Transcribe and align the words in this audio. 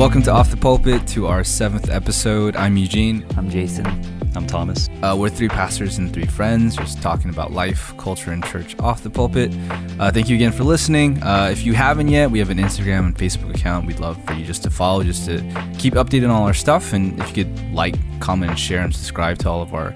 Welcome 0.00 0.22
to 0.22 0.30
Off 0.30 0.50
the 0.50 0.56
Pulpit 0.56 1.06
to 1.08 1.26
our 1.26 1.44
seventh 1.44 1.90
episode. 1.90 2.56
I'm 2.56 2.78
Eugene. 2.78 3.22
I'm 3.36 3.50
Jason. 3.50 3.84
I'm 4.34 4.46
Thomas. 4.46 4.88
Uh, 5.02 5.14
we're 5.18 5.28
three 5.28 5.50
pastors 5.50 5.98
and 5.98 6.10
three 6.10 6.24
friends, 6.24 6.74
just 6.74 7.02
talking 7.02 7.28
about 7.28 7.52
life, 7.52 7.92
culture, 7.98 8.32
and 8.32 8.42
church 8.42 8.74
off 8.80 9.02
the 9.02 9.10
pulpit. 9.10 9.54
Uh, 9.98 10.10
thank 10.10 10.30
you 10.30 10.36
again 10.36 10.52
for 10.52 10.64
listening. 10.64 11.22
Uh, 11.22 11.50
if 11.52 11.66
you 11.66 11.74
haven't 11.74 12.08
yet, 12.08 12.30
we 12.30 12.38
have 12.38 12.48
an 12.48 12.56
Instagram 12.56 13.00
and 13.00 13.14
Facebook 13.14 13.54
account. 13.54 13.86
We'd 13.86 14.00
love 14.00 14.16
for 14.24 14.32
you 14.32 14.46
just 14.46 14.62
to 14.62 14.70
follow, 14.70 15.02
just 15.02 15.26
to 15.26 15.42
keep 15.76 15.92
updated 15.92 16.24
on 16.24 16.30
all 16.30 16.46
our 16.46 16.54
stuff. 16.54 16.94
And 16.94 17.20
if 17.20 17.36
you 17.36 17.44
could 17.44 17.74
like, 17.74 17.94
comment, 18.20 18.58
share, 18.58 18.80
and 18.80 18.96
subscribe 18.96 19.36
to 19.40 19.50
all 19.50 19.60
of 19.60 19.74
our 19.74 19.94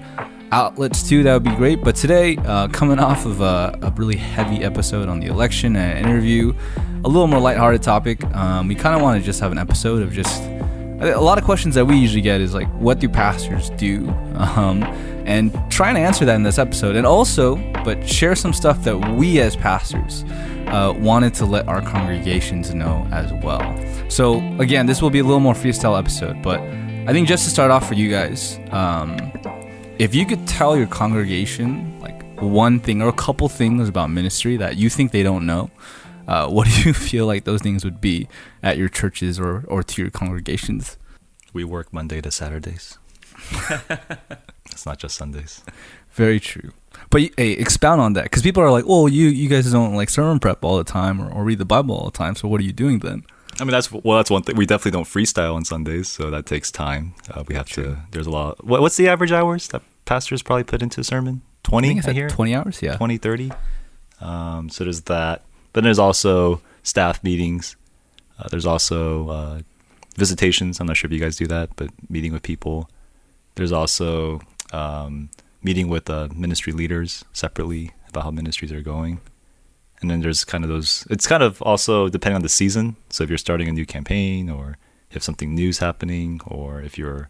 outlets 0.51 1.01
too, 1.01 1.23
that 1.23 1.33
would 1.33 1.43
be 1.43 1.55
great. 1.55 1.83
But 1.83 1.95
today, 1.95 2.37
uh, 2.45 2.67
coming 2.67 2.99
off 2.99 3.25
of 3.25 3.41
a, 3.41 3.77
a, 3.81 3.89
really 3.95 4.17
heavy 4.17 4.63
episode 4.63 5.09
on 5.09 5.19
the 5.19 5.25
election 5.27 5.75
and 5.75 5.97
an 5.97 6.05
interview, 6.05 6.53
a 7.05 7.07
little 7.07 7.27
more 7.27 7.39
lighthearted 7.39 7.83
topic, 7.83 8.23
um, 8.35 8.67
we 8.67 8.73
kind 8.73 8.95
of 8.95 9.01
want 9.01 9.19
to 9.19 9.23
just 9.23 9.39
have 9.39 9.51
an 9.51 9.59
episode 9.59 10.01
of 10.01 10.11
just 10.11 10.41
a 11.01 11.21
lot 11.21 11.37
of 11.37 11.43
questions 11.43 11.75
that 11.75 11.85
we 11.85 11.95
usually 11.97 12.21
get 12.21 12.41
is 12.41 12.55
like, 12.55 12.67
what 12.79 12.99
do 12.99 13.07
pastors 13.07 13.69
do? 13.71 14.13
Um, 14.35 14.83
and 15.25 15.53
trying 15.71 15.95
to 15.95 16.01
answer 16.01 16.25
that 16.25 16.35
in 16.35 16.43
this 16.43 16.59
episode. 16.59 16.97
And 16.97 17.07
also, 17.07 17.55
but 17.85 18.07
share 18.07 18.35
some 18.35 18.51
stuff 18.51 18.83
that 18.83 19.15
we 19.15 19.39
as 19.39 19.55
pastors 19.55 20.25
uh, 20.67 20.93
wanted 20.97 21.33
to 21.35 21.45
let 21.45 21.67
our 21.69 21.81
congregations 21.81 22.73
know 22.73 23.07
as 23.11 23.31
well. 23.41 23.63
So, 24.09 24.39
again, 24.59 24.85
this 24.87 25.01
will 25.01 25.09
be 25.09 25.19
a 25.19 25.23
little 25.23 25.39
more 25.39 25.53
freestyle 25.53 25.97
episode, 25.97 26.41
but 26.43 26.59
I 26.59 27.13
think 27.13 27.29
just 27.29 27.45
to 27.45 27.49
start 27.49 27.71
off 27.71 27.87
for 27.87 27.93
you 27.93 28.09
guys, 28.11 28.59
um, 28.71 29.17
if 29.99 30.13
you 30.13 30.25
could 30.25 30.45
tell 30.47 30.75
your 30.75 30.87
congregation 30.87 31.97
like 32.01 32.21
one 32.39 32.81
thing 32.81 33.01
or 33.01 33.07
a 33.07 33.13
couple 33.13 33.47
things 33.47 33.87
about 33.87 34.09
ministry 34.09 34.57
that 34.57 34.75
you 34.75 34.89
think 34.89 35.11
they 35.11 35.23
don't 35.23 35.45
know, 35.45 35.71
uh, 36.27 36.47
what 36.47 36.67
do 36.73 36.81
you 36.81 36.93
feel 36.93 37.25
like 37.25 37.43
those 37.43 37.61
things 37.61 37.83
would 37.83 38.01
be 38.01 38.27
at 38.63 38.77
your 38.77 38.89
churches 38.89 39.39
or, 39.39 39.65
or 39.67 39.83
to 39.83 40.01
your 40.01 40.11
congregations? 40.11 40.97
We 41.53 41.63
work 41.63 41.93
Monday 41.93 42.21
to 42.21 42.31
Saturdays. 42.31 42.97
it's 44.71 44.85
not 44.85 44.97
just 44.97 45.15
Sundays. 45.17 45.63
Very 46.11 46.39
true. 46.39 46.71
But 47.09 47.23
hey, 47.37 47.51
expound 47.51 48.01
on 48.01 48.13
that 48.13 48.23
because 48.23 48.41
people 48.41 48.63
are 48.63 48.71
like, 48.71 48.85
"Oh, 48.87 49.07
you 49.07 49.27
you 49.27 49.49
guys 49.49 49.69
don't 49.71 49.95
like 49.95 50.09
sermon 50.09 50.39
prep 50.39 50.63
all 50.63 50.77
the 50.77 50.83
time 50.83 51.21
or, 51.21 51.29
or 51.29 51.43
read 51.43 51.59
the 51.59 51.65
Bible 51.65 51.95
all 51.95 52.05
the 52.05 52.17
time. 52.17 52.35
So 52.35 52.47
what 52.47 52.61
are 52.61 52.63
you 52.63 52.73
doing 52.73 52.99
then?" 52.99 53.23
I 53.59 53.63
mean, 53.63 53.71
that's 53.71 53.91
well, 53.91 54.17
that's 54.17 54.29
one 54.29 54.43
thing. 54.43 54.55
We 54.55 54.65
definitely 54.65 54.91
don't 54.91 55.05
freestyle 55.05 55.55
on 55.55 55.65
Sundays, 55.65 56.07
so 56.09 56.29
that 56.29 56.45
takes 56.45 56.71
time. 56.71 57.13
Uh, 57.29 57.43
we 57.47 57.55
have 57.55 57.67
True. 57.67 57.83
to. 57.83 57.97
There's 58.11 58.27
a 58.27 58.31
lot. 58.31 58.65
What, 58.65 58.81
what's 58.81 58.97
the 58.97 59.07
average 59.07 59.31
hours 59.31 59.67
that 59.69 59.81
pastors 60.05 60.41
probably 60.41 60.63
put 60.63 60.81
into 60.81 61.01
a 61.01 61.03
sermon? 61.03 61.41
Twenty. 61.63 61.99
I, 61.99 62.09
I 62.09 62.13
hear 62.13 62.29
twenty 62.29 62.53
hours. 62.53 62.81
Yeah, 62.81 62.97
20, 62.97 63.17
30. 63.17 63.51
Um, 64.21 64.69
so 64.69 64.83
there's 64.83 65.01
that. 65.01 65.43
But 65.75 65.83
there's 65.83 65.99
also 65.99 66.61
staff 66.83 67.21
meetings. 67.21 67.75
Uh, 68.39 68.47
there's 68.47 68.65
also 68.65 69.27
uh, 69.27 69.59
visitations. 70.15 70.79
I'm 70.79 70.87
not 70.87 70.95
sure 70.95 71.09
if 71.09 71.11
you 71.11 71.19
guys 71.19 71.35
do 71.35 71.47
that, 71.47 71.75
but 71.75 71.89
meeting 72.09 72.31
with 72.31 72.43
people. 72.43 72.89
There's 73.55 73.73
also 73.73 74.39
um, 74.71 75.29
meeting 75.63 75.89
with 75.89 76.09
uh, 76.09 76.29
ministry 76.33 76.71
leaders 76.71 77.25
separately 77.33 77.91
about 78.07 78.23
how 78.23 78.31
ministries 78.31 78.71
are 78.71 78.79
going. 78.79 79.19
And 79.99 80.09
then 80.09 80.21
there's 80.21 80.45
kind 80.45 80.63
of 80.63 80.69
those, 80.69 81.05
it's 81.09 81.27
kind 81.27 81.43
of 81.43 81.61
also 81.61 82.07
depending 82.07 82.37
on 82.37 82.41
the 82.41 82.47
season. 82.47 82.95
So 83.09 83.25
if 83.25 83.29
you're 83.29 83.37
starting 83.37 83.67
a 83.67 83.73
new 83.73 83.85
campaign 83.85 84.49
or 84.49 84.77
if 85.11 85.23
something 85.23 85.53
new's 85.53 85.79
happening 85.79 86.39
or 86.47 86.81
if 86.81 86.97
you're 86.97 87.27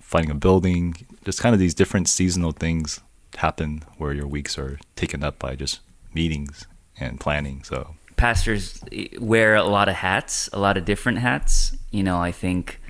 finding 0.00 0.30
a 0.30 0.34
building, 0.34 0.96
just 1.24 1.40
kind 1.40 1.54
of 1.54 1.58
these 1.58 1.72
different 1.72 2.10
seasonal 2.10 2.52
things 2.52 3.00
happen 3.38 3.84
where 3.96 4.12
your 4.12 4.26
weeks 4.26 4.58
are 4.58 4.78
taken 4.96 5.24
up 5.24 5.38
by 5.38 5.56
just 5.56 5.80
meetings 6.12 6.66
and 7.00 7.18
planning. 7.18 7.62
So 7.64 7.94
pastors 8.16 8.82
wear 9.18 9.54
a 9.54 9.64
lot 9.64 9.88
of 9.88 9.96
hats, 9.96 10.48
a 10.52 10.58
lot 10.58 10.76
of 10.76 10.84
different 10.84 11.18
hats. 11.18 11.76
You 11.90 12.02
know, 12.02 12.18
I 12.18 12.32
think, 12.32 12.80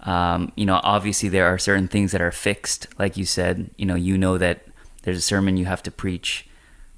um, 0.00 0.52
you 0.56 0.66
know, 0.66 0.80
obviously 0.82 1.28
there 1.28 1.46
are 1.46 1.58
certain 1.58 1.88
things 1.88 2.12
that 2.12 2.20
are 2.20 2.32
fixed, 2.32 2.86
like 2.98 3.16
you 3.16 3.24
said. 3.24 3.70
You 3.76 3.86
know, 3.86 3.94
you 3.94 4.18
know 4.18 4.38
that 4.38 4.66
there's 5.02 5.18
a 5.18 5.22
sermon 5.22 5.56
you 5.56 5.66
have 5.66 5.82
to 5.84 5.90
preach 5.90 6.46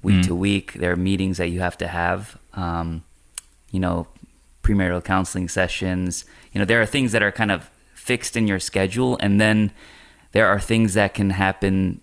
week 0.01 0.17
mm. 0.17 0.27
to 0.27 0.35
week. 0.35 0.73
There 0.73 0.91
are 0.91 0.95
meetings 0.97 1.37
that 1.37 1.49
you 1.49 1.59
have 1.59 1.77
to 1.77 1.87
have. 1.87 2.37
Um, 2.53 3.03
you 3.71 3.79
know, 3.79 4.07
premarital 4.63 5.03
counseling 5.03 5.47
sessions. 5.47 6.25
You 6.51 6.59
know, 6.59 6.65
there 6.65 6.81
are 6.81 6.85
things 6.85 7.11
that 7.11 7.21
are 7.21 7.31
kind 7.31 7.51
of 7.51 7.69
fixed 7.93 8.35
in 8.35 8.47
your 8.47 8.59
schedule, 8.59 9.17
and 9.19 9.39
then 9.39 9.71
there 10.31 10.47
are 10.47 10.59
things 10.59 10.93
that 10.93 11.13
can 11.13 11.31
happen 11.31 12.01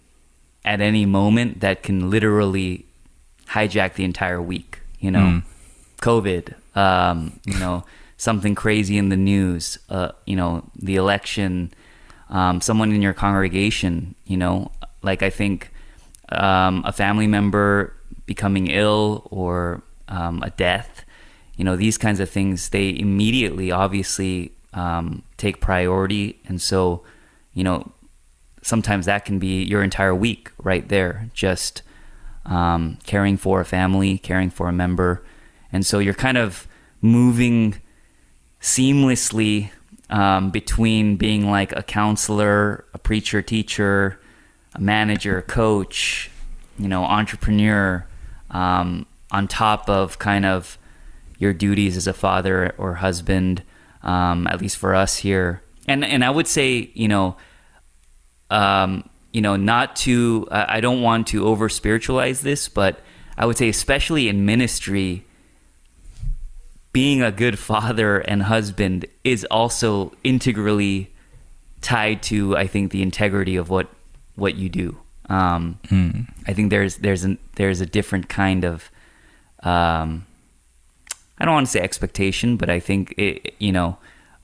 at 0.65 0.81
any 0.81 1.07
moment 1.07 1.61
that 1.61 1.83
can 1.83 2.11
literally 2.11 2.87
hijack 3.53 3.95
the 3.95 4.05
entire 4.05 4.41
week. 4.41 4.81
You 4.99 5.11
know, 5.11 5.21
mm. 5.21 5.43
COVID. 6.01 6.55
Um, 6.77 7.41
you 7.45 7.59
know, 7.59 7.85
something 8.17 8.55
crazy 8.55 8.99
in 8.99 9.09
the 9.09 9.17
news. 9.17 9.79
Uh, 9.89 10.13
you 10.27 10.37
know, 10.37 10.65
the 10.77 10.97
election. 10.97 11.73
Um, 12.31 12.61
someone 12.61 12.93
in 12.93 13.03
your 13.03 13.13
congregation. 13.13 14.15
You 14.25 14.37
know, 14.37 14.73
like 15.03 15.23
I 15.23 15.31
think 15.31 15.71
um, 16.31 16.83
a 16.85 16.93
family 16.93 17.27
member 17.27 17.95
becoming 18.27 18.69
ill 18.69 19.27
or 19.31 19.83
um, 20.09 20.43
a 20.43 20.51
death. 20.51 21.05
You 21.57 21.65
know, 21.65 21.77
these 21.77 21.99
kinds 21.99 22.21
of 22.21 22.31
things. 22.31 22.71
They 22.71 22.99
immediately, 22.99 23.71
obviously, 23.71 24.53
um, 24.73 25.23
take 25.37 25.61
priority, 25.61 26.41
and 26.47 26.61
so, 26.61 27.05
you 27.53 27.63
know, 27.63 27.93
sometimes 28.63 29.07
that 29.07 29.25
can 29.25 29.39
be 29.39 29.63
your 29.65 29.83
entire 29.83 30.15
week 30.15 30.51
right 30.59 30.89
there. 30.89 31.29
Just 31.35 31.83
um, 32.47 32.99
caring 33.07 33.37
for 33.37 33.61
a 33.61 33.65
family, 33.65 34.19
caring 34.19 34.51
for 34.51 34.69
a 34.69 34.73
member. 34.73 35.23
And 35.73 35.87
so 35.87 35.99
you're 35.99 36.15
kind 36.15 36.39
of 36.39 36.67
moving 37.01 37.81
seamlessly 38.61 39.71
um, 40.11 40.51
between 40.51 41.17
being 41.17 41.51
like 41.51 41.73
a 41.73 41.83
counselor, 41.83 42.85
a 42.95 42.99
preacher, 42.99 43.43
teacher, 43.43 44.21
a 44.75 44.81
manager, 44.81 45.39
a 45.39 45.43
coach, 45.43 46.31
you 46.79 46.89
know, 46.89 47.05
entrepreneur, 47.05 48.07
um, 48.51 49.07
on 49.31 49.49
top 49.49 49.89
of 49.89 50.19
kind 50.19 50.45
of 50.45 50.79
your 51.39 51.53
duties 51.53 51.97
as 51.97 52.07
a 52.07 52.13
father 52.13 52.75
or 52.79 52.95
husband, 52.95 53.63
um, 54.03 54.47
at 54.47 54.61
least 54.61 54.77
for 54.77 54.95
us 54.95 55.17
here. 55.19 55.63
And 55.89 56.05
and 56.05 56.25
I 56.25 56.31
would 56.31 56.47
say, 56.47 56.91
you 56.95 57.09
know, 57.09 57.37
um, 58.51 59.09
you 59.33 59.41
know, 59.41 59.57
not 59.57 59.97
to, 59.97 60.47
uh, 60.51 60.67
I 60.69 60.81
don't 60.81 61.03
want 61.03 61.29
to 61.29 61.47
over 61.47 61.69
spiritualize 61.69 62.43
this, 62.43 62.69
but 62.69 63.01
I 63.37 63.47
would 63.47 63.57
say, 63.57 63.69
especially 63.69 64.29
in 64.29 64.45
ministry, 64.45 65.25
being 66.93 67.23
a 67.23 67.33
good 67.33 67.59
father 67.59 68.19
and 68.19 68.43
husband 68.43 69.07
is 69.25 69.47
also 69.51 70.13
integrally 70.23 71.11
tied 71.81 72.23
to, 72.25 72.57
I 72.57 72.67
think, 72.67 72.93
the 72.93 73.03
integrity 73.03 73.57
of 73.57 73.71
what 73.71 73.89
what 74.35 74.55
you 74.55 74.69
do. 74.69 74.99
Um, 75.29 75.79
hmm. 75.89 76.23
I 76.47 76.53
think 76.53 76.71
there's 76.71 76.97
there's 76.97 77.25
an, 77.25 77.39
there's 77.57 77.81
a 77.81 77.87
different 77.87 78.29
kind 78.29 78.65
of 78.65 78.91
um, 79.63 80.27
I 81.39 81.45
don't 81.45 81.55
want 81.55 81.67
to 81.67 81.73
say 81.73 81.81
expectation, 81.81 82.57
but 82.57 82.69
I 82.69 82.81
think 82.81 83.15
it, 83.17 83.55
you 83.59 83.73
know 83.73 83.97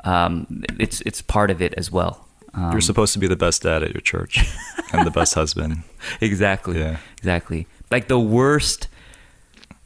um, 0.04 0.64
it's 0.78 1.02
it's 1.02 1.20
part 1.20 1.50
of 1.50 1.60
it 1.60 1.74
as 1.76 1.92
well. 1.92 2.27
Um, 2.58 2.72
You're 2.72 2.80
supposed 2.80 3.12
to 3.12 3.18
be 3.18 3.28
the 3.28 3.36
best 3.36 3.62
dad 3.62 3.82
at 3.82 3.94
your 3.94 4.00
church 4.00 4.38
and 4.92 5.06
the 5.06 5.10
best 5.10 5.34
husband. 5.34 5.82
Exactly. 6.20 6.78
Yeah. 6.78 6.96
Exactly. 7.18 7.66
Like 7.90 8.08
the 8.08 8.18
worst 8.18 8.88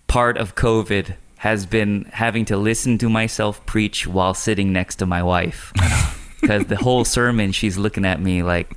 part 0.07 0.39
of 0.39 0.55
COVID 0.55 1.15
has 1.39 1.67
been 1.67 2.09
having 2.13 2.45
to 2.47 2.57
listen 2.57 2.99
to 2.99 3.09
myself 3.09 3.65
preach 3.67 4.07
while 4.07 4.33
sitting 4.33 4.73
next 4.73 4.97
to 4.97 5.07
my 5.07 5.23
wife. 5.23 5.73
Because 6.43 6.67
the 6.67 6.75
whole 6.75 7.05
sermon, 7.05 7.53
she's 7.53 7.79
looking 7.79 8.05
at 8.05 8.21
me 8.21 8.43
like, 8.43 8.75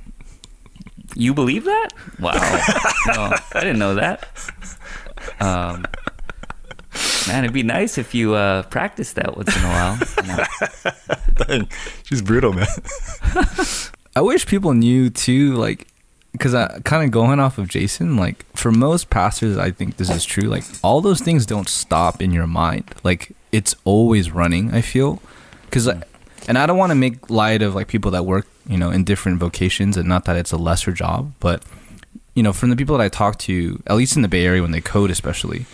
You 1.16 1.34
believe 1.34 1.64
that? 1.64 1.88
Wow. 2.20 2.30
no, 3.08 3.32
I 3.54 3.60
didn't 3.60 3.80
know 3.80 3.96
that. 3.96 4.28
Um, 5.40 5.84
Man, 7.28 7.44
it'd 7.44 7.54
be 7.54 7.62
nice 7.62 7.98
if 7.98 8.14
you 8.14 8.34
uh, 8.34 8.62
practice 8.64 9.12
that 9.14 9.36
once 9.36 9.56
in 9.56 9.64
a 9.64 9.68
while. 9.68 10.94
Dang, 11.34 11.68
she's 12.04 12.22
brutal, 12.22 12.52
man. 12.52 12.66
I 14.16 14.20
wish 14.20 14.46
people 14.46 14.74
knew 14.74 15.10
too, 15.10 15.54
like, 15.54 15.88
because 16.32 16.54
I 16.54 16.80
kind 16.84 17.04
of 17.04 17.10
going 17.10 17.40
off 17.40 17.58
of 17.58 17.68
Jason, 17.68 18.16
like, 18.16 18.44
for 18.54 18.70
most 18.70 19.10
pastors, 19.10 19.56
I 19.58 19.70
think 19.70 19.96
this 19.96 20.10
is 20.10 20.24
true. 20.24 20.44
Like, 20.44 20.64
all 20.82 21.00
those 21.00 21.20
things 21.20 21.46
don't 21.46 21.68
stop 21.68 22.22
in 22.22 22.30
your 22.30 22.46
mind. 22.46 22.94
Like, 23.02 23.32
it's 23.52 23.74
always 23.84 24.30
running. 24.30 24.72
I 24.72 24.80
feel, 24.80 25.20
because, 25.64 25.88
and 25.88 26.58
I 26.58 26.66
don't 26.66 26.78
want 26.78 26.90
to 26.90 26.96
make 26.96 27.28
light 27.28 27.62
of 27.62 27.74
like 27.74 27.88
people 27.88 28.10
that 28.12 28.24
work, 28.24 28.46
you 28.68 28.78
know, 28.78 28.90
in 28.90 29.04
different 29.04 29.38
vocations, 29.38 29.96
and 29.96 30.08
not 30.08 30.26
that 30.26 30.36
it's 30.36 30.52
a 30.52 30.56
lesser 30.56 30.92
job, 30.92 31.32
but 31.40 31.62
you 32.34 32.42
know, 32.42 32.52
from 32.52 32.68
the 32.70 32.76
people 32.76 32.96
that 32.98 33.04
I 33.04 33.08
talk 33.08 33.38
to, 33.40 33.82
at 33.86 33.96
least 33.96 34.14
in 34.14 34.22
the 34.22 34.28
Bay 34.28 34.44
Area 34.44 34.62
when 34.62 34.70
they 34.70 34.82
code, 34.82 35.10
especially 35.10 35.64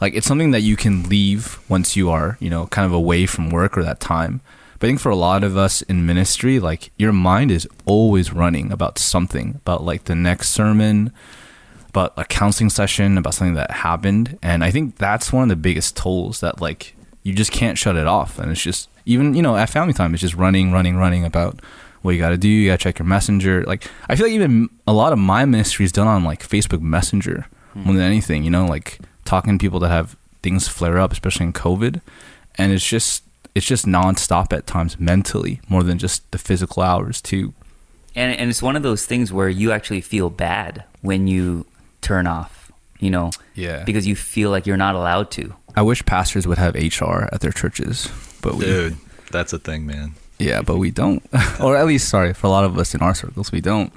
like 0.00 0.14
it's 0.14 0.26
something 0.26 0.50
that 0.50 0.62
you 0.62 0.76
can 0.76 1.08
leave 1.08 1.58
once 1.68 1.96
you 1.96 2.10
are 2.10 2.36
you 2.40 2.50
know 2.50 2.66
kind 2.68 2.86
of 2.86 2.92
away 2.92 3.26
from 3.26 3.50
work 3.50 3.76
or 3.76 3.82
that 3.82 4.00
time 4.00 4.40
but 4.78 4.86
i 4.86 4.88
think 4.88 5.00
for 5.00 5.10
a 5.10 5.16
lot 5.16 5.44
of 5.44 5.56
us 5.56 5.82
in 5.82 6.06
ministry 6.06 6.58
like 6.58 6.90
your 6.96 7.12
mind 7.12 7.50
is 7.50 7.68
always 7.84 8.32
running 8.32 8.72
about 8.72 8.98
something 8.98 9.54
about 9.56 9.82
like 9.84 10.04
the 10.04 10.14
next 10.14 10.50
sermon 10.50 11.12
about 11.88 12.12
a 12.16 12.24
counseling 12.24 12.68
session 12.68 13.16
about 13.16 13.34
something 13.34 13.54
that 13.54 13.70
happened 13.70 14.38
and 14.42 14.62
i 14.62 14.70
think 14.70 14.96
that's 14.96 15.32
one 15.32 15.42
of 15.42 15.48
the 15.48 15.56
biggest 15.56 15.96
tolls 15.96 16.40
that 16.40 16.60
like 16.60 16.96
you 17.26 17.32
just 17.32 17.50
can't 17.50 17.76
shut 17.76 17.96
it 17.96 18.06
off. 18.06 18.38
And 18.38 18.52
it's 18.52 18.62
just 18.62 18.88
even 19.04 19.34
you 19.34 19.42
know 19.42 19.56
at 19.56 19.68
family 19.68 19.92
time, 19.92 20.14
it's 20.14 20.20
just 20.20 20.36
running, 20.36 20.70
running, 20.70 20.96
running 20.96 21.24
about 21.24 21.60
what 22.02 22.12
you 22.12 22.20
got 22.20 22.30
to 22.30 22.38
do. 22.38 22.48
You 22.48 22.70
got 22.70 22.78
to 22.78 22.82
check 22.84 23.00
your 23.00 23.06
messenger. 23.06 23.64
Like 23.64 23.90
I 24.08 24.14
feel 24.14 24.26
like 24.26 24.32
even 24.32 24.70
a 24.86 24.92
lot 24.92 25.12
of 25.12 25.18
my 25.18 25.44
ministry 25.44 25.84
is 25.84 25.90
done 25.90 26.06
on 26.06 26.22
like 26.22 26.48
Facebook 26.48 26.80
Messenger 26.80 27.48
hmm. 27.72 27.82
more 27.82 27.94
than 27.94 28.04
anything. 28.04 28.44
You 28.44 28.50
know, 28.50 28.66
like 28.66 29.00
talking 29.26 29.58
to 29.58 29.62
people 29.62 29.80
that 29.80 29.88
have 29.90 30.16
things 30.42 30.68
flare 30.68 30.98
up, 30.98 31.12
especially 31.12 31.46
in 31.46 31.52
COVID, 31.52 32.00
and 32.56 32.72
it's 32.72 32.86
just 32.86 33.22
it's 33.54 33.66
just 33.66 33.86
nonstop 33.86 34.52
at 34.52 34.66
times 34.66 34.98
mentally 35.00 35.60
more 35.68 35.82
than 35.82 35.98
just 35.98 36.30
the 36.30 36.38
physical 36.38 36.82
hours 36.82 37.20
too. 37.20 37.52
and 38.14 38.38
and 38.40 38.48
it's 38.50 38.62
one 38.62 38.76
of 38.76 38.82
those 38.82 39.04
things 39.06 39.32
where 39.32 39.48
you 39.48 39.72
actually 39.72 40.00
feel 40.00 40.30
bad 40.30 40.84
when 41.02 41.26
you 41.26 41.64
turn 42.00 42.26
off, 42.26 42.70
you 43.00 43.10
know, 43.10 43.30
Yeah. 43.54 43.82
because 43.84 44.06
you 44.06 44.14
feel 44.16 44.50
like 44.50 44.66
you're 44.66 44.76
not 44.76 44.94
allowed 44.94 45.30
to. 45.32 45.54
I 45.74 45.82
wish 45.82 46.04
pastors 46.06 46.46
would 46.46 46.58
have 46.58 46.74
HR 46.74 47.28
at 47.32 47.40
their 47.40 47.52
churches, 47.52 48.08
but 48.42 48.54
we 48.54 48.64
Dude, 48.64 48.96
that's 49.30 49.52
a 49.52 49.58
thing, 49.58 49.84
man. 49.86 50.14
Yeah, 50.38 50.60
but 50.62 50.76
we 50.78 50.90
don't, 50.90 51.22
or 51.60 51.76
at 51.76 51.86
least, 51.86 52.08
sorry, 52.08 52.32
for 52.34 52.46
a 52.46 52.50
lot 52.50 52.64
of 52.64 52.78
us 52.78 52.94
in 52.94 53.00
our 53.00 53.14
circles, 53.14 53.50
we 53.52 53.60
don't, 53.62 53.90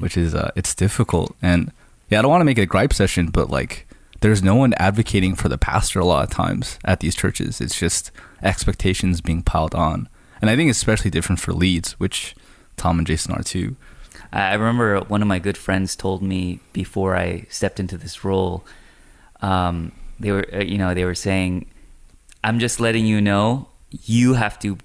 which 0.00 0.16
is 0.16 0.34
uh, 0.34 0.50
it's 0.56 0.74
difficult. 0.74 1.34
And 1.42 1.70
yeah, 2.08 2.18
I 2.18 2.22
don't 2.22 2.30
want 2.30 2.40
to 2.40 2.46
make 2.46 2.58
it 2.58 2.62
a 2.62 2.66
gripe 2.66 2.92
session, 2.94 3.28
but 3.28 3.50
like, 3.50 3.86
there's 4.22 4.42
no 4.42 4.54
one 4.54 4.72
advocating 4.78 5.34
for 5.34 5.48
the 5.48 5.58
pastor 5.58 6.00
a 6.00 6.04
lot 6.04 6.24
of 6.24 6.30
times 6.30 6.78
at 6.84 7.00
these 7.00 7.14
churches. 7.14 7.60
It's 7.60 7.78
just 7.78 8.10
expectations 8.42 9.20
being 9.20 9.42
piled 9.42 9.74
on, 9.74 10.08
and 10.40 10.48
I 10.48 10.56
think 10.56 10.70
it's 10.70 10.78
especially 10.78 11.10
different 11.10 11.40
for 11.40 11.52
leads, 11.52 11.92
which 12.00 12.34
Tom 12.76 12.98
and 12.98 13.06
Jason 13.06 13.34
are 13.34 13.42
too. 13.42 13.76
I 14.32 14.40
I 14.40 14.54
remember 14.54 15.00
one 15.00 15.22
of 15.22 15.28
my 15.28 15.38
good 15.38 15.58
friends 15.58 15.94
told 15.96 16.22
me 16.22 16.60
before 16.72 17.16
I 17.16 17.46
stepped 17.50 17.78
into 17.78 17.98
this 17.98 18.24
role. 18.24 18.64
Um, 19.40 19.92
they 20.18 20.30
were, 20.30 20.46
uh, 20.52 20.62
you 20.62 20.78
know, 20.78 20.94
they 20.94 21.04
were 21.04 21.16
saying, 21.16 21.66
"I'm 22.44 22.58
just 22.58 22.80
letting 22.80 23.06
you 23.06 23.20
know 23.20 23.68
you 23.90 24.34
have 24.34 24.58
to 24.60 24.78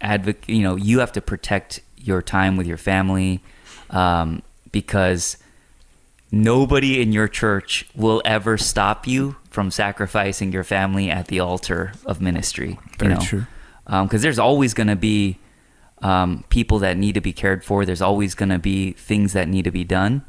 advocate. 0.00 0.54
You 0.54 0.62
know, 0.62 0.76
you 0.76 1.00
have 1.00 1.12
to 1.12 1.20
protect 1.20 1.80
your 1.96 2.20
time 2.20 2.56
with 2.56 2.66
your 2.66 2.76
family 2.76 3.40
um, 3.90 4.42
because 4.70 5.36
nobody 6.32 7.00
in 7.00 7.12
your 7.12 7.28
church 7.28 7.86
will 7.94 8.22
ever 8.24 8.56
stop 8.56 9.06
you 9.06 9.36
from 9.50 9.70
sacrificing 9.70 10.50
your 10.50 10.64
family 10.64 11.10
at 11.10 11.28
the 11.28 11.38
altar 11.38 11.92
of 12.06 12.20
ministry. 12.20 12.78
Very 12.98 13.12
you 13.12 13.18
know? 13.18 13.24
true. 13.24 13.46
because 13.84 14.22
there's 14.22 14.38
always 14.38 14.72
going 14.72 14.86
to 14.88 14.96
be 14.96 15.36
um, 16.00 16.44
people 16.48 16.78
that 16.80 16.96
need 16.96 17.14
to 17.14 17.20
be 17.20 17.32
cared 17.32 17.64
for. 17.64 17.84
There's 17.84 18.02
always 18.02 18.34
going 18.34 18.48
to 18.48 18.58
be 18.58 18.92
things 18.92 19.34
that 19.34 19.46
need 19.46 19.64
to 19.64 19.70
be 19.70 19.84
done, 19.84 20.24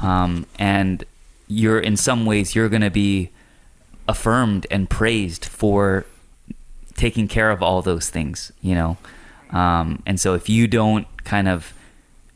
um, 0.00 0.46
and 0.58 1.04
you're 1.48 1.80
in 1.80 1.96
some 1.96 2.26
ways 2.26 2.54
you're 2.54 2.68
going 2.68 2.82
to 2.82 2.90
be 2.90 3.30
affirmed 4.06 4.66
and 4.70 4.88
praised 4.88 5.44
for 5.44 6.06
taking 6.94 7.26
care 7.26 7.50
of 7.50 7.62
all 7.62 7.82
those 7.82 8.10
things. 8.10 8.52
You 8.60 8.74
know, 8.74 8.96
um, 9.50 10.02
and 10.06 10.20
so 10.20 10.34
if 10.34 10.48
you 10.48 10.68
don't 10.68 11.06
kind 11.24 11.48
of 11.48 11.72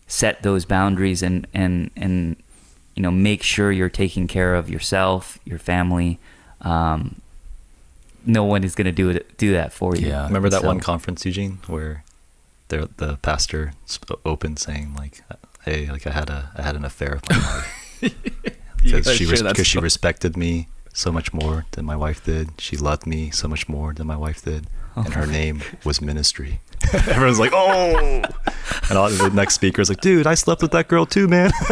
set 0.08 0.42
those 0.42 0.64
boundaries 0.64 1.22
and 1.22 1.46
and 1.54 1.90
and 1.94 2.36
you 2.94 3.02
know 3.02 3.10
make 3.10 3.42
sure 3.42 3.72
you're 3.72 3.88
taking 3.88 4.26
care 4.28 4.54
of 4.54 4.68
yourself, 4.70 5.38
your 5.44 5.58
family. 5.58 6.18
Um, 6.60 7.20
no 8.24 8.44
one 8.44 8.62
is 8.64 8.74
going 8.74 8.84
to 8.86 8.92
do 8.92 9.10
it 9.10 9.36
do 9.36 9.52
that 9.52 9.72
for 9.72 9.96
you. 9.96 10.08
Yeah. 10.08 10.26
Remember 10.26 10.48
that 10.50 10.60
So- 10.60 10.66
one 10.66 10.80
conference, 10.80 11.24
Eugene, 11.26 11.58
where 11.66 12.04
the 12.68 12.88
the 12.96 13.16
pastor 13.22 13.72
opened 14.24 14.58
saying 14.58 14.94
like, 14.94 15.22
"Hey, 15.64 15.88
like 15.90 16.06
I 16.06 16.10
had 16.12 16.30
a 16.30 16.50
I 16.56 16.62
had 16.62 16.76
an 16.76 16.84
affair 16.84 17.14
with 17.20 17.28
my 17.30 17.36
wife 17.38 18.14
because 18.82 19.04
gotta 19.06 19.16
she 19.16 19.24
share 19.24 19.32
res- 19.32 19.42
because 19.42 19.66
she 19.66 19.78
respected 19.78 20.36
me 20.36 20.68
so 20.92 21.10
much 21.10 21.32
more 21.32 21.64
than 21.72 21.84
my 21.84 21.96
wife 21.96 22.24
did. 22.24 22.60
She 22.60 22.76
loved 22.76 23.06
me 23.06 23.30
so 23.30 23.48
much 23.48 23.68
more 23.68 23.92
than 23.94 24.06
my 24.06 24.16
wife 24.16 24.42
did, 24.44 24.66
and 24.94 25.14
her 25.14 25.26
name 25.26 25.62
was 25.84 26.00
ministry." 26.00 26.60
Everyone's 27.08 27.38
like, 27.38 27.52
"Oh!" 27.54 28.22
And 28.88 28.98
all, 28.98 29.10
the 29.10 29.30
next 29.30 29.54
speaker 29.54 29.80
is 29.80 29.88
like, 29.88 30.00
"Dude, 30.00 30.26
I 30.26 30.34
slept 30.34 30.62
with 30.62 30.72
that 30.72 30.88
girl 30.88 31.06
too, 31.06 31.28
man." 31.28 31.50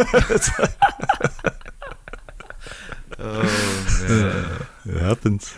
Oh, 3.23 4.67
it 4.85 4.97
happens. 4.99 5.53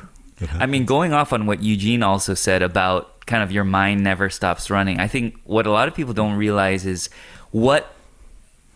I 0.60 0.66
mean, 0.66 0.84
going 0.86 1.14
off 1.14 1.32
on 1.32 1.46
what 1.46 1.64
Eugene 1.64 2.04
also 2.04 2.34
said 2.34 2.62
about 2.62 3.26
kind 3.26 3.42
of 3.42 3.52
your 3.52 3.64
mind 3.64 4.04
never 4.04 4.30
stops 4.30 4.70
running, 4.70 5.00
I 5.00 5.08
think 5.08 5.40
what 5.46 5.66
a 5.66 5.72
lot 5.72 5.88
of 5.88 5.96
people 5.96 6.14
don't 6.14 6.36
realize 6.36 6.86
is 6.86 7.10
what 7.52 7.94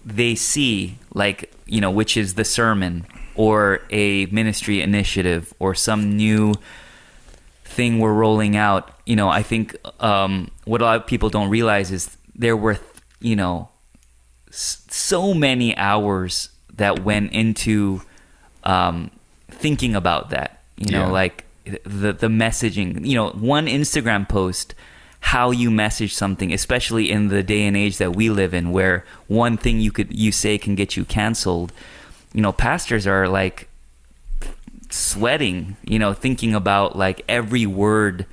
they 0.06 0.36
see, 0.36 0.98
like, 1.14 1.52
you 1.66 1.82
know, 1.82 1.92
which 1.92 2.16
is 2.16 2.36
the 2.36 2.46
sermon 2.46 3.06
or 3.36 3.82
a 3.90 4.26
ministry 4.28 4.82
initiative 4.82 5.54
or 5.60 5.76
some 5.76 6.16
new 6.16 6.54
thing 7.78 8.00
we're 8.00 8.14
rolling 8.26 8.56
out. 8.58 8.84
You 9.06 9.16
know, 9.16 9.30
I 9.30 9.44
think 9.44 9.76
um, 10.02 10.50
what 10.66 10.82
a 10.82 10.86
lot 10.90 10.98
of 11.00 11.06
people 11.08 11.30
don't 11.30 11.50
realize 11.50 11.92
is 11.92 12.18
there 12.36 12.58
were, 12.58 12.78
you 13.22 13.36
know, 13.36 13.70
so 14.52 15.34
many 15.34 15.76
hours 15.78 16.50
that 16.76 17.04
went 17.04 17.32
into 17.32 18.02
um, 18.64 19.12
thinking 19.50 19.96
about 19.96 20.30
that. 20.32 20.62
You 20.78 20.92
know, 20.92 21.06
Yeah. 21.08 21.12
like 21.22 21.46
the 21.84 22.14
the 22.14 22.28
messaging. 22.28 23.06
You 23.06 23.16
know, 23.16 23.30
one 23.32 23.68
Instagram 23.68 24.28
post, 24.28 24.74
how 25.20 25.52
you 25.52 25.70
message 25.72 26.14
something, 26.14 26.54
especially 26.54 27.12
in 27.12 27.28
the 27.30 27.44
day 27.44 27.64
and 27.68 27.76
age 27.76 27.98
that 27.98 28.16
we 28.16 28.30
live 28.30 28.54
in, 28.54 28.72
where 28.72 29.04
one 29.28 29.58
thing 29.58 29.80
you 29.80 29.92
could 29.92 30.14
you 30.14 30.32
say 30.32 30.58
can 30.58 30.76
get 30.76 30.96
you 30.98 31.06
canceled. 31.06 31.72
You 32.34 32.42
know, 32.42 32.52
pastors 32.52 33.08
are 33.08 33.28
like 33.28 33.68
sweating, 34.90 35.78
you 35.84 36.00
know, 36.00 36.14
thinking 36.14 36.54
about 36.56 36.96
like 36.96 37.24
every 37.28 37.66
word 37.66 38.26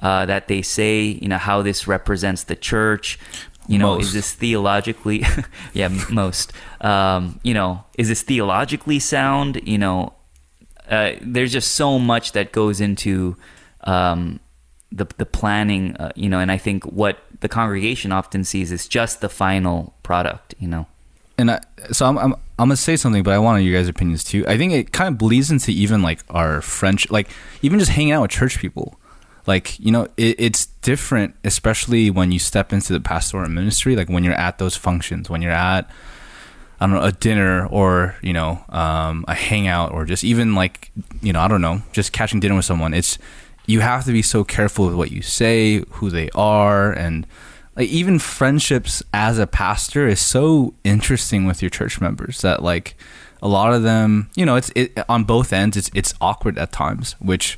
uh, 0.00 0.26
that 0.26 0.48
they 0.48 0.62
say, 0.62 1.02
you 1.02 1.28
know, 1.28 1.38
how 1.38 1.62
this 1.62 1.86
represents 1.86 2.44
the 2.44 2.56
church. 2.56 3.18
You 3.66 3.78
know, 3.78 3.96
Most. 3.96 4.06
is 4.06 4.12
this 4.14 4.32
theologically, 4.32 5.26
yeah, 5.74 5.88
most. 6.10 6.54
Um, 6.80 7.38
you 7.42 7.52
know, 7.52 7.84
is 7.98 8.08
this 8.08 8.22
theologically 8.22 8.98
sound? 8.98 9.60
You 9.62 9.76
know, 9.76 10.14
uh, 10.88 11.12
there's 11.20 11.52
just 11.52 11.74
so 11.74 11.98
much 11.98 12.32
that 12.32 12.52
goes 12.52 12.80
into 12.80 13.36
um, 13.84 14.40
the 14.90 15.06
the 15.18 15.26
planning. 15.26 15.96
Uh, 15.96 16.12
you 16.16 16.30
know, 16.30 16.38
and 16.38 16.50
I 16.50 16.56
think 16.56 16.84
what 16.84 17.18
the 17.40 17.48
congregation 17.48 18.10
often 18.10 18.42
sees 18.42 18.72
is 18.72 18.88
just 18.88 19.20
the 19.20 19.28
final 19.28 19.94
product. 20.02 20.54
You 20.58 20.68
know. 20.68 20.86
And 21.38 21.52
I, 21.52 21.60
so 21.92 22.06
I'm, 22.06 22.18
I'm 22.18 22.34
I'm 22.58 22.68
gonna 22.68 22.76
say 22.76 22.96
something, 22.96 23.22
but 23.22 23.32
I 23.32 23.38
want 23.38 23.62
your 23.62 23.78
guys' 23.78 23.88
opinions 23.88 24.24
too. 24.24 24.44
I 24.48 24.58
think 24.58 24.72
it 24.72 24.92
kind 24.92 25.08
of 25.08 25.16
bleeds 25.18 25.50
into 25.50 25.70
even 25.70 26.02
like 26.02 26.20
our 26.28 26.60
French, 26.60 27.08
like 27.10 27.28
even 27.62 27.78
just 27.78 27.92
hanging 27.92 28.12
out 28.12 28.22
with 28.22 28.32
church 28.32 28.58
people. 28.58 28.98
Like 29.46 29.78
you 29.78 29.92
know, 29.92 30.08
it, 30.16 30.34
it's 30.38 30.66
different, 30.82 31.36
especially 31.44 32.10
when 32.10 32.32
you 32.32 32.40
step 32.40 32.72
into 32.72 32.92
the 32.92 33.00
pastoral 33.00 33.48
ministry. 33.48 33.94
Like 33.94 34.08
when 34.08 34.24
you're 34.24 34.34
at 34.34 34.58
those 34.58 34.76
functions, 34.76 35.30
when 35.30 35.40
you're 35.40 35.52
at 35.52 35.88
I 36.80 36.86
don't 36.86 36.96
know 36.96 37.02
a 37.02 37.12
dinner 37.12 37.66
or 37.66 38.16
you 38.22 38.32
know 38.32 38.64
um, 38.68 39.24
a 39.28 39.34
hangout 39.34 39.92
or 39.92 40.04
just 40.04 40.24
even 40.24 40.54
like 40.54 40.90
you 41.22 41.32
know 41.32 41.40
I 41.40 41.48
don't 41.48 41.62
know 41.62 41.82
just 41.92 42.12
catching 42.12 42.40
dinner 42.40 42.56
with 42.56 42.64
someone. 42.64 42.92
It's 42.92 43.18
you 43.66 43.80
have 43.80 44.04
to 44.06 44.12
be 44.12 44.22
so 44.22 44.42
careful 44.44 44.86
with 44.86 44.94
what 44.94 45.12
you 45.12 45.22
say, 45.22 45.84
who 45.90 46.10
they 46.10 46.30
are, 46.34 46.90
and 46.92 47.26
like 47.78 47.88
even 47.88 48.18
friendships 48.18 49.02
as 49.14 49.38
a 49.38 49.46
pastor 49.46 50.06
is 50.06 50.20
so 50.20 50.74
interesting 50.84 51.46
with 51.46 51.62
your 51.62 51.70
church 51.70 52.00
members 52.00 52.42
that 52.42 52.62
like 52.62 52.96
a 53.40 53.48
lot 53.48 53.72
of 53.72 53.82
them 53.82 54.28
you 54.34 54.44
know 54.44 54.56
it's 54.56 54.70
it, 54.74 54.92
on 55.08 55.24
both 55.24 55.52
ends 55.52 55.76
it's 55.76 55.90
it's 55.94 56.12
awkward 56.20 56.58
at 56.58 56.72
times 56.72 57.14
which 57.20 57.56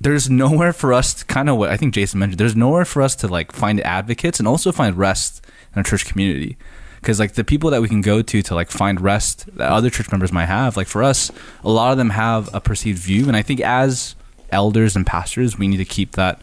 there's 0.00 0.28
nowhere 0.28 0.72
for 0.72 0.92
us 0.92 1.14
to 1.14 1.24
kind 1.24 1.48
of 1.48 1.56
what 1.56 1.70
I 1.70 1.76
think 1.76 1.94
Jason 1.94 2.20
mentioned. 2.20 2.38
There's 2.38 2.54
nowhere 2.54 2.84
for 2.84 3.00
us 3.00 3.14
to 3.16 3.28
like 3.28 3.52
find 3.52 3.80
advocates 3.80 4.38
and 4.38 4.46
also 4.46 4.70
find 4.70 4.96
rest 4.96 5.44
in 5.72 5.78
our 5.78 5.82
church 5.82 6.04
community. 6.04 6.56
Because 7.00 7.18
like 7.18 7.34
the 7.34 7.44
people 7.44 7.70
that 7.70 7.80
we 7.80 7.88
can 7.88 8.00
go 8.02 8.20
to 8.22 8.42
to 8.42 8.54
like 8.54 8.70
find 8.70 9.00
rest 9.00 9.46
that 9.56 9.70
other 9.70 9.90
church 9.90 10.10
members 10.10 10.32
might 10.32 10.46
have, 10.46 10.76
like 10.76 10.86
for 10.88 11.02
us, 11.02 11.30
a 11.62 11.70
lot 11.70 11.92
of 11.92 11.98
them 11.98 12.10
have 12.10 12.52
a 12.54 12.60
perceived 12.60 12.98
view, 12.98 13.28
and 13.28 13.36
I 13.36 13.42
think 13.42 13.60
as 13.60 14.14
elders 14.50 14.96
and 14.96 15.06
pastors, 15.06 15.58
we 15.58 15.68
need 15.68 15.78
to 15.78 15.84
keep 15.84 16.12
that 16.12 16.40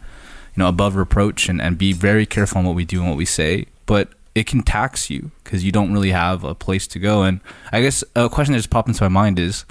know 0.56 0.68
above 0.68 0.96
reproach 0.96 1.48
and, 1.48 1.60
and 1.60 1.78
be 1.78 1.92
very 1.92 2.26
careful 2.26 2.58
on 2.58 2.64
what 2.64 2.74
we 2.74 2.84
do 2.84 3.00
and 3.00 3.08
what 3.08 3.16
we 3.16 3.24
say. 3.24 3.66
But 3.86 4.10
it 4.34 4.46
can 4.46 4.62
tax 4.62 5.10
you 5.10 5.30
because 5.42 5.64
you 5.64 5.72
don't 5.72 5.92
really 5.92 6.10
have 6.10 6.44
a 6.44 6.54
place 6.54 6.86
to 6.88 6.98
go. 6.98 7.22
And 7.22 7.40
I 7.70 7.82
guess 7.82 8.02
a 8.16 8.28
question 8.28 8.52
that 8.52 8.58
just 8.58 8.70
popped 8.70 8.88
into 8.88 9.02
my 9.04 9.08
mind 9.08 9.38
is, 9.38 9.64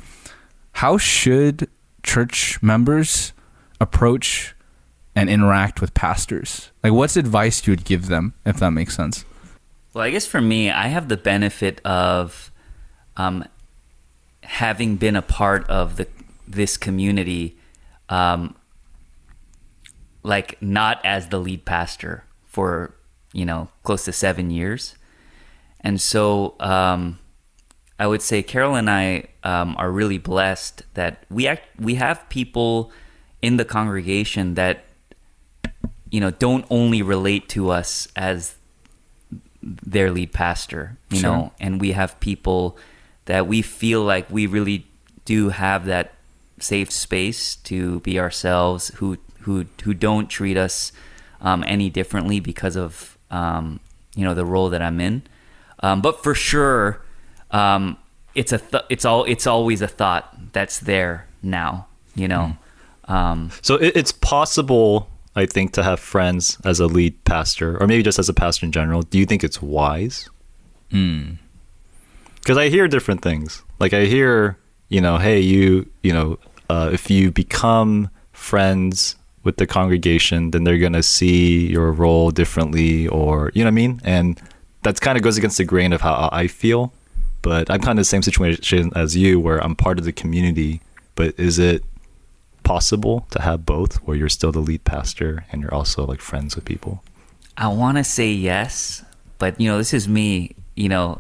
how 0.73 0.97
should 0.97 1.69
church 2.03 2.61
members 2.61 3.33
approach 3.79 4.55
and 5.15 5.29
interact 5.29 5.81
with 5.81 5.93
pastors? 5.93 6.71
Like, 6.83 6.93
what's 6.93 7.17
advice 7.17 7.65
you 7.65 7.71
would 7.71 7.83
give 7.83 8.07
them, 8.07 8.33
if 8.45 8.57
that 8.57 8.71
makes 8.71 8.95
sense? 8.95 9.25
Well, 9.93 10.03
I 10.03 10.09
guess 10.09 10.25
for 10.25 10.39
me, 10.39 10.69
I 10.69 10.88
have 10.88 11.09
the 11.09 11.17
benefit 11.17 11.81
of 11.85 12.51
um, 13.17 13.43
having 14.43 14.95
been 14.95 15.15
a 15.15 15.21
part 15.21 15.67
of 15.67 15.97
the 15.97 16.07
this 16.47 16.75
community, 16.75 17.55
um, 18.09 18.55
like 20.23 20.61
not 20.61 20.99
as 21.05 21.29
the 21.29 21.39
lead 21.39 21.65
pastor 21.65 22.23
for 22.45 22.93
you 23.33 23.45
know 23.45 23.69
close 23.83 24.05
to 24.05 24.11
seven 24.13 24.49
years, 24.51 24.95
and 25.79 25.99
so 25.99 26.55
um, 26.59 27.19
I 27.99 28.07
would 28.07 28.21
say 28.21 28.43
Carol 28.43 28.75
and 28.75 28.89
I 28.89 29.25
um, 29.43 29.75
are 29.77 29.91
really 29.91 30.17
blessed 30.17 30.83
that 30.93 31.23
we 31.29 31.47
act 31.47 31.63
we 31.79 31.95
have 31.95 32.27
people 32.29 32.91
in 33.41 33.57
the 33.57 33.65
congregation 33.65 34.55
that 34.55 34.85
you 36.09 36.19
know 36.19 36.31
don't 36.31 36.65
only 36.69 37.01
relate 37.01 37.47
to 37.49 37.69
us 37.71 38.07
as 38.15 38.55
their 39.63 40.11
lead 40.11 40.33
pastor 40.33 40.97
you 41.09 41.19
Sure. 41.19 41.31
know 41.31 41.51
and 41.59 41.79
we 41.79 41.91
have 41.91 42.19
people 42.19 42.77
that 43.25 43.45
we 43.47 43.61
feel 43.61 44.01
like 44.03 44.29
we 44.29 44.45
really 44.47 44.87
do 45.25 45.49
have 45.49 45.85
that 45.85 46.13
safe 46.59 46.91
space 46.91 47.55
to 47.57 47.99
be 48.01 48.19
ourselves 48.19 48.89
who 48.95 49.17
who 49.41 49.65
who 49.83 49.93
don't 49.93 50.27
treat 50.27 50.57
us 50.57 50.91
um, 51.41 51.63
any 51.67 51.89
differently 51.89 52.39
because 52.39 52.75
of 52.75 53.17
um, 53.29 53.79
you 54.15 54.24
know 54.24 54.33
the 54.33 54.45
role 54.45 54.69
that 54.69 54.81
I'm 54.81 55.00
in 55.00 55.24
um, 55.81 56.01
but 56.01 56.24
for 56.24 56.33
sure 56.33 57.01
um, 57.51 57.98
it's 58.36 58.51
a 58.51 58.60
th- 58.60 58.83
it's 58.89 59.05
all 59.05 59.24
it's 59.25 59.48
always 59.48 59.81
a 59.81 59.88
thought 59.88 60.53
that's 60.53 60.79
there 60.79 61.27
now 61.41 61.88
you 62.15 62.27
know 62.27 62.57
um, 63.12 63.51
So 63.62 63.75
it, 63.75 63.95
it's 63.95 64.12
possible, 64.12 65.10
I 65.36 65.45
think, 65.45 65.74
to 65.74 65.83
have 65.83 66.00
friends 66.00 66.57
as 66.63 66.79
a 66.79 66.88
lead 66.88 67.24
pastor, 67.25 67.77
or 67.81 67.88
maybe 67.88 68.03
just 68.03 68.19
as 68.19 68.29
a 68.29 68.33
pastor 68.33 68.65
in 68.65 68.71
general. 68.71 69.01
Do 69.01 69.19
you 69.19 69.25
think 69.25 69.43
it's 69.43 69.62
wise? 69.62 70.29
Mm. 70.91 71.38
Because 72.36 72.57
I 72.57 72.69
hear 72.69 72.88
different 72.88 73.21
things. 73.21 73.63
Like 73.79 73.93
I 73.93 74.05
hear, 74.05 74.57
you 74.89 75.01
know, 75.01 75.17
hey, 75.17 75.39
you, 75.39 75.89
you 76.03 76.13
know, 76.13 76.39
uh, 76.69 76.89
if 76.93 77.10
you 77.10 77.31
become 77.31 78.10
friends 78.31 79.15
with 79.43 79.57
the 79.57 79.67
congregation, 79.67 80.51
then 80.51 80.63
they're 80.63 80.77
gonna 80.77 81.03
see 81.03 81.67
your 81.67 81.91
role 81.91 82.31
differently, 82.31 83.07
or 83.07 83.51
you 83.53 83.63
know 83.63 83.67
what 83.67 83.74
I 83.74 83.75
mean. 83.75 84.01
And 84.03 84.41
that 84.83 85.00
kind 85.01 85.17
of 85.17 85.24
goes 85.24 85.38
against 85.38 85.57
the 85.57 85.65
grain 85.65 85.93
of 85.93 86.01
how 86.01 86.29
I 86.31 86.48
feel. 86.48 86.93
But 87.41 87.71
I'm 87.71 87.81
kind 87.81 87.98
of 87.98 88.01
the 88.01 88.05
same 88.05 88.21
situation 88.21 88.91
as 88.95 89.15
you, 89.15 89.39
where 89.39 89.63
I'm 89.63 89.75
part 89.75 89.98
of 89.98 90.05
the 90.05 90.12
community. 90.12 90.81
But 91.15 91.33
is 91.39 91.57
it 91.57 91.83
possible 92.63 93.25
to 93.31 93.41
have 93.41 93.65
both, 93.65 93.95
where 94.05 94.15
you're 94.15 94.29
still 94.29 94.51
the 94.51 94.60
lead 94.60 94.83
pastor 94.83 95.45
and 95.51 95.62
you're 95.62 95.74
also 95.74 96.05
like 96.05 96.21
friends 96.21 96.55
with 96.55 96.65
people? 96.65 97.03
I 97.57 97.67
want 97.67 97.98
to 97.98 98.03
say 98.03 98.31
yes, 98.31 99.03
but 99.39 99.60
you 99.60 99.67
know, 99.69 99.77
this 99.77 99.93
is 99.93 100.07
me, 100.07 100.55
you 100.75 100.88
know, 100.88 101.19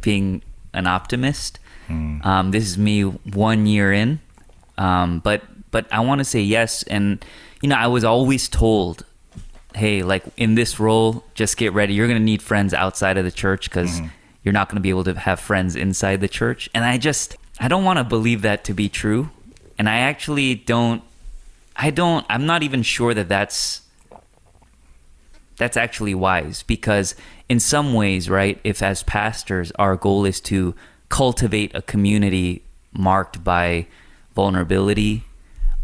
being 0.00 0.42
an 0.74 0.86
optimist. 0.86 1.58
Um, 1.88 2.52
this 2.52 2.64
is 2.64 2.78
me 2.78 3.02
one 3.02 3.66
year 3.66 3.92
in, 3.92 4.20
um, 4.78 5.18
but 5.18 5.42
but 5.70 5.92
I 5.92 6.00
want 6.00 6.20
to 6.20 6.24
say 6.24 6.40
yes, 6.40 6.82
and 6.84 7.22
you 7.62 7.68
know, 7.68 7.76
I 7.76 7.86
was 7.86 8.04
always 8.04 8.48
told, 8.48 9.06
hey, 9.74 10.02
like 10.02 10.24
in 10.36 10.56
this 10.56 10.78
role, 10.78 11.24
just 11.34 11.56
get 11.56 11.72
ready. 11.72 11.94
You're 11.94 12.08
gonna 12.08 12.20
need 12.20 12.42
friends 12.42 12.74
outside 12.74 13.16
of 13.16 13.24
the 13.24 13.30
church 13.30 13.70
because 13.70 14.00
mm-hmm. 14.00 14.08
you're 14.42 14.52
not 14.52 14.68
gonna 14.68 14.80
be 14.80 14.90
able 14.90 15.04
to 15.04 15.14
have 15.14 15.40
friends 15.40 15.76
inside 15.76 16.20
the 16.20 16.28
church. 16.28 16.68
And 16.74 16.84
I 16.84 16.98
just 16.98 17.36
I 17.60 17.68
don't 17.68 17.84
want 17.84 17.98
to 17.98 18.04
believe 18.04 18.42
that 18.42 18.64
to 18.64 18.74
be 18.74 18.88
true, 18.88 19.30
and 19.78 19.88
I 19.88 19.98
actually 19.98 20.56
don't. 20.56 21.02
I 21.76 21.90
don't. 21.90 22.26
I'm 22.28 22.44
not 22.44 22.62
even 22.62 22.82
sure 22.82 23.14
that 23.14 23.28
that's 23.28 23.82
that's 25.56 25.76
actually 25.76 26.14
wise 26.14 26.64
because 26.64 27.14
in 27.48 27.60
some 27.60 27.94
ways 27.94 28.28
right 28.28 28.58
if 28.64 28.82
as 28.82 29.02
pastors 29.04 29.70
our 29.78 29.94
goal 29.96 30.24
is 30.24 30.40
to 30.40 30.74
cultivate 31.08 31.70
a 31.74 31.82
community 31.82 32.62
marked 32.92 33.44
by 33.44 33.86
vulnerability 34.34 35.22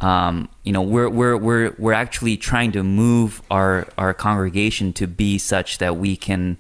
um, 0.01 0.49
you 0.63 0.73
know 0.73 0.83
we're, 0.83 1.09
we're 1.09 1.37
we're 1.37 1.75
we're 1.79 1.93
actually 1.93 2.37
trying 2.37 2.73
to 2.73 2.83
move 2.83 3.43
our 3.51 3.87
our 3.97 4.15
congregation 4.15 4.93
to 4.95 5.07
be 5.07 5.39
such 5.39 5.79
that 5.79 5.97
we 5.97 6.17
can 6.17 6.59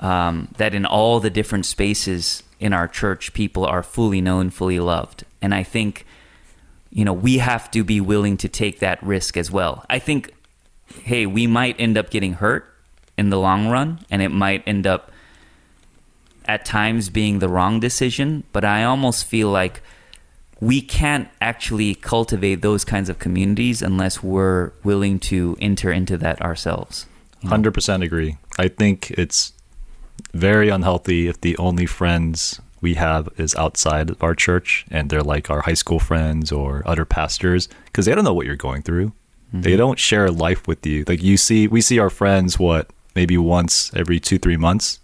um, 0.00 0.48
that 0.56 0.74
in 0.74 0.86
all 0.86 1.20
the 1.20 1.30
different 1.30 1.66
spaces 1.66 2.42
in 2.60 2.72
our 2.72 2.88
church 2.88 3.34
people 3.34 3.64
are 3.64 3.82
fully 3.82 4.20
known 4.20 4.48
fully 4.48 4.78
loved 4.78 5.24
and 5.42 5.54
i 5.54 5.62
think 5.62 6.06
you 6.90 7.04
know 7.04 7.12
we 7.12 7.38
have 7.38 7.70
to 7.70 7.84
be 7.84 8.00
willing 8.00 8.36
to 8.36 8.48
take 8.48 8.78
that 8.78 9.02
risk 9.02 9.36
as 9.36 9.50
well 9.50 9.84
i 9.90 9.98
think 9.98 10.32
hey, 11.02 11.26
we 11.26 11.46
might 11.46 11.76
end 11.78 11.98
up 11.98 12.10
getting 12.10 12.34
hurt 12.34 12.70
in 13.16 13.30
the 13.30 13.38
long 13.38 13.68
run, 13.68 14.04
and 14.10 14.22
it 14.22 14.30
might 14.30 14.62
end 14.66 14.86
up 14.86 15.10
at 16.46 16.64
times 16.64 17.08
being 17.08 17.38
the 17.38 17.48
wrong 17.48 17.80
decision. 17.80 18.44
But 18.52 18.64
I 18.64 18.84
almost 18.84 19.24
feel 19.24 19.48
like 19.48 19.82
we 20.60 20.80
can't 20.80 21.28
actually 21.40 21.94
cultivate 21.94 22.62
those 22.62 22.84
kinds 22.84 23.08
of 23.08 23.18
communities 23.18 23.82
unless 23.82 24.22
we're 24.22 24.72
willing 24.82 25.18
to 25.18 25.56
enter 25.60 25.92
into 25.92 26.16
that 26.18 26.40
ourselves. 26.40 27.06
Hundred 27.44 27.74
percent 27.74 28.02
agree. 28.02 28.38
I 28.58 28.68
think 28.68 29.10
it's 29.10 29.52
very 30.32 30.68
unhealthy 30.70 31.28
if 31.28 31.40
the 31.40 31.56
only 31.58 31.86
friends 31.86 32.60
we 32.80 32.94
have 32.94 33.28
is 33.36 33.54
outside 33.54 34.10
of 34.10 34.22
our 34.22 34.34
church 34.34 34.86
and 34.90 35.10
they're 35.10 35.22
like 35.22 35.50
our 35.50 35.62
high 35.62 35.74
school 35.74 35.98
friends 35.98 36.52
or 36.52 36.82
other 36.86 37.04
pastors 37.04 37.68
because 37.86 38.06
they 38.06 38.14
don't 38.14 38.24
know 38.24 38.34
what 38.34 38.46
you're 38.46 38.56
going 38.56 38.82
through. 38.82 39.08
Mm-hmm. 39.48 39.62
They 39.62 39.76
don't 39.76 39.98
share 39.98 40.30
life 40.30 40.66
with 40.66 40.86
you. 40.86 41.04
Like 41.06 41.22
you 41.22 41.36
see, 41.36 41.66
we 41.66 41.80
see 41.80 41.98
our 41.98 42.10
friends 42.10 42.58
what 42.58 42.90
maybe 43.14 43.36
once 43.38 43.92
every 43.94 44.20
two 44.20 44.38
three 44.38 44.56
months 44.56 45.00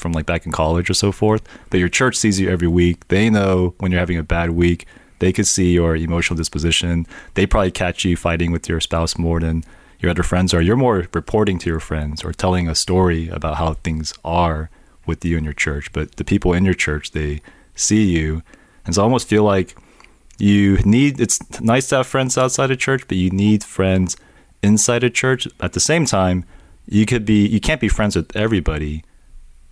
from 0.00 0.12
like 0.12 0.26
back 0.26 0.46
in 0.46 0.52
college 0.52 0.90
or 0.90 0.94
so 0.94 1.12
forth. 1.12 1.42
that 1.70 1.78
your 1.78 1.88
church 1.88 2.16
sees 2.16 2.40
you 2.40 2.48
every 2.50 2.68
week. 2.68 3.06
They 3.08 3.30
know 3.30 3.74
when 3.78 3.92
you're 3.92 4.00
having 4.00 4.18
a 4.18 4.22
bad 4.22 4.50
week. 4.50 4.86
They 5.20 5.32
could 5.32 5.46
see 5.46 5.72
your 5.72 5.94
emotional 5.96 6.36
disposition. 6.36 7.06
They 7.34 7.46
probably 7.46 7.70
catch 7.70 8.04
you 8.04 8.16
fighting 8.16 8.52
with 8.52 8.68
your 8.68 8.80
spouse 8.80 9.18
more 9.18 9.38
than 9.38 9.64
your 10.00 10.10
other 10.10 10.22
friends 10.22 10.54
are. 10.54 10.62
You're 10.62 10.76
more 10.76 11.06
reporting 11.12 11.58
to 11.60 11.70
your 11.70 11.80
friends 11.80 12.24
or 12.24 12.32
telling 12.32 12.68
a 12.68 12.74
story 12.74 13.28
about 13.28 13.56
how 13.56 13.74
things 13.74 14.14
are 14.24 14.70
with 15.06 15.24
you 15.24 15.36
and 15.36 15.44
your 15.44 15.54
church. 15.54 15.92
But 15.92 16.16
the 16.16 16.24
people 16.24 16.54
in 16.54 16.64
your 16.64 16.74
church, 16.74 17.12
they 17.12 17.42
see 17.74 18.04
you. 18.04 18.42
And 18.86 18.94
so 18.94 19.02
I 19.02 19.04
almost 19.04 19.28
feel 19.28 19.44
like 19.44 19.76
you 20.38 20.78
need 20.78 21.20
it's 21.20 21.38
nice 21.60 21.88
to 21.90 21.96
have 21.96 22.06
friends 22.06 22.38
outside 22.38 22.70
of 22.70 22.78
church, 22.78 23.06
but 23.06 23.18
you 23.18 23.30
need 23.30 23.62
friends 23.62 24.16
inside 24.62 25.04
of 25.04 25.12
church. 25.12 25.46
At 25.60 25.74
the 25.74 25.80
same 25.80 26.06
time, 26.06 26.44
you 26.86 27.04
could 27.04 27.26
be 27.26 27.46
you 27.46 27.60
can't 27.60 27.80
be 27.80 27.88
friends 27.88 28.16
with 28.16 28.34
everybody, 28.34 29.04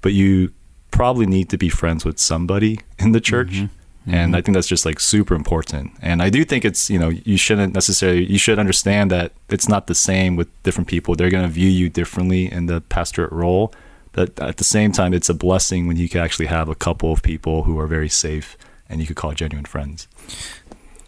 but 0.01 0.13
you 0.13 0.53
probably 0.91 1.27
need 1.27 1.49
to 1.51 1.59
be 1.59 1.69
friends 1.69 2.05
with 2.05 2.19
somebody 2.19 2.81
in 2.99 3.13
the 3.13 3.21
church. 3.21 3.51
Mm-hmm. 3.51 3.75
And 4.11 4.33
mm-hmm. 4.33 4.37
I 4.37 4.41
think 4.41 4.55
that's 4.55 4.67
just 4.67 4.87
like 4.87 5.01
super 5.01 5.35
important. 5.35 5.93
And 6.01 6.23
I 6.23 6.31
do 6.31 6.45
think 6.45 6.65
it's, 6.65 6.89
you 6.89 6.99
know, 6.99 7.11
you 7.11 7.37
shouldn't 7.37 7.75
necessarily, 7.75 8.25
you 8.25 8.39
should 8.39 8.59
understand 8.59 9.11
that 9.11 9.33
it's 9.51 9.69
not 9.69 9.87
the 9.87 9.95
same 9.95 10.35
with 10.35 10.49
different 10.63 10.89
people. 10.89 11.15
They're 11.15 11.31
going 11.31 11.45
to 11.45 11.51
view 11.51 11.69
you 11.69 11.91
differently 11.91 12.51
in 12.51 12.67
the 12.67 12.81
pastorate 12.81 13.33
role. 13.33 13.73
But 14.13 14.41
at 14.41 14.57
the 14.57 14.65
same 14.65 14.93
time, 14.93 15.13
it's 15.13 15.29
a 15.29 15.35
blessing 15.35 15.87
when 15.87 15.99
you 15.99 16.09
can 16.09 16.23
actually 16.23 16.47
have 16.47 16.69
a 16.69 16.75
couple 16.75 17.13
of 17.13 17.23
people 17.23 17.65
who 17.65 17.79
are 17.79 17.87
very 17.87 18.09
safe 18.09 18.57
and 18.89 19.01
you 19.01 19.07
could 19.07 19.17
call 19.17 19.33
genuine 19.33 19.67
friends. 19.67 20.09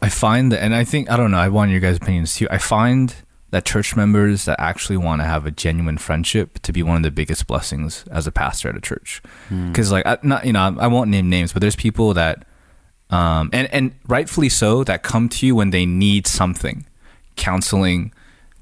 I 0.02 0.08
find 0.08 0.52
that, 0.52 0.62
and 0.62 0.74
I 0.74 0.84
think 0.84 1.10
I 1.10 1.16
don't 1.16 1.30
know. 1.30 1.38
I 1.38 1.48
want 1.48 1.70
your 1.70 1.80
guys' 1.80 1.96
opinions 1.96 2.34
too. 2.34 2.46
I 2.50 2.58
find 2.58 3.14
that 3.50 3.64
church 3.64 3.96
members 3.96 4.44
that 4.44 4.60
actually 4.60 4.96
want 4.96 5.20
to 5.20 5.24
have 5.24 5.44
a 5.44 5.50
genuine 5.50 5.98
friendship 5.98 6.60
to 6.60 6.72
be 6.72 6.82
one 6.82 6.96
of 6.96 7.02
the 7.02 7.10
biggest 7.10 7.46
blessings 7.46 8.04
as 8.10 8.26
a 8.26 8.32
pastor 8.32 8.68
at 8.68 8.76
a 8.76 8.80
church. 8.80 9.20
Because 9.68 9.90
like, 9.90 10.06
I, 10.06 10.18
not 10.22 10.46
you 10.46 10.52
know, 10.52 10.76
I 10.78 10.86
won't 10.86 11.10
name 11.10 11.28
names, 11.28 11.52
but 11.52 11.60
there's 11.60 11.76
people 11.76 12.14
that, 12.14 12.44
um, 13.10 13.50
and 13.52 13.68
and 13.72 13.92
rightfully 14.06 14.48
so, 14.48 14.84
that 14.84 15.02
come 15.02 15.28
to 15.30 15.46
you 15.46 15.56
when 15.56 15.70
they 15.70 15.84
need 15.84 16.28
something, 16.28 16.86
counseling, 17.34 18.12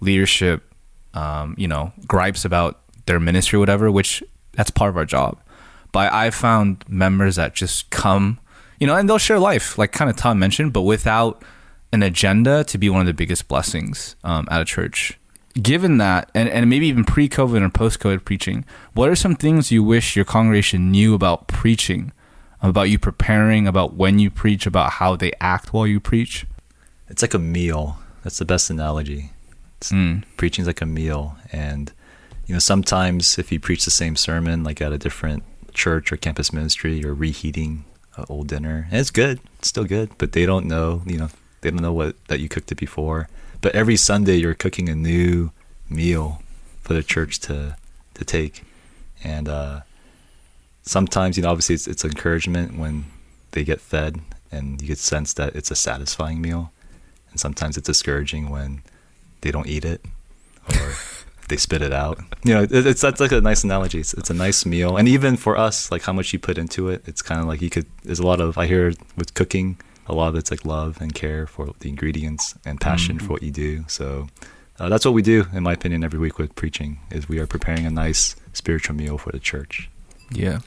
leadership, 0.01 0.75
um, 1.13 1.55
you 1.59 1.69
know, 1.69 1.93
gripes 2.07 2.47
about 2.47 2.81
their 3.05 3.21
ministry, 3.21 3.59
or 3.59 3.61
whatever. 3.61 3.91
Which 3.91 4.23
that's 4.53 4.71
part 4.71 4.89
of 4.89 4.97
our 4.97 5.05
job. 5.05 5.39
But 5.93 6.13
I 6.13 6.31
found 6.31 6.85
members 6.89 7.37
that 7.37 7.55
just 7.55 7.91
come, 7.91 8.39
you 8.81 8.87
know, 8.87 8.95
and 8.95 9.09
they'll 9.09 9.19
share 9.19 9.39
life, 9.39 9.77
like 9.77 9.93
kind 9.93 10.11
of 10.11 10.17
Tom 10.17 10.39
mentioned, 10.39 10.73
but 10.73 10.83
without 10.83 11.43
an 11.93 12.03
agenda 12.03 12.65
to 12.65 12.79
be 12.79 12.91
one 12.91 13.01
of 13.01 13.07
the 13.07 13.15
biggest 13.15 13.49
blessings 13.49 14.17
um, 14.25 14.47
at 14.51 14.61
a 14.61 14.65
church. 14.65 15.19
Given 15.61 15.99
that, 15.99 16.31
and, 16.35 16.49
and 16.49 16.69
maybe 16.71 16.87
even 16.87 17.05
pre 17.05 17.29
COVID 17.29 17.63
or 17.63 17.69
post 17.69 17.99
COVID 18.01 18.25
preaching, 18.25 18.65
what 18.95 19.09
are 19.09 19.17
some 19.17 19.35
things 19.35 19.73
you 19.73 19.83
wish 19.83 20.15
your 20.15 20.25
congregation 20.25 20.91
knew 20.91 21.15
about 21.15 21.49
preaching, 21.49 22.13
about 22.63 22.91
you 22.91 22.99
preparing, 22.99 23.67
about 23.67 23.95
when 23.95 24.19
you 24.19 24.31
preach, 24.31 24.67
about 24.67 24.93
how 24.93 25.17
they 25.17 25.33
act 25.41 25.73
while 25.73 25.87
you 25.87 25.99
preach? 25.99 26.47
It's 27.09 27.23
like 27.23 27.35
a 27.35 27.39
meal. 27.39 27.99
That's 28.23 28.39
the 28.39 28.45
best 28.45 28.71
analogy. 28.71 29.31
Mm. 29.81 30.25
Preaching's 30.37 30.67
like 30.67 30.81
a 30.81 30.87
meal, 30.87 31.37
and 31.53 31.93
you 32.47 32.55
know 32.55 32.59
sometimes 32.59 33.39
if 33.39 33.53
you 33.53 33.61
preach 33.61 33.85
the 33.85 33.91
same 33.91 34.17
sermon 34.17 34.65
like 34.65 34.81
at 34.81 34.93
a 34.93 34.99
different 34.99 35.45
church 35.73 36.13
or 36.13 36.17
campus 36.17 36.53
ministry, 36.53 36.99
you're 36.99 37.15
reheating 37.15 37.85
an 38.17 38.25
old 38.29 38.49
dinner, 38.49 38.89
and 38.91 39.01
it's 39.01 39.11
good. 39.11 39.41
It's 39.61 39.69
still 39.69 39.85
good, 39.85 40.11
but 40.19 40.33
they 40.33 40.47
don't 40.47 40.67
know. 40.67 41.03
You 41.07 41.19
know, 41.19 41.29
they 41.61 41.71
don't 41.71 41.83
know 41.83 41.93
what 41.93 42.17
that 42.29 42.41
you 42.41 42.49
cooked 42.49 42.73
it 42.73 42.77
before. 42.77 43.29
But 43.61 43.75
every 43.75 43.97
Sunday 43.97 44.37
you're 44.37 44.55
cooking 44.55 44.89
a 44.89 44.95
new 44.95 45.51
meal 45.89 46.43
for 46.83 46.95
the 46.95 47.03
church 47.03 47.41
to 47.41 47.77
to 48.15 48.25
take, 48.25 48.65
and 49.23 49.49
uh, 49.49 49.81
sometimes 50.83 51.37
you 51.37 51.43
know 51.43 51.51
obviously 51.51 51.75
it's, 51.75 51.87
it's 51.87 52.05
encouragement 52.05 52.79
when 52.79 53.05
they 53.53 53.65
get 53.65 53.81
fed 53.81 54.21
and 54.51 54.81
you 54.81 54.89
get 54.89 54.99
sense 54.99 55.33
that 55.35 55.55
it's 55.55 55.71
a 55.71 55.77
satisfying 55.77 56.41
meal. 56.41 56.73
And 57.31 57.39
sometimes 57.39 57.77
it's 57.77 57.87
discouraging 57.87 58.49
when 58.49 58.83
they 59.43 59.51
don't 59.51 59.67
eat 59.67 59.85
it 59.85 60.05
or 60.71 60.93
they 61.49 61.57
spit 61.57 61.83
it 61.83 61.93
out. 61.93 62.19
You 62.45 62.55
know 62.55 62.63
it, 62.63 62.73
it's 62.73 63.01
that's 63.01 63.21
like 63.21 63.33
a 63.33 63.41
nice 63.41 63.65
analogy. 63.65 64.01
It's, 64.01 64.15
it's 64.15 64.31
a 64.31 64.35
nice 64.35 64.65
meal. 64.65 64.97
And 64.97 65.09
even 65.09 65.37
for 65.37 65.57
us 65.57 65.91
like 65.91 66.03
how 66.03 66.13
much 66.13 66.33
you 66.33 66.39
put 66.39 66.59
into 66.59 66.89
it 66.89 67.03
it's 67.07 67.23
kind 67.23 67.41
of 67.41 67.47
like 67.47 67.61
you 67.61 67.71
could 67.71 67.87
there's 68.05 68.21
a 68.21 68.27
lot 68.27 68.41
of 68.41 68.57
i 68.59 68.67
hear 68.67 68.93
with 69.17 69.35
cooking 69.35 69.79
a 70.09 70.15
lot 70.15 70.29
of 70.29 70.35
it's 70.35 70.51
like 70.51 70.65
love 70.65 71.01
and 71.01 71.15
care 71.15 71.47
for 71.47 71.75
the 71.81 71.89
ingredients 71.89 72.55
and 72.65 72.81
passion 72.81 73.19
for 73.19 73.29
what 73.29 73.43
you 73.43 73.51
do 73.51 73.85
so 73.87 74.27
uh, 74.81 74.89
that's 74.89 75.05
what 75.05 75.13
we 75.13 75.23
do, 75.23 75.45
in 75.53 75.65
my 75.65 75.73
opinion, 75.73 76.05
every 76.05 76.21
week 76.21 76.39
with 76.39 76.55
preaching. 76.55 77.01
Is 77.11 77.29
we 77.29 77.41
are 77.41 77.49
preparing 77.49 77.85
a 77.85 77.91
nice 77.91 78.37
spiritual 78.53 78.95
meal 78.95 79.19
for 79.19 79.33
the 79.33 79.41
church. 79.41 79.91
Yeah. 80.31 80.61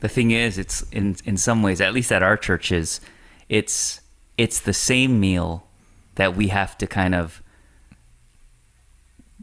the 0.00 0.08
thing 0.08 0.30
is 0.30 0.58
it's 0.58 0.82
in 0.90 1.16
in 1.24 1.36
some 1.36 1.62
ways 1.62 1.80
at 1.80 1.92
least 1.92 2.12
at 2.12 2.22
our 2.22 2.36
churches 2.36 3.00
it's 3.48 4.00
it's 4.36 4.60
the 4.60 4.72
same 4.72 5.20
meal 5.20 5.66
that 6.16 6.34
we 6.36 6.48
have 6.48 6.76
to 6.78 6.86
kind 6.86 7.14
of 7.14 7.42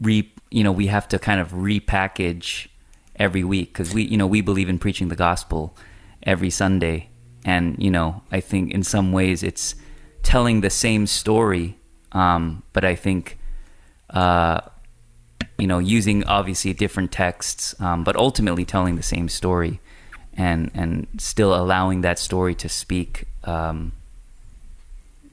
re 0.00 0.32
you 0.50 0.62
know 0.62 0.72
we 0.72 0.86
have 0.86 1.08
to 1.08 1.18
kind 1.18 1.40
of 1.40 1.52
repackage 1.52 2.68
every 3.16 3.42
week 3.44 3.72
because 3.72 3.92
we 3.94 4.02
you 4.02 4.16
know 4.16 4.26
we 4.26 4.40
believe 4.40 4.68
in 4.68 4.78
preaching 4.78 5.08
the 5.08 5.16
gospel 5.16 5.76
every 6.22 6.50
sunday 6.50 7.08
and 7.52 7.64
you 7.86 7.90
know 7.96 8.08
i 8.36 8.40
think 8.50 8.64
in 8.76 8.82
some 8.94 9.08
ways 9.18 9.38
it's 9.50 9.66
telling 10.22 10.60
the 10.62 10.70
same 10.86 11.04
story 11.06 11.66
um, 12.22 12.62
but 12.74 12.84
i 12.84 12.94
think 13.04 13.22
uh, 14.10 14.58
you 15.58 15.66
know, 15.70 15.80
using 15.98 16.18
obviously 16.24 16.72
different 16.72 17.10
texts, 17.24 17.62
um, 17.80 18.04
but 18.04 18.14
ultimately 18.16 18.64
telling 18.64 18.94
the 18.96 19.02
same 19.14 19.28
story, 19.28 19.74
and 20.46 20.70
and 20.80 21.06
still 21.18 21.52
allowing 21.62 22.02
that 22.02 22.18
story 22.18 22.54
to 22.54 22.68
speak 22.68 23.12
um, 23.44 23.92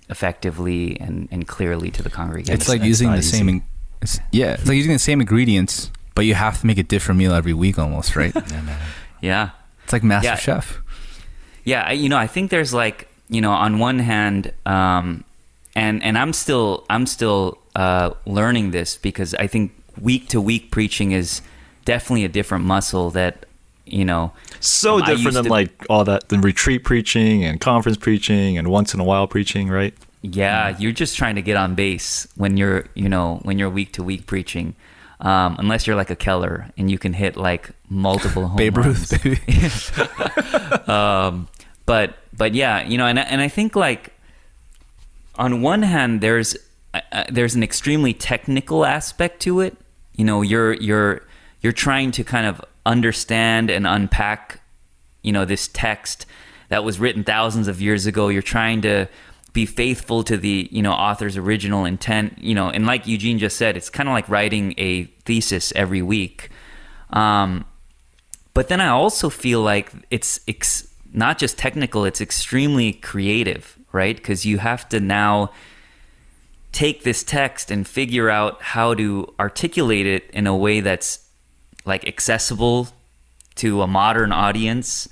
effectively 0.09 0.99
and, 0.99 1.27
and 1.31 1.47
clearly 1.47 1.91
to 1.91 2.03
the 2.03 2.09
congregation. 2.09 2.53
It's 2.53 2.69
like 2.69 2.79
it's 2.81 2.87
using 2.87 3.11
the 3.11 3.21
same. 3.21 3.49
in- 3.49 3.63
It's, 4.01 4.19
yeah, 4.31 4.53
it's 4.53 4.67
like 4.67 4.75
using 4.77 4.93
the 4.93 4.99
same 5.09 5.21
ingredients, 5.21 5.91
but 6.15 6.25
you 6.25 6.33
have 6.35 6.59
to 6.61 6.65
make 6.67 6.77
a 6.77 6.83
different 6.83 7.17
meal 7.17 7.33
every 7.33 7.53
week, 7.53 7.77
almost, 7.79 8.15
right? 8.15 8.33
Yeah, 8.35 8.77
yeah, 9.21 9.49
it's 9.83 9.93
like 9.93 10.03
Master 10.03 10.29
Yeah. 10.29 10.35
Chef. 10.35 10.81
Yeah. 11.65 11.83
I, 11.87 11.91
you 11.91 12.07
know, 12.07 12.17
I 12.17 12.27
think 12.27 12.51
there's 12.51 12.73
like 12.73 13.09
you 13.27 13.41
know, 13.41 13.51
on 13.51 13.79
one 13.79 13.99
hand, 13.99 14.53
um, 14.65 15.23
and 15.75 16.01
and 16.03 16.17
I'm 16.17 16.33
still 16.33 16.85
I'm 16.89 17.05
still 17.05 17.57
uh, 17.75 18.11
learning 18.25 18.71
this 18.71 18.97
because 18.97 19.33
I 19.35 19.47
think 19.47 19.71
week 19.99 20.29
to 20.29 20.41
week 20.41 20.71
preaching 20.71 21.11
is 21.11 21.41
definitely 21.83 22.25
a 22.25 22.29
different 22.29 22.65
muscle 22.65 23.09
that 23.11 23.45
you 23.85 24.05
know. 24.05 24.31
So 24.59 24.99
um, 24.99 25.05
different 25.05 25.33
than 25.33 25.43
to- 25.45 25.49
like 25.49 25.85
all 25.89 26.03
that, 26.05 26.29
the 26.29 26.39
retreat 26.39 26.83
preaching 26.83 27.43
and 27.43 27.59
conference 27.59 27.97
preaching 27.97 28.57
and 28.57 28.69
once 28.69 28.93
in 28.93 28.99
a 28.99 29.03
while 29.03 29.27
preaching, 29.27 29.69
right? 29.69 29.93
Yeah, 30.21 30.75
you're 30.79 30.91
just 30.91 31.15
trying 31.15 31.35
to 31.35 31.43
get 31.43 31.55
on 31.55 31.75
base 31.75 32.27
when 32.35 32.57
you're, 32.57 32.85
you 32.95 33.07
know, 33.09 33.39
when 33.43 33.59
you're 33.59 33.69
week 33.69 33.93
to 33.93 34.03
week 34.03 34.25
preaching. 34.25 34.75
Um, 35.21 35.55
unless 35.59 35.87
you're 35.87 35.95
like 35.95 36.09
a 36.09 36.15
Keller 36.15 36.67
and 36.77 36.91
you 36.91 36.97
can 36.97 37.13
hit 37.13 37.37
like 37.37 37.69
multiple 37.89 38.47
home 38.47 38.57
Babe 38.57 38.77
runs. 38.77 39.11
Ruth, 39.23 39.95
baby. 39.95 40.91
um, 40.91 41.47
but 41.85 42.17
but 42.35 42.53
yeah, 42.53 42.83
you 42.83 42.97
know, 42.97 43.05
and 43.05 43.19
and 43.19 43.41
I 43.41 43.47
think 43.47 43.75
like 43.75 44.13
on 45.35 45.61
one 45.61 45.83
hand, 45.83 46.21
there's 46.21 46.55
uh, 46.93 47.01
uh, 47.11 47.23
there's 47.29 47.55
an 47.55 47.63
extremely 47.63 48.13
technical 48.13 48.85
aspect 48.85 49.41
to 49.41 49.59
it. 49.59 49.77
You 50.15 50.25
know, 50.25 50.41
you're 50.41 50.73
you're 50.73 51.21
you're 51.61 51.73
trying 51.73 52.11
to 52.11 52.23
kind 52.23 52.45
of 52.45 52.61
understand 52.85 53.69
and 53.69 53.87
unpack, 53.87 54.61
you 55.21 55.31
know, 55.31 55.45
this 55.45 55.67
text 55.67 56.25
that 56.69 56.83
was 56.83 56.99
written 56.99 57.23
thousands 57.23 57.67
of 57.67 57.81
years 57.81 58.05
ago. 58.05 58.29
You're 58.29 58.41
trying 58.41 58.81
to 58.81 59.07
be 59.53 59.65
faithful 59.65 60.23
to 60.23 60.37
the 60.37 60.67
you 60.71 60.81
know 60.81 60.93
author's 60.93 61.37
original 61.37 61.85
intent. 61.85 62.37
You 62.39 62.55
know, 62.55 62.69
and 62.69 62.85
like 62.85 63.07
Eugene 63.07 63.39
just 63.39 63.57
said, 63.57 63.77
it's 63.77 63.89
kind 63.89 64.09
of 64.09 64.13
like 64.13 64.27
writing 64.29 64.73
a 64.77 65.05
thesis 65.25 65.71
every 65.75 66.01
week. 66.01 66.49
Um, 67.11 67.65
but 68.53 68.69
then 68.69 68.81
I 68.81 68.87
also 68.87 69.29
feel 69.29 69.61
like 69.61 69.91
it's 70.09 70.39
ex- 70.47 70.87
not 71.15 71.37
just 71.37 71.57
technical; 71.57 72.05
it's 72.05 72.21
extremely 72.21 72.93
creative, 72.93 73.77
right? 73.91 74.15
Because 74.15 74.45
you 74.45 74.57
have 74.59 74.87
to 74.89 74.99
now 74.99 75.51
take 76.71 77.03
this 77.03 77.23
text 77.23 77.71
and 77.71 77.87
figure 77.87 78.29
out 78.29 78.61
how 78.61 78.93
to 78.93 79.33
articulate 79.39 80.05
it 80.05 80.29
in 80.31 80.45
a 80.45 80.55
way 80.55 80.81
that's 80.81 81.25
like 81.85 82.05
accessible 82.05 82.89
to 83.55 83.81
a 83.81 83.87
modern 83.87 84.33
audience. 84.33 85.07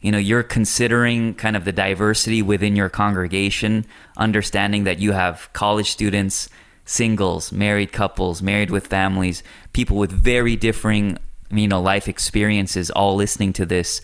You 0.00 0.12
know, 0.12 0.18
you're 0.18 0.44
considering 0.44 1.34
kind 1.34 1.56
of 1.56 1.64
the 1.64 1.72
diversity 1.72 2.42
within 2.42 2.76
your 2.76 2.88
congregation, 2.88 3.84
understanding 4.16 4.84
that 4.84 5.00
you 5.00 5.12
have 5.12 5.50
college 5.52 5.90
students, 5.90 6.48
singles, 6.84 7.50
married 7.50 7.92
couples, 7.92 8.40
married 8.40 8.70
with 8.70 8.86
families, 8.86 9.42
people 9.72 9.96
with 9.96 10.12
very 10.12 10.56
differing, 10.56 11.18
you 11.50 11.68
know, 11.68 11.82
life 11.82 12.08
experiences 12.08 12.90
all 12.90 13.16
listening 13.16 13.52
to 13.54 13.66
this. 13.66 14.00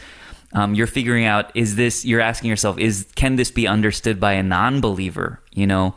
Um, 0.56 0.74
you're 0.74 0.86
figuring 0.86 1.26
out 1.26 1.54
is 1.54 1.76
this 1.76 2.04
you're 2.06 2.22
asking 2.22 2.48
yourself 2.48 2.78
is 2.78 3.06
can 3.14 3.36
this 3.36 3.50
be 3.50 3.68
understood 3.68 4.18
by 4.18 4.32
a 4.32 4.42
non-believer? 4.42 5.40
You 5.52 5.66
know 5.66 5.94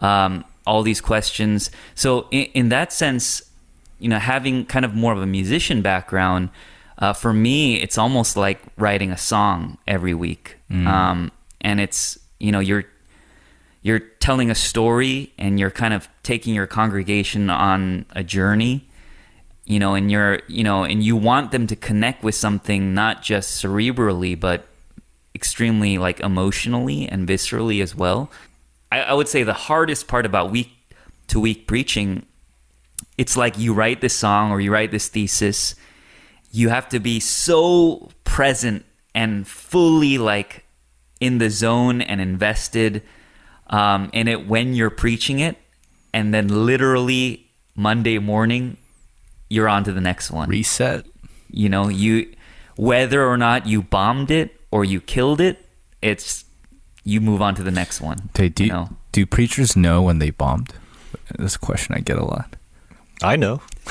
um, 0.00 0.44
all 0.66 0.82
these 0.82 1.00
questions. 1.00 1.70
So 1.94 2.26
in, 2.32 2.46
in 2.52 2.68
that 2.70 2.92
sense 2.92 3.42
you 4.00 4.08
know 4.08 4.18
having 4.18 4.66
kind 4.66 4.84
of 4.84 4.94
more 4.94 5.12
of 5.12 5.22
a 5.22 5.26
musician 5.26 5.80
background 5.80 6.50
uh, 6.98 7.12
for 7.12 7.32
me 7.32 7.80
it's 7.80 7.96
almost 7.96 8.36
like 8.36 8.60
writing 8.76 9.12
a 9.12 9.16
song 9.16 9.78
every 9.86 10.14
week. 10.14 10.56
Um, 10.88 11.32
and 11.60 11.80
it's 11.80 12.18
you 12.40 12.50
know 12.50 12.60
you're 12.60 12.84
you're 13.82 14.00
telling 14.00 14.50
a 14.50 14.56
story 14.56 15.32
and 15.38 15.60
you're 15.60 15.70
kind 15.70 15.94
of 15.94 16.08
taking 16.24 16.52
your 16.52 16.66
congregation 16.66 17.48
on 17.48 18.06
a 18.10 18.24
journey 18.24 18.89
you 19.70 19.78
know 19.78 19.94
and 19.94 20.10
you're 20.10 20.40
you 20.48 20.64
know 20.64 20.82
and 20.82 21.04
you 21.04 21.14
want 21.14 21.52
them 21.52 21.68
to 21.68 21.76
connect 21.76 22.24
with 22.24 22.34
something 22.34 22.92
not 22.92 23.22
just 23.22 23.62
cerebrally 23.62 24.38
but 24.38 24.66
extremely 25.32 25.96
like 25.96 26.18
emotionally 26.18 27.08
and 27.08 27.28
viscerally 27.28 27.80
as 27.80 27.94
well. 27.94 28.32
I, 28.90 29.02
I 29.02 29.12
would 29.12 29.28
say 29.28 29.44
the 29.44 29.54
hardest 29.54 30.08
part 30.08 30.26
about 30.26 30.50
week 30.50 30.70
to 31.28 31.38
week 31.38 31.68
preaching 31.68 32.26
it's 33.16 33.36
like 33.36 33.58
you 33.58 33.72
write 33.72 34.00
this 34.00 34.12
song 34.14 34.50
or 34.50 34.60
you 34.60 34.72
write 34.72 34.90
this 34.90 35.06
thesis 35.06 35.76
you 36.50 36.70
have 36.70 36.88
to 36.88 36.98
be 36.98 37.20
so 37.20 38.10
present 38.24 38.84
and 39.14 39.46
fully 39.46 40.18
like 40.18 40.64
in 41.20 41.38
the 41.38 41.48
zone 41.48 42.00
and 42.00 42.20
invested 42.20 43.04
um, 43.68 44.10
in 44.12 44.26
it 44.26 44.48
when 44.48 44.74
you're 44.74 44.90
preaching 44.90 45.38
it 45.38 45.56
and 46.12 46.34
then 46.34 46.48
literally 46.66 47.46
monday 47.76 48.18
morning 48.18 48.76
you're 49.50 49.68
on 49.68 49.84
to 49.84 49.92
the 49.92 50.00
next 50.00 50.30
one 50.30 50.48
Reset. 50.48 51.04
you 51.50 51.68
know 51.68 51.88
you 51.88 52.32
whether 52.76 53.26
or 53.26 53.36
not 53.36 53.66
you 53.66 53.82
bombed 53.82 54.30
it 54.30 54.58
or 54.70 54.86
you 54.86 55.00
killed 55.00 55.40
it 55.40 55.66
it's 56.00 56.46
you 57.04 57.20
move 57.20 57.42
on 57.42 57.54
to 57.54 57.62
the 57.62 57.70
next 57.70 58.00
one 58.00 58.30
Hey, 58.34 58.48
do 58.48 58.64
you 58.64 58.72
know 58.72 58.88
do 59.12 59.26
preachers 59.26 59.76
know 59.76 60.02
when 60.02 60.18
they 60.18 60.30
bombed? 60.30 60.72
That's 61.36 61.56
a 61.56 61.58
question 61.58 61.94
I 61.94 62.00
get 62.00 62.18
a 62.18 62.24
lot. 62.24 62.56
I 63.22 63.36
know. 63.36 63.60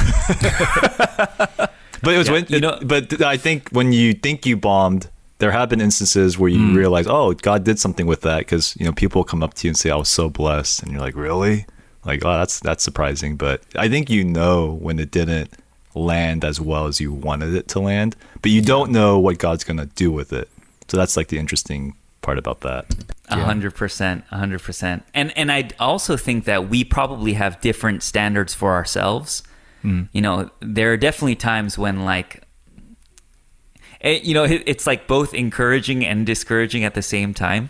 but 2.02 2.14
it 2.14 2.18
was 2.18 2.28
Yeah, 2.28 2.34
when 2.34 2.46
you 2.48 2.60
know- 2.60 2.80
but 2.84 3.22
I 3.22 3.38
think 3.38 3.70
when 3.70 3.92
you 3.92 4.14
think 4.14 4.46
you 4.46 4.58
bombed, 4.58 5.10
there 5.40 5.52
have 5.52 5.70
been 5.70 5.82
instances 5.82 6.38
where 6.38 6.50
you 6.50 6.60
mm. 6.60 6.76
realize, 6.76 7.08
oh, 7.08 7.34
God 7.34 7.64
did 7.64 7.80
something 7.80 8.06
with 8.08 8.22
that 8.22 8.40
because 8.40 8.76
you 8.78 8.86
know 8.86 8.92
people 8.92 9.24
come 9.24 9.44
up 9.44 9.54
to 9.56 9.68
you 9.68 9.70
and 9.70 9.78
say, 9.78 9.90
"I 9.90 9.96
was 9.96 10.10
so 10.10 10.30
blessed," 10.30 10.84
and 10.84 10.92
you're 10.92 11.00
like, 11.00 11.16
"Really?" 11.16 11.66
Like, 12.10 12.26
oh, 12.26 12.38
that's 12.40 12.60
that's 12.60 12.84
surprising. 12.84 13.38
But 13.38 13.62
I 13.76 13.88
think 13.88 14.10
you 14.10 14.24
know 14.24 14.74
when 14.82 14.98
it 14.98 15.12
didn't 15.12 15.54
land 15.94 16.44
as 16.44 16.60
well 16.60 16.88
as 16.88 17.00
you 17.00 17.14
wanted 17.14 17.54
it 17.54 17.68
to 17.70 17.80
land, 17.80 18.16
but 18.42 18.50
you 18.52 18.62
don't 18.62 18.92
know 18.92 19.20
what 19.20 19.38
God's 19.38 19.64
gonna 19.64 19.86
do 19.86 20.12
with 20.12 20.34
it. 20.34 20.50
So 20.88 20.98
that's 20.98 21.16
like 21.16 21.28
the 21.28 21.38
interesting 21.38 21.94
part 22.22 22.38
about 22.40 22.62
that. 22.62 22.86
A 23.30 23.38
hundred 23.38 23.76
percent, 23.76 24.24
a 24.32 24.38
hundred 24.38 24.62
percent. 24.64 25.04
And 25.14 25.36
and 25.38 25.52
I 25.52 25.70
also 25.80 26.18
think 26.18 26.46
that 26.46 26.68
we 26.68 26.84
probably 26.84 27.34
have 27.34 27.62
different 27.62 28.02
standards 28.02 28.56
for 28.56 28.74
ourselves. 28.74 29.44
Hmm. 29.84 30.04
You 30.12 30.22
know, 30.22 30.50
there 30.62 30.92
are 30.92 30.98
definitely 30.98 31.36
times 31.36 31.78
when 31.78 32.06
like, 32.06 32.44
it, 34.02 34.24
you 34.24 34.34
know, 34.34 34.46
it, 34.46 34.64
it's 34.66 34.88
like 34.88 35.08
both 35.08 35.34
encouraging 35.34 36.04
and 36.04 36.26
discouraging 36.26 36.84
at 36.84 36.96
the 36.96 37.02
same 37.04 37.34
time. 37.34 37.70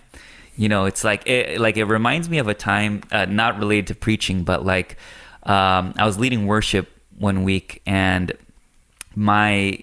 You 0.59 0.67
know, 0.67 0.83
it's 0.83 1.05
like 1.05 1.25
it, 1.25 1.61
like 1.61 1.77
it 1.77 1.85
reminds 1.85 2.27
me 2.27 2.37
of 2.37 2.49
a 2.49 2.53
time 2.53 3.01
uh, 3.13 3.23
not 3.23 3.57
related 3.59 3.87
to 3.87 3.95
preaching, 3.95 4.43
but 4.43 4.65
like 4.65 4.97
um, 5.43 5.93
I 5.95 6.05
was 6.05 6.19
leading 6.19 6.47
worship 6.47 6.89
one 7.17 7.45
week 7.45 7.81
and 7.85 8.33
my 9.15 9.81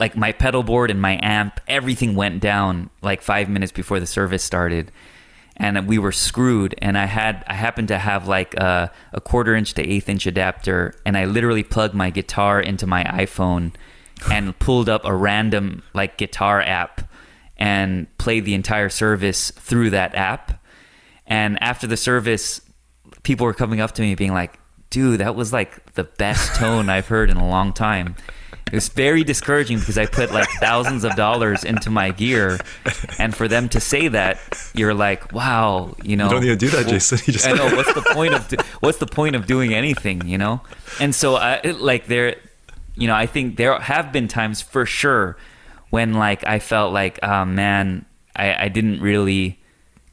like 0.00 0.16
my 0.16 0.32
pedal 0.32 0.64
board 0.64 0.90
and 0.90 1.00
my 1.00 1.20
amp 1.22 1.60
everything 1.68 2.16
went 2.16 2.40
down 2.40 2.90
like 3.00 3.22
five 3.22 3.48
minutes 3.48 3.70
before 3.70 4.00
the 4.00 4.06
service 4.06 4.42
started. 4.42 4.90
And 5.56 5.86
we 5.86 5.98
were 5.98 6.10
screwed. 6.10 6.74
And 6.78 6.98
i 6.98 7.04
had 7.04 7.44
i 7.46 7.54
happened 7.54 7.86
to 7.88 7.98
have 7.98 8.26
like 8.26 8.54
a, 8.54 8.90
a 9.12 9.20
quarter 9.20 9.54
inch 9.54 9.72
to 9.74 9.88
eighth 9.88 10.08
inch 10.08 10.26
adapter. 10.26 10.94
And 11.06 11.16
i 11.16 11.26
literally 11.26 11.62
plugged 11.62 11.94
my 11.94 12.10
guitar 12.10 12.60
into 12.60 12.88
my 12.88 13.04
iphone 13.04 13.72
and 14.32 14.58
pulled 14.58 14.88
up 14.88 15.04
a 15.04 15.14
random 15.14 15.84
like 15.94 16.18
guitar 16.18 16.60
app 16.60 17.02
and 17.56 18.06
played 18.18 18.44
the 18.44 18.54
entire 18.54 18.88
service 18.88 19.50
through 19.52 19.90
that 19.90 20.14
app 20.14 20.62
and 21.26 21.62
after 21.62 21.86
the 21.86 21.96
service 21.96 22.60
people 23.22 23.46
were 23.46 23.54
coming 23.54 23.80
up 23.80 23.92
to 23.92 24.02
me 24.02 24.14
being 24.14 24.32
like 24.32 24.58
dude 24.90 25.20
that 25.20 25.34
was 25.34 25.52
like 25.52 25.92
the 25.94 26.04
best 26.04 26.54
tone 26.60 26.88
i've 26.88 27.08
heard 27.08 27.30
in 27.30 27.36
a 27.36 27.48
long 27.48 27.72
time 27.72 28.14
It 28.66 28.76
was 28.76 28.88
very 28.88 29.22
discouraging 29.22 29.80
because 29.80 29.98
I 29.98 30.06
put 30.06 30.32
like 30.32 30.48
thousands 30.58 31.04
of 31.04 31.14
dollars 31.14 31.62
into 31.62 31.90
my 31.90 32.10
gear, 32.10 32.58
and 33.18 33.36
for 33.36 33.46
them 33.46 33.68
to 33.68 33.80
say 33.80 34.08
that, 34.08 34.38
you're 34.74 34.94
like, 34.94 35.30
wow, 35.30 35.94
you 36.02 36.16
know. 36.16 36.24
You 36.26 36.30
don't 36.30 36.40
need 36.40 36.58
to 36.58 36.66
do 36.66 36.70
that, 36.70 36.86
Jason. 36.88 37.18
You 37.26 37.34
just 37.34 37.46
I 37.46 37.52
know 37.52 37.68
what's 37.76 37.92
the 37.92 38.00
point 38.14 38.32
of 38.32 38.48
do- 38.48 38.56
what's 38.80 38.96
the 38.96 39.06
point 39.06 39.36
of 39.36 39.44
doing 39.46 39.74
anything, 39.74 40.26
you 40.26 40.38
know? 40.38 40.62
And 41.00 41.14
so 41.14 41.36
I 41.36 41.60
like 41.90 42.06
there, 42.06 42.36
you 42.96 43.06
know, 43.08 43.14
I 43.14 43.26
think 43.26 43.56
there 43.58 43.78
have 43.78 44.10
been 44.10 44.26
times 44.26 44.62
for 44.62 44.86
sure 44.86 45.36
when 45.92 46.14
like 46.14 46.42
I 46.46 46.58
felt 46.58 46.92
like, 46.94 47.18
oh 47.22 47.44
man, 47.44 48.06
I, 48.34 48.64
I 48.64 48.68
didn't 48.68 49.00
really 49.02 49.58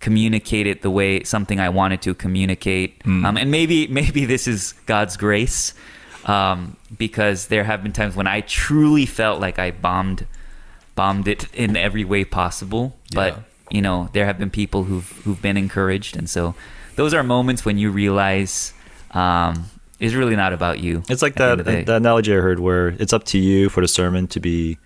communicate 0.02 0.68
it 0.68 0.82
the 0.82 0.90
way 0.92 1.24
something 1.24 1.60
I 1.60 1.70
wanted 1.70 2.02
to 2.02 2.14
communicate. 2.14 3.02
Um, 3.06 3.38
and 3.38 3.50
maybe 3.50 3.88
maybe 4.02 4.26
this 4.26 4.46
is 4.46 4.74
God's 4.86 5.16
grace, 5.16 5.74
um, 6.26 6.76
because 6.98 7.48
there 7.48 7.64
have 7.64 7.82
been 7.82 7.94
times 7.94 8.16
when 8.16 8.28
I 8.28 8.42
truly 8.42 9.06
felt 9.06 9.40
like 9.40 9.58
I 9.58 9.72
bombed 9.72 10.28
bombed 10.96 11.30
it 11.30 11.48
in 11.54 11.78
every 11.78 12.04
way 12.04 12.26
possible. 12.26 12.98
But 13.14 13.34
Yeah. 13.36 13.40
you 13.72 13.82
know, 13.82 14.10
there 14.12 14.26
have 14.26 14.38
been 14.38 14.50
people 14.50 14.84
who've 14.84 15.10
who've 15.24 15.42
been 15.42 15.56
encouraged, 15.56 16.18
and 16.18 16.30
so 16.30 16.56
those 16.98 17.14
are 17.14 17.24
moments 17.24 17.64
when 17.64 17.78
you 17.78 17.90
realize 17.90 18.74
um, 19.12 19.66
it's 19.98 20.14
really 20.14 20.36
not 20.36 20.52
about 20.52 20.80
you. 20.80 21.04
It's 21.08 21.22
like 21.22 21.36
that 21.36 21.64
that 21.64 21.88
analogy 21.88 22.34
I 22.36 22.42
heard 22.42 22.60
where 22.60 22.90
it's 23.00 23.14
up 23.14 23.24
to 23.32 23.38
you 23.38 23.70
for 23.70 23.80
the 23.80 23.88
sermon 23.88 24.28
to 24.28 24.42
be 24.42 24.78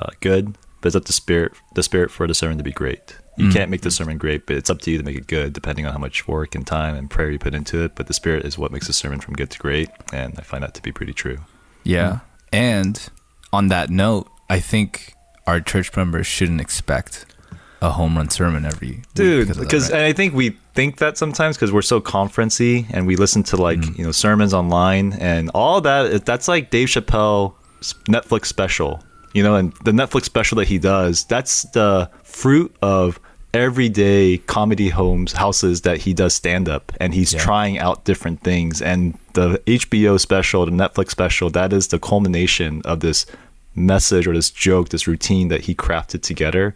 uh, 0.00 0.06
good, 0.20 0.56
but 0.80 0.88
it's 0.88 0.96
up 0.96 1.04
to 1.04 1.12
spirit 1.12 1.52
the 1.74 1.82
spirit 1.82 2.10
for 2.10 2.26
the 2.26 2.34
sermon 2.34 2.58
to 2.58 2.64
be 2.64 2.72
great. 2.72 3.16
You 3.36 3.46
Mm. 3.46 3.52
can't 3.54 3.70
make 3.70 3.80
the 3.82 3.90
sermon 3.90 4.18
great, 4.18 4.46
but 4.46 4.56
it's 4.56 4.68
up 4.70 4.80
to 4.82 4.90
you 4.90 4.98
to 4.98 5.04
make 5.04 5.16
it 5.16 5.26
good, 5.26 5.52
depending 5.52 5.86
on 5.86 5.92
how 5.92 5.98
much 5.98 6.26
work 6.28 6.54
and 6.54 6.66
time 6.66 6.94
and 6.94 7.08
prayer 7.08 7.30
you 7.30 7.38
put 7.38 7.54
into 7.54 7.82
it. 7.84 7.94
But 7.94 8.06
the 8.06 8.12
spirit 8.12 8.44
is 8.44 8.58
what 8.58 8.70
makes 8.72 8.86
the 8.86 8.92
sermon 8.92 9.20
from 9.20 9.34
good 9.34 9.50
to 9.50 9.58
great, 9.58 9.88
and 10.12 10.34
I 10.38 10.42
find 10.42 10.62
that 10.62 10.74
to 10.74 10.82
be 10.82 10.92
pretty 10.92 11.12
true. 11.14 11.38
Yeah. 11.84 12.18
And 12.52 13.00
on 13.52 13.68
that 13.68 13.88
note, 13.90 14.28
I 14.50 14.60
think 14.60 15.14
our 15.46 15.60
church 15.60 15.94
members 15.96 16.26
shouldn't 16.26 16.60
expect 16.60 17.24
a 17.82 17.90
home 17.92 18.14
run 18.16 18.28
sermon 18.28 18.66
every 18.66 18.88
week 18.90 19.02
dude 19.14 19.48
because 19.58 19.84
right? 19.90 19.96
and 20.00 20.06
i 20.06 20.12
think 20.12 20.34
we 20.34 20.50
think 20.74 20.98
that 20.98 21.16
sometimes 21.16 21.56
because 21.56 21.72
we're 21.72 21.80
so 21.80 21.98
conferency 21.98 22.84
and 22.90 23.06
we 23.06 23.16
listen 23.16 23.42
to 23.42 23.56
like 23.56 23.78
Mm. 23.78 23.96
you 23.98 24.04
know 24.04 24.12
sermons 24.12 24.52
online 24.52 25.14
and 25.14 25.48
all 25.54 25.80
that 25.80 26.26
that's 26.26 26.46
like 26.46 26.68
dave 26.70 26.88
chappelle 26.88 27.54
netflix 28.06 28.46
special 28.46 29.02
you 29.32 29.42
know 29.42 29.54
and 29.54 29.72
the 29.84 29.92
netflix 29.92 30.24
special 30.24 30.56
that 30.56 30.66
he 30.68 30.78
does 30.78 31.24
that's 31.24 31.62
the 31.72 32.10
fruit 32.22 32.74
of 32.82 33.18
everyday 33.52 34.38
comedy 34.38 34.88
homes 34.90 35.32
houses 35.32 35.80
that 35.82 35.98
he 35.98 36.14
does 36.14 36.34
stand 36.34 36.68
up 36.68 36.92
and 37.00 37.12
he's 37.14 37.32
Yeah. 37.32 37.40
trying 37.40 37.78
out 37.78 38.04
different 38.04 38.42
things. 38.42 38.80
And 38.80 39.18
the 39.32 39.58
hbo 39.66 40.20
special 40.20 40.64
the 40.66 40.70
netflix 40.72 41.10
special 41.10 41.50
that 41.50 41.72
is 41.72 41.88
the 41.88 41.98
culmination 41.98 42.80
of 42.84 43.00
this 43.00 43.26
message 43.74 44.26
or 44.28 44.34
this 44.34 44.50
joke 44.50 44.90
this 44.90 45.06
routine 45.08 45.48
that 45.48 45.62
he 45.62 45.74
crafted 45.74 46.22
together. 46.22 46.74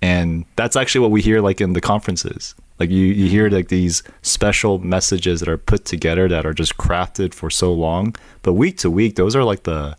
And 0.00 0.44
that's 0.56 0.76
actually 0.76 1.02
what 1.02 1.10
we 1.10 1.20
hear 1.22 1.40
like 1.40 1.60
in 1.60 1.72
the 1.74 1.80
conferences. 1.80 2.54
Like 2.80 2.90
you, 2.90 3.06
you 3.06 3.28
hear 3.28 3.48
like 3.50 3.68
these 3.68 4.02
special 4.22 4.78
messages 4.78 5.40
that 5.40 5.48
are 5.48 5.56
put 5.58 5.84
together 5.84 6.26
that 6.28 6.44
are 6.44 6.52
just 6.54 6.76
crafted 6.76 7.32
for 7.34 7.48
so 7.50 7.72
long. 7.72 8.14
But 8.42 8.54
week 8.54 8.78
to 8.78 8.90
week 8.90 9.16
those 9.16 9.36
are 9.36 9.44
like 9.44 9.64
the 9.64 9.96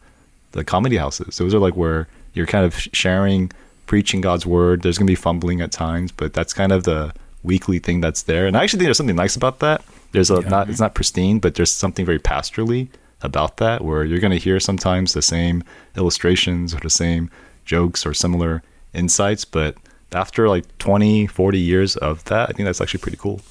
the 0.56 0.64
comedy 0.64 0.98
houses. 0.98 1.38
Those 1.38 1.54
are 1.54 1.60
like 1.60 1.76
where 1.76 2.08
you're 2.34 2.46
kind 2.46 2.66
of 2.66 2.76
sharing 2.76 3.52
preaching 3.86 4.22
god's 4.22 4.46
word. 4.46 4.82
There's 4.82 4.98
going 4.98 5.08
to 5.08 5.12
be 5.12 5.16
fumbling 5.16 5.62
at 5.62 5.72
times 5.72 6.12
but 6.12 6.34
that's 6.34 6.54
kind 6.54 6.72
of 6.72 6.84
the 6.84 7.14
weekly 7.44 7.80
thing 7.80 8.02
that's 8.02 8.24
there. 8.24 8.48
And 8.48 8.58
i 8.58 8.64
actually 8.64 8.80
think 8.80 8.88
there's 8.88 8.98
something 8.98 9.16
nice 9.16 9.36
about 9.36 9.60
that. 9.60 9.84
There's 10.12 10.32
a 10.32 10.42
not 10.42 10.70
it's 10.70 10.80
not 10.80 10.96
pristine 10.96 11.40
but 11.40 11.56
there's 11.56 11.72
something 11.72 12.06
very 12.06 12.20
pastorally 12.20 12.88
about 13.22 13.58
that 13.58 13.84
where 13.84 14.04
you're 14.04 14.20
going 14.20 14.32
to 14.32 14.40
hear 14.40 14.60
sometimes 14.60 15.14
the 15.14 15.22
same 15.22 15.64
illustrations 15.96 16.74
or 16.74 16.80
the 16.80 16.90
same 16.90 17.30
jokes 17.66 18.06
or 18.06 18.14
similar 18.14 18.62
insights 18.94 19.46
but 19.46 19.76
after 20.12 20.48
like 20.48 20.66
20 20.78 21.28
40 21.28 21.60
years 21.60 21.98
of 21.98 22.24
that 22.26 22.50
i 22.50 22.54
think 22.54 22.66
that's 22.66 22.82
actually 22.82 23.02
pretty 23.02 23.18
cool. 23.18 23.42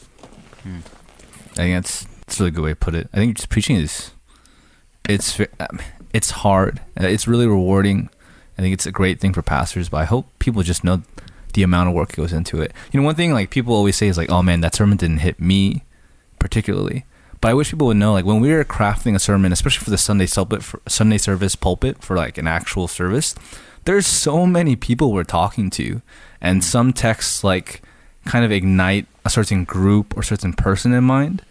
Hmm. 0.63 0.79
I 1.53 1.57
think 1.57 1.75
that's 1.77 2.05
that's 2.27 2.41
a 2.41 2.45
really 2.45 2.51
good 2.53 2.65
way 2.65 2.71
to 2.71 2.77
put 2.77 2.95
it. 2.95 3.09
I 3.13 3.17
think 3.19 3.37
just 3.37 3.49
preaching 3.49 3.77
is 3.77 4.11
it's 5.09 5.39
it's 6.15 6.31
hard. 6.31 6.81
Uh, 6.99 7.07
It's 7.07 7.29
really 7.29 7.47
rewarding. 7.47 8.09
I 8.57 8.63
think 8.63 8.73
it's 8.73 8.87
a 8.87 8.93
great 8.93 9.21
thing 9.21 9.33
for 9.35 9.43
pastors, 9.43 9.89
but 9.91 9.99
I 9.99 10.05
hope 10.05 10.27
people 10.39 10.63
just 10.63 10.85
know 10.85 11.03
the 11.55 11.63
amount 11.63 11.89
of 11.89 11.95
work 11.95 12.09
that 12.11 12.17
goes 12.17 12.33
into 12.33 12.63
it. 12.63 12.73
You 12.91 13.01
know, 13.01 13.07
one 13.07 13.17
thing 13.17 13.33
like 13.33 13.51
people 13.51 13.75
always 13.75 13.97
say 13.97 14.07
is 14.09 14.17
like, 14.17 14.31
"Oh 14.31 14.43
man, 14.43 14.61
that 14.63 14.75
sermon 14.75 14.97
didn't 14.97 15.19
hit 15.19 15.39
me 15.41 15.83
particularly." 16.39 17.05
But 17.41 17.51
I 17.51 17.55
wish 17.55 17.71
people 17.71 17.89
would 17.89 17.97
know 17.99 18.13
like 18.15 18.25
when 18.25 18.41
we 18.41 18.51
were 18.53 18.65
crafting 18.65 19.15
a 19.15 19.19
sermon, 19.19 19.53
especially 19.53 19.85
for 19.85 19.91
the 19.91 19.99
Sunday 19.99 20.27
pulpit 20.27 20.63
for 20.63 20.81
Sunday 20.89 21.19
service 21.19 21.57
pulpit 21.57 22.03
for 22.03 22.17
like 22.17 22.39
an 22.39 22.47
actual 22.47 22.89
service, 22.89 23.35
there's 23.85 24.07
so 24.07 24.47
many 24.47 24.77
people 24.77 25.13
we're 25.13 25.25
talking 25.25 25.69
to, 25.71 26.01
and 26.41 26.65
some 26.65 26.93
texts 26.93 27.45
like 27.45 27.83
kind 28.25 28.45
of 28.45 28.51
ignite 28.53 29.07
a 29.25 29.31
certain 29.31 29.65
group 29.65 30.17
or 30.17 30.23
certain 30.23 30.53
person 30.55 30.93
in 30.95 31.05
mind, 31.05 31.43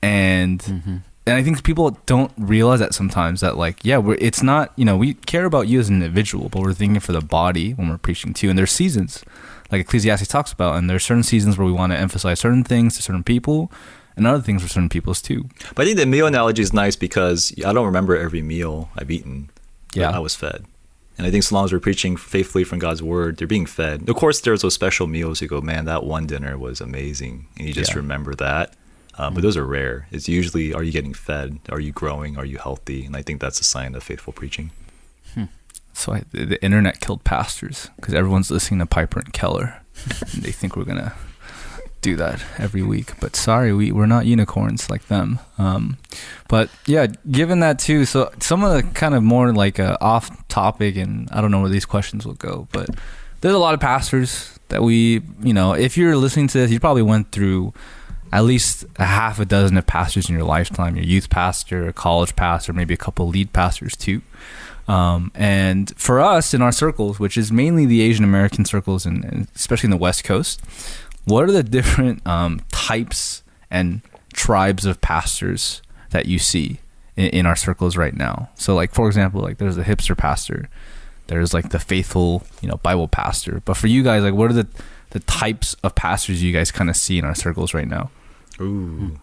and 0.00 1.02
and 1.26 1.36
I 1.36 1.42
think 1.42 1.62
people 1.62 1.98
don't 2.06 2.32
realize 2.36 2.80
that 2.80 2.94
sometimes 2.94 3.40
that 3.42 3.56
like 3.56 3.84
yeah 3.84 3.98
we're 3.98 4.16
it's 4.20 4.42
not 4.42 4.72
you 4.76 4.84
know 4.84 4.96
we 4.96 5.14
care 5.14 5.44
about 5.44 5.68
you 5.68 5.78
as 5.80 5.88
an 5.88 5.96
individual, 6.02 6.48
but 6.48 6.62
we're 6.62 6.72
thinking 6.74 7.00
for 7.00 7.12
the 7.12 7.20
body 7.20 7.72
when 7.72 7.88
we're 7.88 7.98
preaching 7.98 8.32
to 8.34 8.46
you 8.46 8.50
and 8.50 8.58
there's 8.58 8.72
seasons 8.72 9.24
like 9.70 9.80
Ecclesiastes 9.80 10.28
talks 10.28 10.52
about, 10.52 10.76
and 10.76 10.90
there's 10.90 11.02
certain 11.02 11.22
seasons 11.22 11.56
where 11.56 11.64
we 11.66 11.72
want 11.72 11.92
to 11.94 11.98
emphasize 11.98 12.38
certain 12.40 12.62
things 12.62 12.94
to 12.96 13.02
certain 13.02 13.24
people. 13.24 13.72
And 14.14 14.26
other 14.26 14.42
things 14.42 14.60
for 14.62 14.68
certain 14.68 14.90
people's 14.90 15.22
too. 15.22 15.48
but 15.74 15.82
i 15.82 15.84
think 15.86 15.96
the 15.98 16.04
meal 16.04 16.26
analogy 16.26 16.60
is 16.60 16.74
nice 16.74 16.96
because 16.96 17.50
i 17.64 17.72
don't 17.72 17.86
remember 17.86 18.14
every 18.14 18.42
meal 18.42 18.90
i've 18.98 19.10
eaten 19.10 19.48
Yeah. 19.94 20.10
i 20.10 20.18
was 20.18 20.36
fed 20.36 20.66
and 21.16 21.26
i 21.26 21.30
think 21.30 21.44
so 21.44 21.54
long 21.54 21.64
as 21.64 21.72
we're 21.72 21.80
preaching 21.80 22.18
faithfully 22.18 22.62
from 22.62 22.78
god's 22.78 23.02
word 23.02 23.38
they're 23.38 23.46
being 23.48 23.64
fed 23.64 24.06
of 24.10 24.14
course 24.16 24.42
there's 24.42 24.60
those 24.60 24.74
special 24.74 25.06
meals 25.06 25.40
you 25.40 25.48
go 25.48 25.62
man 25.62 25.86
that 25.86 26.04
one 26.04 26.26
dinner 26.26 26.58
was 26.58 26.78
amazing 26.82 27.46
and 27.56 27.66
you 27.68 27.72
just 27.72 27.92
Yeah. 27.92 27.96
remember 28.00 28.34
that 28.34 28.74
uh, 29.18 29.30
but 29.30 29.42
those 29.42 29.56
are 29.56 29.66
rare. 29.66 30.08
It's 30.10 30.28
usually 30.28 30.72
are 30.74 30.82
you 30.82 30.92
getting 30.92 31.14
fed? 31.14 31.58
Are 31.70 31.80
you 31.80 31.92
growing? 31.92 32.36
Are 32.36 32.44
you 32.44 32.58
healthy? 32.58 33.04
And 33.04 33.16
i 33.16 33.22
think 33.22 33.40
that's 33.40 33.60
a 33.60 33.64
sign 33.64 33.94
of 33.94 34.02
faithful 34.02 34.32
preaching. 34.32 34.70
So 35.92 36.14
I, 36.14 36.22
the, 36.32 36.44
the 36.44 36.64
internet 36.64 37.00
killed 37.00 37.24
pastors 37.24 37.90
because 37.96 38.14
everyone's 38.14 38.50
listening 38.50 38.80
to 38.80 38.86
Piper 38.86 39.20
and 39.20 39.32
Keller. 39.32 39.82
and 40.08 40.20
they 40.42 40.52
think 40.52 40.76
we're 40.76 40.84
gonna 40.84 41.14
do 42.00 42.16
that 42.16 42.42
every 42.58 42.82
week, 42.82 43.12
but 43.20 43.36
sorry, 43.36 43.72
we 43.72 43.92
we're 43.92 44.06
not 44.06 44.26
unicorns 44.26 44.90
like 44.90 45.06
them. 45.06 45.38
Um, 45.58 45.98
but 46.48 46.68
yeah, 46.86 47.06
given 47.30 47.60
that 47.60 47.78
too, 47.78 48.04
so 48.04 48.32
some 48.40 48.64
of 48.64 48.72
the 48.72 48.82
kind 48.94 49.14
of 49.14 49.22
more 49.22 49.52
like 49.52 49.78
uh, 49.78 49.96
off 50.00 50.48
topic, 50.48 50.96
and 50.96 51.28
I 51.30 51.40
don't 51.40 51.50
know 51.50 51.60
where 51.60 51.70
these 51.70 51.84
questions 51.84 52.26
will 52.26 52.34
go, 52.34 52.66
but 52.72 52.88
there's 53.40 53.54
a 53.54 53.58
lot 53.58 53.74
of 53.74 53.80
pastors 53.80 54.58
that 54.68 54.82
we, 54.82 55.22
you 55.42 55.52
know, 55.52 55.74
if 55.74 55.96
you're 55.96 56.16
listening 56.16 56.48
to 56.48 56.58
this, 56.58 56.70
you 56.70 56.80
probably 56.80 57.02
went 57.02 57.30
through 57.30 57.72
at 58.32 58.44
least 58.44 58.84
a 58.96 59.04
half 59.04 59.38
a 59.38 59.44
dozen 59.44 59.76
of 59.76 59.86
pastors 59.86 60.28
in 60.28 60.34
your 60.34 60.44
lifetime 60.44 60.96
your 60.96 61.04
youth 61.04 61.28
pastor 61.30 61.86
a 61.86 61.92
college 61.92 62.34
pastor 62.34 62.72
maybe 62.72 62.94
a 62.94 62.98
couple 62.98 63.28
lead 63.28 63.52
pastors 63.52 63.96
too. 63.96 64.22
Um, 64.88 65.30
and 65.34 65.96
for 65.96 66.18
us 66.18 66.52
in 66.54 66.60
our 66.60 66.72
circles 66.72 67.20
which 67.20 67.36
is 67.36 67.52
mainly 67.52 67.86
the 67.86 68.00
asian 68.00 68.24
american 68.24 68.64
circles 68.64 69.06
and, 69.06 69.46
especially 69.54 69.86
in 69.86 69.92
the 69.92 69.96
west 69.96 70.24
coast 70.24 70.60
what 71.24 71.44
are 71.44 71.52
the 71.52 71.62
different 71.62 72.26
um, 72.26 72.60
types 72.72 73.42
and 73.70 74.02
tribes 74.32 74.84
of 74.86 75.00
pastors 75.00 75.82
that 76.10 76.26
you 76.26 76.38
see 76.38 76.80
in, 77.16 77.26
in 77.26 77.46
our 77.46 77.56
circles 77.56 77.96
right 77.96 78.14
now? 78.14 78.50
So 78.54 78.74
like 78.74 78.92
for 78.92 79.06
example 79.06 79.40
like 79.40 79.58
there's 79.58 79.78
a 79.78 79.84
hipster 79.84 80.16
pastor 80.16 80.68
there's 81.28 81.54
like 81.54 81.70
the 81.70 81.78
faithful 81.78 82.42
you 82.60 82.68
know 82.68 82.76
bible 82.76 83.08
pastor. 83.08 83.62
But 83.64 83.76
for 83.76 83.86
you 83.86 84.02
guys 84.02 84.22
like 84.22 84.34
what 84.34 84.50
are 84.50 84.54
the 84.54 84.66
the 85.10 85.20
types 85.20 85.74
of 85.84 85.94
pastors 85.94 86.42
you 86.42 86.52
guys 86.52 86.70
kind 86.70 86.90
of 86.90 86.96
see 86.96 87.18
in 87.18 87.24
our 87.24 87.34
circles 87.34 87.74
right 87.74 87.88
now 87.88 88.10
Ooh. 88.60 89.18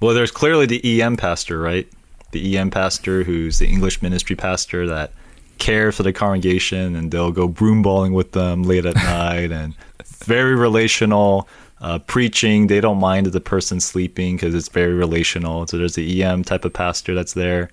Well, 0.00 0.14
there's 0.14 0.30
clearly 0.30 0.66
the 0.66 1.02
EM 1.02 1.16
pastor, 1.16 1.58
right? 1.60 1.88
The 2.30 2.58
EM 2.58 2.70
pastor 2.70 3.24
who's 3.24 3.58
the 3.58 3.66
English 3.66 4.02
ministry 4.02 4.36
pastor 4.36 4.86
that 4.86 5.12
cares 5.58 5.96
for 5.96 6.04
the 6.04 6.12
congregation 6.12 6.94
and 6.94 7.10
they'll 7.10 7.32
go 7.32 7.48
broomballing 7.48 8.12
with 8.12 8.32
them 8.32 8.62
late 8.62 8.86
at 8.86 8.94
night 8.96 9.50
and 9.50 9.74
very 10.04 10.54
relational 10.54 11.48
uh, 11.80 11.98
preaching. 12.00 12.66
They 12.66 12.80
don't 12.80 12.98
mind 12.98 13.26
if 13.26 13.32
the 13.32 13.40
person's 13.40 13.84
sleeping 13.84 14.36
because 14.36 14.54
it's 14.54 14.68
very 14.68 14.94
relational. 14.94 15.66
So 15.66 15.78
there's 15.78 15.94
the 15.94 16.22
EM 16.22 16.44
type 16.44 16.64
of 16.64 16.72
pastor 16.72 17.14
that's 17.14 17.34
there. 17.34 17.70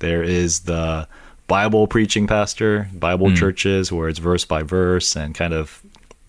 There 0.00 0.22
is 0.22 0.60
the 0.60 1.06
Bible 1.48 1.86
preaching 1.86 2.26
pastor, 2.26 2.88
Bible 2.92 3.34
churches 3.34 3.90
where 3.90 4.08
it's 4.08 4.18
verse 4.18 4.44
by 4.44 4.62
verse 4.62 5.16
and 5.16 5.34
kind 5.34 5.54
of 5.54 5.82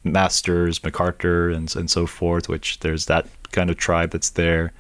Masters, 0.06 0.82
MacArthur, 0.84 1.50
and 1.50 1.76
and 1.76 1.92
so 1.92 2.08
forth. 2.08 2.48
Which 2.48 2.80
there's 2.80 3.06
that 3.08 3.28
kind 3.52 3.70
of 3.70 3.78
tribe 3.78 4.12
that's 4.12 4.32
there. 4.32 4.72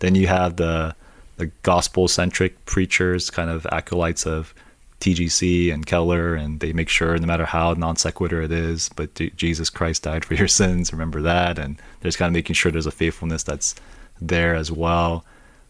Then 0.00 0.14
you 0.14 0.26
have 0.26 0.56
the 0.56 0.94
the 1.36 1.46
gospel 1.62 2.08
centric 2.08 2.64
preachers, 2.66 3.30
kind 3.30 3.48
of 3.48 3.64
acolytes 3.70 4.26
of 4.26 4.52
TGC 5.00 5.72
and 5.72 5.86
Keller, 5.86 6.34
and 6.34 6.58
they 6.58 6.72
make 6.72 6.88
sure 6.88 7.16
no 7.16 7.26
matter 7.26 7.46
how 7.46 7.72
non 7.74 7.96
sequitur 7.96 8.42
it 8.42 8.52
is, 8.52 8.90
but 8.96 9.14
Jesus 9.36 9.70
Christ 9.70 10.02
died 10.02 10.24
for 10.24 10.34
your 10.34 10.48
sins. 10.60 10.92
Remember 10.92 11.22
that, 11.22 11.58
and 11.58 11.80
there's 12.00 12.16
kind 12.16 12.28
of 12.28 12.34
making 12.34 12.54
sure 12.54 12.72
there's 12.72 12.86
a 12.86 12.90
faithfulness 12.90 13.42
that's 13.42 13.74
there 14.20 14.54
as 14.54 14.72
well. 14.72 15.24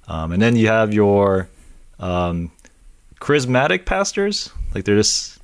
Um, 0.08 0.32
and 0.32 0.40
then 0.40 0.56
you 0.56 0.68
have 0.68 0.94
your 0.94 1.48
um, 2.00 2.50
charismatic 3.20 3.84
pastors. 3.84 4.50
Like 4.74 4.84
they're 4.84 4.96
just 4.96 5.37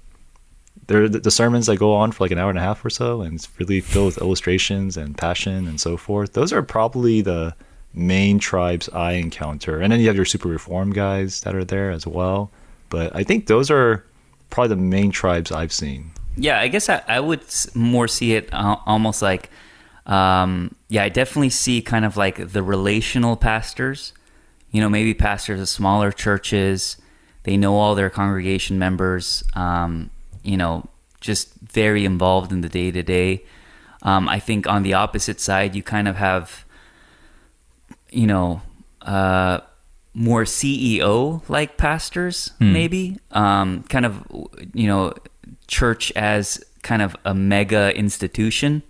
they're 0.87 1.09
the 1.09 1.31
sermons 1.31 1.66
that 1.66 1.79
go 1.79 1.94
on 1.94 2.12
for 2.12 2.25
like 2.25 2.31
an 2.31 2.38
hour 2.38 2.51
and 2.51 2.59
a 2.59 2.62
half 2.62 2.85
or 2.85 2.90
so, 2.90 3.23
and 3.23 3.35
it's 3.35 3.49
really 3.59 3.81
filled 3.81 4.07
with 4.07 4.18
illustrations 4.18 4.97
and 4.97 5.16
passion 5.16 5.66
and 5.66 5.81
so 5.81 5.97
forth. 5.97 6.33
Those 6.33 6.53
are 6.53 6.62
probably 6.62 7.20
the 7.20 7.55
main 7.94 8.38
tribes 8.38 8.88
I 8.90 9.12
encounter, 9.12 9.81
and 9.81 9.92
then 9.92 10.01
you 10.01 10.07
have 10.09 10.16
your 10.16 10.25
super 10.25 10.49
reform 10.49 10.92
guys 10.92 11.40
that 11.42 11.55
are 11.55 11.64
there 11.64 11.90
as 11.90 12.07
well. 12.07 12.51
But 12.90 13.14
I 13.14 13.23
think 13.23 13.47
those 13.47 13.70
are 13.70 14.05
probably 14.51 14.68
the 14.68 14.83
main 14.83 15.11
tribes 15.11 15.51
I've 15.51 15.73
seen. 15.73 16.11
Yeah, 16.37 16.61
I 16.61 16.68
guess 16.68 16.88
I, 16.88 17.03
I 17.07 17.20
would 17.20 17.42
more 17.75 18.09
see 18.09 18.35
it 18.35 18.53
uh, 18.53 18.77
almost 18.87 19.23
like, 19.23 19.51
um, 20.07 20.75
yeah, 20.88 21.05
I 21.05 21.09
definitely 21.09 21.51
see 21.51 21.81
kind 21.81 22.05
of 22.05 22.16
like 22.16 22.49
the 22.53 22.62
relational 22.62 23.37
pastors. 23.37 24.12
You 24.70 24.81
know, 24.81 24.88
maybe 24.88 25.14
pastors 25.14 25.61
of 25.61 25.68
smaller 25.68 26.11
churches. 26.11 26.97
They 27.44 27.57
know 27.57 27.77
all 27.77 27.94
their 27.94 28.11
congregation 28.11 28.79
members. 28.79 29.44
Um, 29.55 30.11
you 30.45 30.57
know, 30.57 30.87
just 31.21 31.55
very 31.61 32.05
involved 32.05 32.53
in 32.53 32.61
the 32.61 32.69
day 32.69 32.91
to 32.91 33.03
day. 33.03 33.45
I 34.29 34.39
think 34.39 34.67
on 34.67 34.83
the 34.83 34.93
opposite 34.95 35.41
side, 35.41 35.75
you 35.75 35.83
kind 35.83 36.07
of 36.07 36.17
have, 36.17 36.65
you 38.11 38.27
know, 38.27 38.61
uh, 39.03 39.61
more 40.13 40.45
CEO 40.45 41.43
like 41.49 41.77
pastors, 41.77 42.53
maybe. 42.73 43.19
Um, 43.33 43.83
kind 43.85 44.07
of, 44.07 44.23
you 44.73 44.87
know, 44.87 45.15
church 45.67 46.13
as 46.15 46.63
kind 46.83 47.03
of 47.03 47.17
a 47.25 47.35
mega 47.35 47.97
institution 47.97 48.83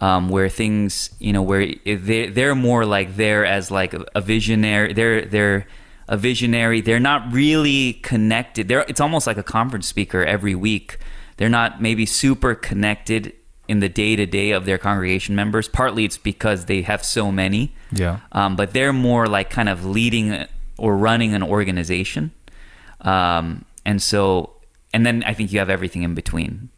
um, 0.00 0.28
where 0.30 0.48
things, 0.48 1.10
you 1.18 1.32
know, 1.32 1.42
where 1.42 1.66
they 1.84 2.28
they're 2.28 2.54
more 2.54 2.84
like 2.84 3.16
there 3.16 3.44
as 3.44 3.70
like 3.70 3.94
a 3.94 4.20
visionary. 4.20 4.92
They're 4.92 5.24
they're 5.26 5.66
a 6.10 6.16
visionary. 6.16 6.80
They're 6.80 7.00
not 7.00 7.32
really 7.32 7.94
connected. 7.94 8.68
They're 8.68 8.84
it's 8.88 9.00
almost 9.00 9.26
like 9.26 9.38
a 9.38 9.42
conference 9.42 9.86
speaker 9.86 10.22
every 10.24 10.56
week. 10.56 10.98
They're 11.38 11.48
not 11.48 11.80
maybe 11.80 12.04
super 12.04 12.54
connected 12.54 13.32
in 13.68 13.78
the 13.78 13.88
day 13.88 14.16
to 14.16 14.26
day 14.26 14.50
of 14.50 14.66
their 14.66 14.76
congregation 14.76 15.36
members. 15.36 15.68
Partly 15.68 16.04
it's 16.04 16.18
because 16.18 16.66
they 16.66 16.82
have 16.82 17.04
so 17.04 17.30
many. 17.30 17.72
Yeah. 17.92 18.18
Um, 18.32 18.56
but 18.56 18.74
they're 18.74 18.92
more 18.92 19.28
like 19.28 19.48
kind 19.48 19.68
of 19.68 19.84
leading 19.84 20.46
or 20.76 20.96
running 20.96 21.32
an 21.32 21.44
organization. 21.44 22.32
Um, 23.02 23.64
and 23.86 24.02
so, 24.02 24.54
and 24.92 25.06
then 25.06 25.22
I 25.24 25.32
think 25.32 25.52
you 25.52 25.60
have 25.60 25.70
everything 25.70 26.02
in 26.02 26.14
between 26.14 26.70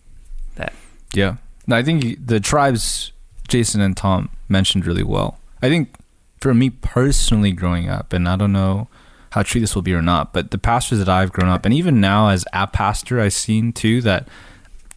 that. 0.57 0.75
Yeah. 1.15 1.37
No, 1.67 1.77
I 1.77 1.83
think 1.83 2.27
the 2.27 2.39
tribes 2.39 3.13
Jason 3.49 3.81
and 3.81 3.97
Tom 3.97 4.29
mentioned 4.51 4.85
really 4.85 5.03
well. 5.03 5.39
I 5.63 5.71
think 5.71 5.97
for 6.41 6.53
me 6.53 6.69
personally 6.69 7.53
growing 7.53 7.89
up, 7.89 8.13
and 8.13 8.29
I 8.29 8.37
don't 8.37 8.53
know 8.53 8.89
how 9.33 9.43
true 9.43 9.61
this 9.61 9.75
will 9.75 9.83
be 9.83 9.95
or 9.95 10.03
not, 10.03 10.33
but 10.33 10.51
the 10.51 10.59
pastors 10.59 10.99
that 10.99 11.09
I've 11.09 11.33
grown 11.33 11.49
up, 11.49 11.65
and 11.65 11.75
even 11.75 12.01
now 12.01 12.29
as 12.29 12.45
a 12.53 12.67
pastor, 12.67 13.19
I've 13.19 13.33
seen 13.33 13.73
too 13.73 14.03
that 14.03 14.29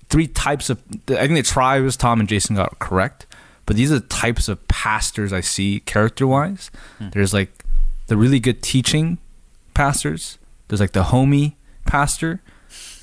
three 0.10 0.28
types 0.28 0.70
of, 0.70 0.82
I 1.10 1.26
think 1.28 1.36
the 1.36 1.42
tribes 1.44 1.96
Tom 1.96 2.20
and 2.20 2.28
Jason 2.28 2.56
got 2.58 2.78
correct, 2.80 3.26
but 3.66 3.78
these 3.78 3.92
are 3.92 4.00
the 4.00 4.08
types 4.08 4.48
of 4.50 4.66
pastors 4.68 5.32
I 5.32 5.40
see 5.42 5.80
character 5.80 6.28
wise. 6.28 6.70
Hmm. 6.98 7.10
There's 7.12 7.34
like 7.34 7.64
the 8.08 8.18
really 8.18 8.40
good 8.42 8.62
teaching 8.62 9.20
pastors, 9.74 10.38
there's 10.68 10.82
like 10.82 10.92
the 10.92 11.04
homie 11.04 11.54
pastor, 11.86 12.42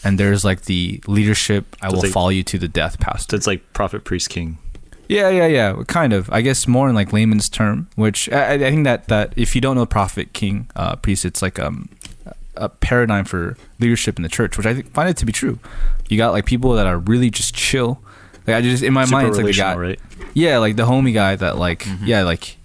and 0.05 0.19
there's 0.19 0.45
like 0.45 0.63
the 0.63 1.03
leadership, 1.07 1.77
I 1.81 1.89
will 1.89 2.03
like- 2.03 2.13
follow 2.13 2.29
you 2.29 2.43
to 2.45 2.59
the 2.59 2.69
death 2.69 3.01
pastor. 3.01 3.31
So 3.33 3.37
it's 3.37 3.47
like 3.47 3.73
prophet, 3.73 4.05
priest, 4.05 4.29
king. 4.29 4.59
Yeah, 5.09 5.29
yeah, 5.29 5.47
yeah. 5.47 5.83
Kind 5.87 6.13
of. 6.13 6.31
I 6.31 6.41
guess 6.41 6.67
more 6.67 6.89
in 6.89 6.95
like 6.95 7.13
layman's 7.13 7.49
term, 7.49 7.89
which 7.97 8.31
I, 8.31 8.55
I 8.55 8.59
think 8.59 8.85
that 8.85 9.09
that 9.09 9.33
if 9.37 9.55
you 9.55 9.61
don't 9.61 9.77
know 9.77 9.87
prophet, 9.87 10.33
king, 10.33 10.71
uh, 10.77 10.97
priest, 10.97 11.25
it's 11.25 11.43
like 11.43 11.59
um 11.59 11.89
a 12.57 12.69
paradigm 12.69 13.25
for 13.25 13.57
leadership 13.79 14.17
in 14.17 14.23
the 14.23 14.29
church, 14.29 14.57
which 14.57 14.67
I 14.67 14.75
think, 14.75 14.93
find 14.93 15.09
it 15.09 15.17
to 15.19 15.27
be 15.27 15.33
true. 15.33 15.59
You 16.09 16.17
got 16.17 16.33
like 16.33 16.47
people 16.47 16.73
that 16.75 16.87
are 16.87 16.99
really 16.99 17.31
just 17.31 17.55
chill. 17.55 18.01
Like 18.47 18.57
I 18.57 18.61
just 18.61 18.83
in 18.83 18.93
my 18.93 19.05
Super 19.05 19.17
mind, 19.17 19.29
it's 19.29 19.37
like 19.37 19.47
the 19.47 19.53
guy, 19.53 19.77
right? 19.77 20.01
yeah, 20.35 20.59
like 20.59 20.77
the 20.77 20.85
homie 20.85 21.15
guy 21.15 21.37
that 21.37 21.59
like 21.59 21.87
yeah, 22.03 22.23
like 22.23 22.57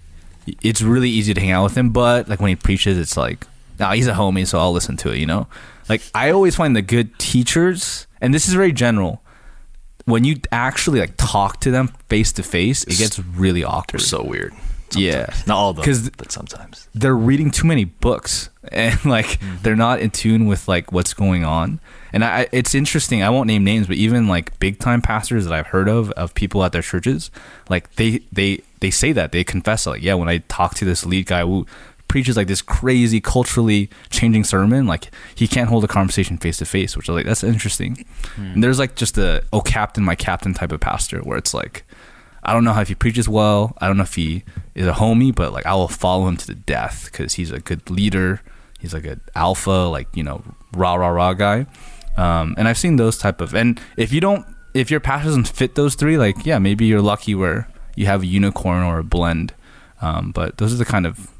it's 0.62 0.82
really 0.82 1.10
easy 1.10 1.34
to 1.34 1.40
hang 1.40 1.50
out 1.50 1.64
with 1.64 1.76
him, 1.76 1.90
but 1.90 2.28
like 2.28 2.40
when 2.40 2.48
he 2.48 2.56
preaches, 2.56 2.98
it's 2.98 3.16
like 3.16 3.46
nah, 3.78 3.92
he's 3.92 4.06
a 4.08 4.12
homie, 4.12 4.46
so 4.46 4.58
I'll 4.58 4.72
listen 4.72 4.96
to 4.98 5.10
it. 5.10 5.18
You 5.18 5.26
know, 5.26 5.46
like 5.88 6.02
I 6.14 6.30
always 6.30 6.56
find 6.56 6.74
the 6.74 6.82
good 6.82 7.18
teachers, 7.18 8.06
and 8.20 8.34
this 8.34 8.48
is 8.48 8.54
very 8.54 8.72
general. 8.72 9.22
When 10.08 10.24
you 10.24 10.36
actually 10.50 11.00
like 11.00 11.14
talk 11.16 11.60
to 11.60 11.70
them 11.70 11.88
face 12.08 12.32
to 12.32 12.42
face, 12.42 12.84
it 12.84 12.96
gets 12.98 13.18
really 13.18 13.62
awkward. 13.62 14.00
They're 14.00 14.06
so 14.06 14.22
weird. 14.22 14.54
Yeah. 14.96 15.26
Not 15.46 15.56
all 15.56 15.70
of 15.70 15.76
them, 15.76 15.84
'Cause- 15.84 16.08
but 16.16 16.32
sometimes. 16.32 16.88
they're 16.94 17.14
reading 17.14 17.50
too 17.50 17.66
many 17.66 17.84
books 17.84 18.48
and 18.72 18.96
like 19.04 19.26
mm-hmm. 19.26 19.56
they're 19.62 19.76
not 19.76 20.00
in 20.00 20.10
tune 20.10 20.46
with 20.46 20.66
like 20.66 20.92
what's 20.92 21.12
going 21.12 21.44
on 21.44 21.78
and 22.12 22.24
I, 22.24 22.48
it's 22.52 22.74
interesting 22.74 23.22
i 23.22 23.28
won't 23.30 23.46
name 23.46 23.64
names 23.64 23.86
but 23.86 23.96
even 23.96 24.28
like 24.28 24.58
big 24.58 24.78
time 24.78 25.00
pastors 25.02 25.44
that 25.44 25.52
i've 25.52 25.68
heard 25.68 25.88
of 25.88 26.10
of 26.12 26.34
people 26.34 26.64
at 26.64 26.72
their 26.72 26.82
churches 26.82 27.30
like 27.68 27.94
they 27.96 28.20
they 28.32 28.62
they 28.80 28.90
say 28.90 29.12
that 29.12 29.32
they 29.32 29.44
confess 29.44 29.86
like 29.86 30.02
yeah 30.02 30.14
when 30.14 30.28
i 30.28 30.38
talk 30.48 30.74
to 30.76 30.84
this 30.86 31.04
lead 31.06 31.26
guy 31.26 31.42
who 31.42 31.66
preaches 32.08 32.36
like 32.36 32.46
this 32.48 32.62
crazy 32.62 33.20
culturally 33.20 33.88
changing 34.10 34.42
sermon 34.42 34.86
like 34.86 35.10
he 35.34 35.46
can't 35.46 35.68
hold 35.68 35.84
a 35.84 35.88
conversation 35.88 36.38
face 36.38 36.56
to 36.56 36.64
face 36.64 36.96
which 36.96 37.06
is 37.08 37.14
like 37.14 37.26
that's 37.26 37.44
interesting 37.44 38.04
and 38.36 38.64
there's 38.64 38.78
like 38.78 38.96
just 38.96 39.14
the 39.14 39.44
oh 39.52 39.60
captain 39.60 40.02
my 40.02 40.14
captain 40.14 40.54
type 40.54 40.72
of 40.72 40.80
pastor 40.80 41.20
where 41.20 41.36
it's 41.36 41.52
like 41.52 41.84
I 42.42 42.52
don't 42.54 42.64
know 42.64 42.72
how 42.72 42.80
if 42.80 42.88
he 42.88 42.94
preaches 42.94 43.28
well. 43.28 43.76
I 43.78 43.88
don't 43.88 43.98
know 43.98 44.04
if 44.04 44.14
he 44.14 44.44
is 44.74 44.86
a 44.86 44.92
homie, 44.92 45.34
but 45.34 45.52
like 45.52 45.66
I 45.66 45.74
will 45.74 45.88
follow 45.88 46.28
him 46.28 46.36
to 46.38 46.46
the 46.46 46.54
death 46.54 47.08
because 47.10 47.34
he's 47.34 47.50
a 47.50 47.60
good 47.60 47.90
leader. 47.90 48.40
He's 48.78 48.94
like 48.94 49.04
an 49.04 49.20
alpha, 49.34 49.70
like 49.70 50.08
you 50.14 50.22
know, 50.22 50.42
rah 50.72 50.94
rah 50.94 51.08
rah 51.08 51.34
guy. 51.34 51.66
Um, 52.16 52.54
and 52.56 52.66
I've 52.66 52.78
seen 52.78 52.96
those 52.96 53.18
type 53.18 53.42
of. 53.42 53.54
And 53.54 53.80
if 53.96 54.12
you 54.12 54.20
don't, 54.20 54.46
if 54.72 54.90
your 54.90 55.00
pastor 55.00 55.26
doesn't 55.26 55.48
fit 55.48 55.74
those 55.74 55.94
three, 55.94 56.16
like 56.16 56.46
yeah, 56.46 56.58
maybe 56.58 56.86
you're 56.86 57.02
lucky 57.02 57.34
where 57.34 57.68
you 57.96 58.06
have 58.06 58.22
a 58.22 58.26
unicorn 58.26 58.82
or 58.82 58.98
a 58.98 59.04
blend. 59.04 59.52
Um, 60.00 60.30
but 60.30 60.58
those 60.58 60.72
are 60.72 60.78
the 60.78 60.84
kind 60.84 61.06
of 61.06 61.30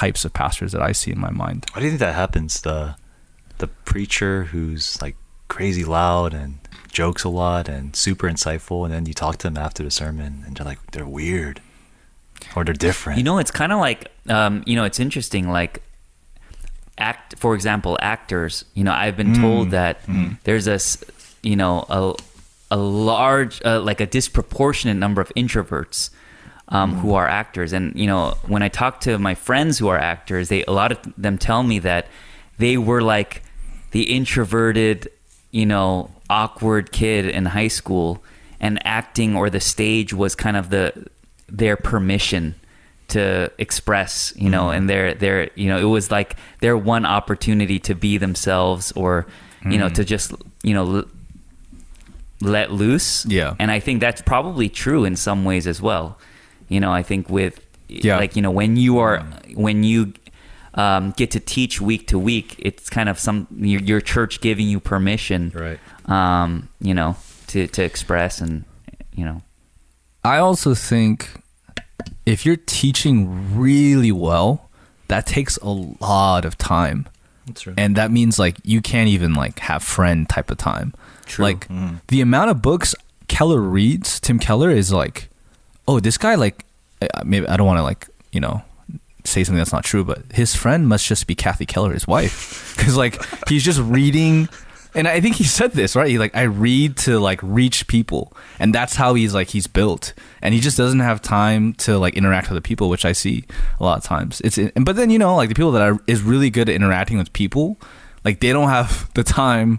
types 0.00 0.24
of 0.24 0.32
pastors 0.32 0.72
that 0.72 0.82
I 0.82 0.92
see 0.92 1.10
in 1.12 1.18
my 1.18 1.30
mind. 1.30 1.66
Why 1.72 1.80
do 1.80 1.84
you 1.86 1.90
think 1.92 2.00
that 2.00 2.14
happens? 2.14 2.60
The 2.60 2.96
the 3.58 3.68
preacher 3.68 4.44
who's 4.44 5.00
like 5.00 5.16
crazy 5.48 5.84
loud 5.84 6.34
and 6.34 6.58
jokes 6.90 7.22
a 7.24 7.28
lot 7.28 7.68
and 7.68 7.94
super 7.96 8.28
insightful, 8.28 8.84
and 8.84 8.92
then 8.92 9.06
you 9.06 9.14
talk 9.14 9.36
to 9.38 9.46
them 9.48 9.56
after 9.56 9.82
the 9.82 9.90
sermon, 9.90 10.42
and 10.46 10.56
they're 10.56 10.66
like 10.66 10.80
they're 10.92 11.06
weird 11.06 11.60
or 12.56 12.64
they're 12.64 12.74
different. 12.74 13.18
You 13.18 13.24
know, 13.24 13.38
it's 13.38 13.50
kind 13.52 13.72
of 13.72 13.78
like, 13.78 14.10
um, 14.28 14.62
you 14.66 14.74
know, 14.76 14.84
it's 14.84 14.98
interesting. 15.00 15.48
Like, 15.48 15.80
act, 16.98 17.34
for 17.38 17.54
example, 17.54 17.96
actors. 18.00 18.64
You 18.74 18.84
know, 18.84 18.92
I've 18.92 19.16
been 19.16 19.34
told 19.40 19.70
that 19.70 20.00
there's 20.44 20.66
a, 20.66 20.74
s- 20.74 21.02
you 21.42 21.56
know, 21.56 21.84
a, 21.88 22.14
a 22.70 22.76
large, 22.76 23.62
uh, 23.64 23.80
like 23.80 24.00
a 24.00 24.06
disproportionate 24.06 24.96
number 24.96 25.20
of 25.20 25.32
introverts 25.36 26.10
um, 26.68 26.92
mm-hmm. 26.92 27.00
who 27.00 27.14
are 27.14 27.28
actors. 27.28 27.72
And 27.72 27.94
you 27.98 28.06
know, 28.06 28.36
when 28.46 28.62
I 28.62 28.68
talk 28.68 29.00
to 29.02 29.18
my 29.18 29.34
friends 29.34 29.78
who 29.78 29.88
are 29.88 29.98
actors, 29.98 30.48
they 30.48 30.64
a 30.64 30.72
lot 30.72 30.92
of 30.92 30.98
them 31.16 31.38
tell 31.38 31.62
me 31.62 31.78
that 31.80 32.06
they 32.58 32.76
were 32.76 33.02
like 33.02 33.42
the 33.90 34.14
introverted, 34.14 35.10
you 35.50 35.66
know, 35.66 36.10
awkward 36.30 36.92
kid 36.92 37.26
in 37.26 37.46
high 37.46 37.68
school, 37.68 38.22
and 38.60 38.84
acting 38.86 39.36
or 39.36 39.50
the 39.50 39.60
stage 39.60 40.12
was 40.14 40.34
kind 40.34 40.56
of 40.56 40.70
the 40.70 41.08
their 41.48 41.76
permission 41.76 42.54
to 43.08 43.52
express, 43.58 44.32
you 44.36 44.48
know, 44.48 44.64
mm-hmm. 44.64 44.76
and 44.78 44.90
their 44.90 45.14
their 45.14 45.50
you 45.54 45.68
know, 45.68 45.78
it 45.78 45.84
was 45.84 46.10
like 46.10 46.36
their 46.60 46.76
one 46.76 47.04
opportunity 47.04 47.78
to 47.80 47.94
be 47.94 48.18
themselves 48.18 48.92
or 48.92 49.26
you 49.64 49.78
know, 49.78 49.88
to 49.88 50.02
mm-hmm. 50.02 50.08
just 50.08 50.32
you 50.62 50.74
know 50.74 50.96
l- 50.96 51.04
let 52.40 52.70
loose. 52.70 53.24
Yeah. 53.26 53.54
And 53.58 53.70
I 53.70 53.80
think 53.80 54.00
that's 54.00 54.22
probably 54.22 54.68
true 54.68 55.04
in 55.04 55.16
some 55.16 55.44
ways 55.44 55.66
as 55.66 55.80
well. 55.80 56.18
You 56.68 56.80
know, 56.80 56.92
I 56.92 57.02
think 57.02 57.28
with 57.28 57.60
Yeah. 57.88 58.16
like 58.18 58.36
you 58.36 58.42
know 58.42 58.50
when 58.50 58.76
you 58.76 58.98
are 58.98 59.20
when 59.54 59.82
you 59.84 60.12
um, 60.74 61.12
get 61.16 61.30
to 61.32 61.40
teach 61.40 61.80
week 61.80 62.08
to 62.08 62.18
week, 62.18 62.56
it's 62.58 62.90
kind 62.90 63.08
of 63.08 63.18
some 63.18 63.46
your, 63.56 63.80
your 63.80 64.00
church 64.00 64.40
giving 64.40 64.66
you 64.68 64.80
permission, 64.80 65.52
Right. 65.54 65.78
Um, 66.10 66.68
you 66.80 66.94
know, 66.94 67.16
to 67.48 67.66
to 67.68 67.82
express 67.84 68.40
and 68.40 68.64
you 69.14 69.24
know, 69.24 69.42
I 70.24 70.38
also 70.38 70.74
think 70.74 71.28
if 72.26 72.44
you're 72.44 72.56
teaching 72.66 73.56
really 73.56 74.10
well, 74.10 74.68
that 75.08 75.26
takes 75.26 75.56
a 75.58 75.68
lot 76.00 76.44
of 76.44 76.56
time. 76.58 77.06
That's 77.46 77.60
true. 77.60 77.74
and 77.76 77.94
that 77.96 78.10
means 78.10 78.38
like 78.38 78.56
you 78.64 78.80
can't 78.80 79.08
even 79.10 79.34
like 79.34 79.58
have 79.58 79.82
friend 79.82 80.26
type 80.26 80.50
of 80.50 80.56
time 80.56 80.94
True. 81.26 81.44
like 81.44 81.68
the 82.08 82.22
amount 82.22 82.50
of 82.50 82.62
books 82.62 82.94
keller 83.28 83.60
reads 83.60 84.18
tim 84.18 84.38
keller 84.38 84.70
is 84.70 84.90
like 84.94 85.28
oh 85.88 86.00
this 86.00 86.18
guy 86.18 86.34
like 86.34 86.64
maybe 87.24 87.46
i 87.48 87.56
don't 87.56 87.66
want 87.66 87.78
to 87.78 87.82
like 87.82 88.08
you 88.32 88.40
know 88.40 88.62
say 89.24 89.42
something 89.42 89.58
that's 89.58 89.72
not 89.72 89.84
true 89.84 90.04
but 90.04 90.22
his 90.32 90.54
friend 90.54 90.88
must 90.88 91.06
just 91.06 91.26
be 91.26 91.34
kathy 91.34 91.66
keller 91.66 91.92
his 91.92 92.06
wife. 92.06 92.62
Because 92.74 92.96
like 92.96 93.24
he's 93.48 93.64
just 93.64 93.80
reading 93.80 94.48
and 94.96 95.06
i 95.06 95.20
think 95.20 95.36
he 95.36 95.44
said 95.44 95.72
this 95.72 95.94
right? 95.94 96.08
He 96.08 96.18
like 96.18 96.34
i 96.36 96.42
read 96.42 96.96
to 96.98 97.20
like 97.20 97.38
reach 97.42 97.86
people 97.86 98.36
and 98.58 98.74
that's 98.74 98.96
how 98.96 99.14
he's 99.14 99.32
like 99.32 99.48
he's 99.48 99.66
built. 99.66 100.12
And 100.42 100.52
he 100.54 100.60
just 100.60 100.76
doesn't 100.76 101.00
have 101.00 101.22
time 101.22 101.72
to 101.74 101.98
like 101.98 102.16
interact 102.16 102.50
with 102.50 102.56
the 102.56 102.66
people 102.66 102.90
which 102.90 103.04
i 103.04 103.12
see 103.12 103.44
a 103.80 103.84
lot 103.84 103.98
of 103.98 104.04
times. 104.04 104.40
It's 104.42 104.58
but 104.74 104.96
then 104.96 105.10
you 105.10 105.18
know 105.18 105.36
like 105.36 105.48
the 105.48 105.54
people 105.54 105.72
that 105.72 105.82
are 105.82 105.98
is 106.06 106.22
really 106.22 106.50
good 106.50 106.68
at 106.68 106.74
interacting 106.74 107.16
with 107.16 107.32
people 107.32 107.78
like 108.24 108.40
they 108.40 108.52
don't 108.52 108.68
have 108.68 109.08
the 109.14 109.22
time 109.22 109.78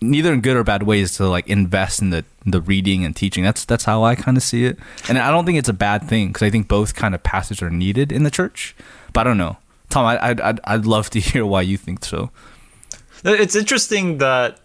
neither 0.00 0.32
in 0.32 0.40
good 0.40 0.56
or 0.56 0.64
bad 0.64 0.82
ways 0.82 1.16
to 1.16 1.28
like 1.28 1.46
invest 1.48 2.02
in 2.02 2.10
the 2.10 2.24
the 2.44 2.60
reading 2.60 3.04
and 3.04 3.16
teaching. 3.16 3.44
That's 3.44 3.64
that's 3.64 3.84
how 3.84 4.04
i 4.04 4.14
kind 4.14 4.36
of 4.36 4.42
see 4.42 4.64
it. 4.64 4.78
And 5.08 5.18
i 5.18 5.30
don't 5.30 5.46
think 5.46 5.58
it's 5.58 5.68
a 5.68 5.74
bad 5.74 6.08
thing 6.08 6.28
because 6.28 6.42
i 6.42 6.50
think 6.50 6.68
both 6.68 6.94
kind 6.94 7.14
of 7.14 7.22
pastors 7.22 7.62
are 7.62 7.70
needed 7.70 8.12
in 8.12 8.22
the 8.22 8.30
church. 8.30 8.74
But 9.12 9.20
i 9.20 9.24
don't 9.24 9.38
know. 9.38 9.56
Tom 9.88 10.06
I, 10.06 10.24
I'd, 10.24 10.40
I'd 10.40 10.60
i'd 10.64 10.86
love 10.86 11.10
to 11.10 11.20
hear 11.20 11.46
why 11.46 11.62
you 11.62 11.76
think 11.76 12.04
so. 12.04 12.30
Uh, 13.24 13.32
it's 13.32 13.56
interesting 13.56 14.18
that 14.18 14.60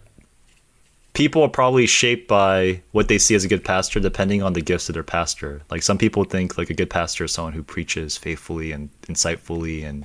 people 1.12 1.42
are 1.42 1.48
probably 1.48 1.86
shaped 1.86 2.28
by 2.28 2.82
what 2.92 3.08
they 3.08 3.16
see 3.16 3.34
as 3.34 3.44
a 3.44 3.48
good 3.48 3.64
pastor 3.64 3.98
depending 4.00 4.42
on 4.42 4.52
the 4.52 4.60
gifts 4.60 4.88
of 4.90 4.92
their 4.92 5.02
pastor. 5.02 5.62
Like 5.70 5.82
some 5.82 5.96
people 5.96 6.24
think 6.24 6.58
like 6.58 6.68
a 6.68 6.74
good 6.74 6.90
pastor 6.90 7.24
is 7.24 7.32
someone 7.32 7.54
who 7.54 7.62
preaches 7.62 8.18
faithfully 8.18 8.72
and 8.72 8.90
insightfully 9.02 9.84
and 9.84 10.04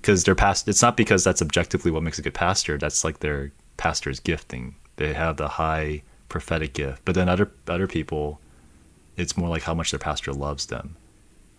because 0.00 0.24
their 0.24 0.34
past 0.34 0.66
it's 0.68 0.82
not 0.82 0.96
because 0.96 1.22
that's 1.22 1.42
objectively 1.42 1.90
what 1.90 2.02
makes 2.02 2.18
a 2.18 2.22
good 2.22 2.34
pastor, 2.34 2.76
that's 2.76 3.04
like 3.04 3.20
their 3.20 3.52
pastor's 3.78 4.20
gifting. 4.20 4.74
They 4.96 5.14
have 5.14 5.38
the 5.38 5.48
high 5.48 6.02
prophetic 6.28 6.74
gift. 6.74 7.02
But 7.06 7.14
then 7.14 7.28
other 7.28 7.50
other 7.66 7.86
people 7.86 8.40
it's 9.16 9.36
more 9.36 9.48
like 9.48 9.62
how 9.62 9.74
much 9.74 9.90
their 9.90 9.98
pastor 9.98 10.32
loves 10.32 10.66
them. 10.66 10.96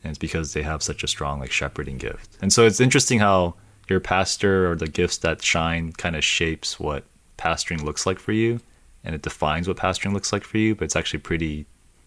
And 0.04 0.12
it's 0.12 0.18
because 0.18 0.54
they 0.54 0.62
have 0.62 0.82
such 0.82 1.04
a 1.04 1.08
strong 1.08 1.40
like 1.40 1.52
shepherding 1.52 1.98
gift. 1.98 2.38
And 2.42 2.54
so 2.54 2.66
it's 2.66 2.80
interesting 2.80 3.20
how 3.20 3.56
your 3.90 4.00
pastor 4.00 4.72
or 4.72 4.76
the 4.76 4.88
gifts 4.88 5.18
that 5.18 5.44
shine 5.44 5.92
kind 5.92 6.16
of 6.16 6.24
shapes 6.24 6.80
what 6.80 7.04
pastoring 7.38 7.84
looks 7.84 8.06
like 8.06 8.20
for 8.20 8.32
you 8.32 8.62
and 9.04 9.14
it 9.16 9.22
defines 9.22 9.68
what 9.68 9.78
pastoring 9.78 10.14
looks 10.14 10.32
like 10.32 10.44
for 10.44 10.58
you, 10.58 10.76
but 10.76 10.86
it's 10.86 10.96
actually 10.96 11.20
pretty 11.20 11.66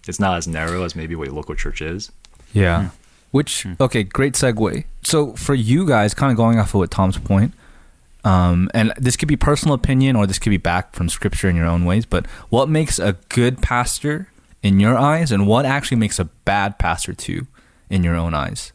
it's 0.09 0.19
not 0.19 0.37
as 0.37 0.49
narrow 0.49 0.83
as 0.85 0.97
maybe 0.97 1.15
what 1.15 1.29
your 1.29 1.37
local 1.37 1.55
church 1.55 1.81
is. 1.81 2.11
Yeah. 2.53 2.83
Hmm. 2.83 2.97
Which 3.31 3.63
hmm. 3.65 3.75
okay, 3.81 4.03
great 4.03 4.35
segue. 4.35 4.85
So 5.03 5.35
for 5.35 5.55
you 5.55 5.87
guys, 5.87 6.15
kind 6.15 6.31
of 6.31 6.37
going 6.37 6.59
off 6.59 6.69
of 6.69 6.77
what 6.77 6.91
Tom's 6.91 7.19
point, 7.19 7.53
um, 8.25 8.71
and 8.73 8.93
this 8.97 9.17
could 9.17 9.29
be 9.29 9.37
personal 9.37 9.75
opinion 9.75 10.17
or 10.17 10.27
this 10.27 10.39
could 10.39 10.51
be 10.51 10.57
back 10.57 10.95
from 10.95 11.09
scripture 11.09 11.49
in 11.49 11.57
your 11.57 11.67
own 11.67 11.85
ways. 11.85 12.07
But 12.07 12.27
what 12.51 12.69
makes 12.69 12.99
a 12.99 13.15
good 13.29 13.61
pastor 13.63 14.29
in 14.63 14.79
your 14.79 14.97
eyes, 14.97 15.33
and 15.33 15.47
what 15.47 15.67
actually 15.67 15.97
makes 15.97 16.21
a 16.21 16.25
bad 16.25 16.79
pastor 16.79 17.13
too 17.13 17.47
in 17.91 18.05
your 18.05 18.15
own 18.15 18.33
eyes? 18.33 18.73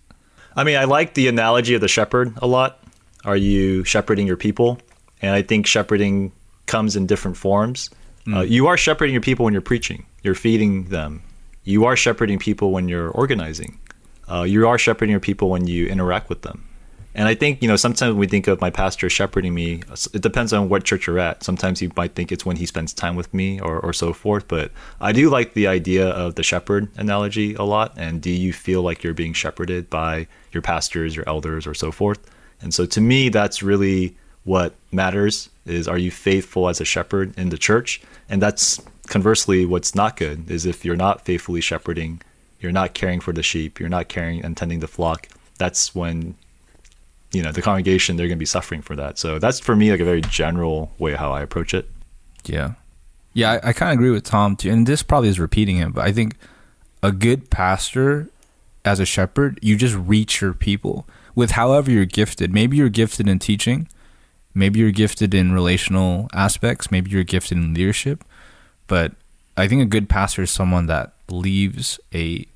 I 0.55 0.63
mean, 0.63 0.75
I 0.75 0.83
like 0.83 1.13
the 1.13 1.27
analogy 1.27 1.75
of 1.75 1.81
the 1.81 1.87
shepherd 1.87 2.33
a 2.41 2.47
lot. 2.47 2.79
Are 3.23 3.37
you 3.37 3.83
shepherding 3.83 4.27
your 4.27 4.37
people? 4.37 4.79
And 5.21 5.33
I 5.33 5.41
think 5.41 5.65
shepherding 5.65 6.31
comes 6.65 6.95
in 6.95 7.07
different 7.07 7.37
forms. 7.37 7.89
Uh, 8.31 8.41
you 8.41 8.67
are 8.67 8.75
shepherding 8.75 9.13
your 9.13 9.21
people 9.21 9.45
when 9.45 9.53
you're 9.53 9.61
preaching, 9.61 10.05
you're 10.23 10.35
feeding 10.35 10.85
them. 10.85 11.23
You 11.63 11.85
are 11.85 11.95
shepherding 11.95 12.39
people 12.39 12.71
when 12.71 12.89
you're 12.89 13.09
organizing. 13.09 13.79
Uh, 14.29 14.43
you 14.43 14.67
are 14.67 14.77
shepherding 14.77 15.11
your 15.11 15.19
people 15.21 15.49
when 15.49 15.67
you 15.67 15.87
interact 15.87 16.29
with 16.29 16.41
them. 16.41 16.66
And 17.17 17.27
I 17.27 17.33
think, 17.33 17.63
you 17.63 17.67
know, 17.67 17.75
sometimes 17.75 18.13
we 18.13 18.27
think 18.27 18.47
of 18.47 18.61
my 18.61 18.69
pastor 18.69 19.09
shepherding 19.09 19.55
me, 19.55 19.81
it 20.13 20.21
depends 20.21 20.53
on 20.53 20.69
what 20.69 20.83
church 20.83 21.07
you're 21.07 21.17
at. 21.17 21.43
Sometimes 21.43 21.81
you 21.81 21.91
might 21.97 22.13
think 22.13 22.31
it's 22.31 22.45
when 22.45 22.57
he 22.57 22.67
spends 22.67 22.93
time 22.93 23.15
with 23.15 23.33
me 23.33 23.59
or, 23.59 23.79
or 23.79 23.91
so 23.91 24.13
forth. 24.13 24.47
But 24.47 24.71
I 25.01 25.13
do 25.13 25.31
like 25.31 25.55
the 25.55 25.65
idea 25.65 26.07
of 26.07 26.35
the 26.35 26.43
shepherd 26.43 26.89
analogy 26.95 27.55
a 27.55 27.63
lot. 27.63 27.93
And 27.97 28.21
do 28.21 28.29
you 28.29 28.53
feel 28.53 28.83
like 28.83 29.03
you're 29.03 29.15
being 29.15 29.33
shepherded 29.33 29.89
by 29.89 30.27
your 30.51 30.61
pastors, 30.61 31.15
your 31.15 31.27
elders, 31.27 31.65
or 31.65 31.73
so 31.73 31.91
forth? 31.91 32.19
And 32.61 32.71
so 32.71 32.85
to 32.85 33.01
me, 33.01 33.29
that's 33.29 33.63
really 33.63 34.15
what 34.43 34.75
matters 34.91 35.49
is 35.65 35.87
are 35.87 35.97
you 35.97 36.11
faithful 36.11 36.69
as 36.69 36.79
a 36.79 36.85
shepherd 36.85 37.35
in 37.35 37.49
the 37.49 37.57
church? 37.57 37.99
And 38.29 38.43
that's 38.43 38.79
conversely 39.07 39.65
what's 39.65 39.95
not 39.95 40.17
good 40.17 40.51
is 40.51 40.67
if 40.67 40.85
you're 40.85 40.95
not 40.95 41.25
faithfully 41.25 41.61
shepherding, 41.61 42.21
you're 42.59 42.71
not 42.71 42.93
caring 42.93 43.21
for 43.21 43.33
the 43.33 43.43
sheep, 43.43 43.79
you're 43.79 43.89
not 43.89 44.07
caring 44.07 44.45
and 44.45 44.55
tending 44.55 44.81
the 44.81 44.87
flock, 44.87 45.27
that's 45.57 45.95
when 45.95 46.35
you 47.31 47.43
know 47.43 47.51
the 47.51 47.61
congregation 47.61 48.15
they're 48.15 48.27
going 48.27 48.37
to 48.37 48.39
be 48.39 48.45
suffering 48.45 48.81
for 48.81 48.95
that. 48.95 49.17
So 49.17 49.39
that's 49.39 49.59
for 49.59 49.75
me 49.75 49.91
like 49.91 49.99
a 49.99 50.05
very 50.05 50.21
general 50.21 50.91
way 50.97 51.13
how 51.13 51.31
I 51.31 51.41
approach 51.41 51.73
it. 51.73 51.89
Yeah. 52.45 52.73
Yeah, 53.33 53.59
I, 53.63 53.69
I 53.69 53.73
kind 53.73 53.91
of 53.91 53.99
agree 53.99 54.09
with 54.09 54.23
Tom 54.23 54.55
too. 54.55 54.71
And 54.71 54.87
this 54.87 55.03
probably 55.03 55.29
is 55.29 55.39
repeating 55.39 55.77
it, 55.77 55.93
but 55.93 56.03
I 56.03 56.11
think 56.11 56.35
a 57.03 57.11
good 57.11 57.49
pastor 57.49 58.29
as 58.83 58.99
a 58.99 59.05
shepherd, 59.05 59.59
you 59.61 59.75
just 59.75 59.95
reach 59.95 60.41
your 60.41 60.53
people 60.53 61.07
with 61.35 61.51
however 61.51 61.91
you're 61.91 62.05
gifted. 62.05 62.51
Maybe 62.51 62.77
you're 62.77 62.89
gifted 62.89 63.27
in 63.27 63.37
teaching, 63.37 63.87
maybe 64.55 64.79
you're 64.79 64.91
gifted 64.91 65.33
in 65.33 65.51
relational 65.51 66.29
aspects, 66.33 66.89
maybe 66.89 67.11
you're 67.11 67.23
gifted 67.23 67.57
in 67.57 67.73
leadership. 67.73 68.23
But 68.87 69.11
I 69.55 69.67
think 69.67 69.81
a 69.81 69.85
good 69.85 70.09
pastor 70.09 70.43
is 70.43 70.51
someone 70.51 70.87
that 70.87 71.13
leaves 71.29 71.99
a 72.13 72.47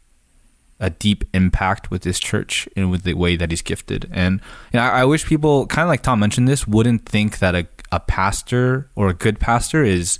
a 0.81 0.89
deep 0.89 1.23
impact 1.33 1.91
with 1.91 2.01
this 2.01 2.19
church 2.19 2.67
and 2.75 2.89
with 2.91 3.03
the 3.03 3.13
way 3.13 3.35
that 3.37 3.51
he's 3.51 3.61
gifted. 3.61 4.09
And 4.11 4.41
you 4.73 4.79
know, 4.79 4.85
I, 4.85 5.01
I 5.01 5.05
wish 5.05 5.25
people, 5.25 5.67
kind 5.67 5.83
of 5.83 5.89
like 5.89 6.01
Tom 6.01 6.19
mentioned 6.19 6.47
this, 6.47 6.67
wouldn't 6.67 7.05
think 7.07 7.39
that 7.39 7.55
a, 7.55 7.67
a 7.91 7.99
pastor 7.99 8.89
or 8.95 9.07
a 9.07 9.13
good 9.13 9.39
pastor 9.39 9.83
is 9.83 10.19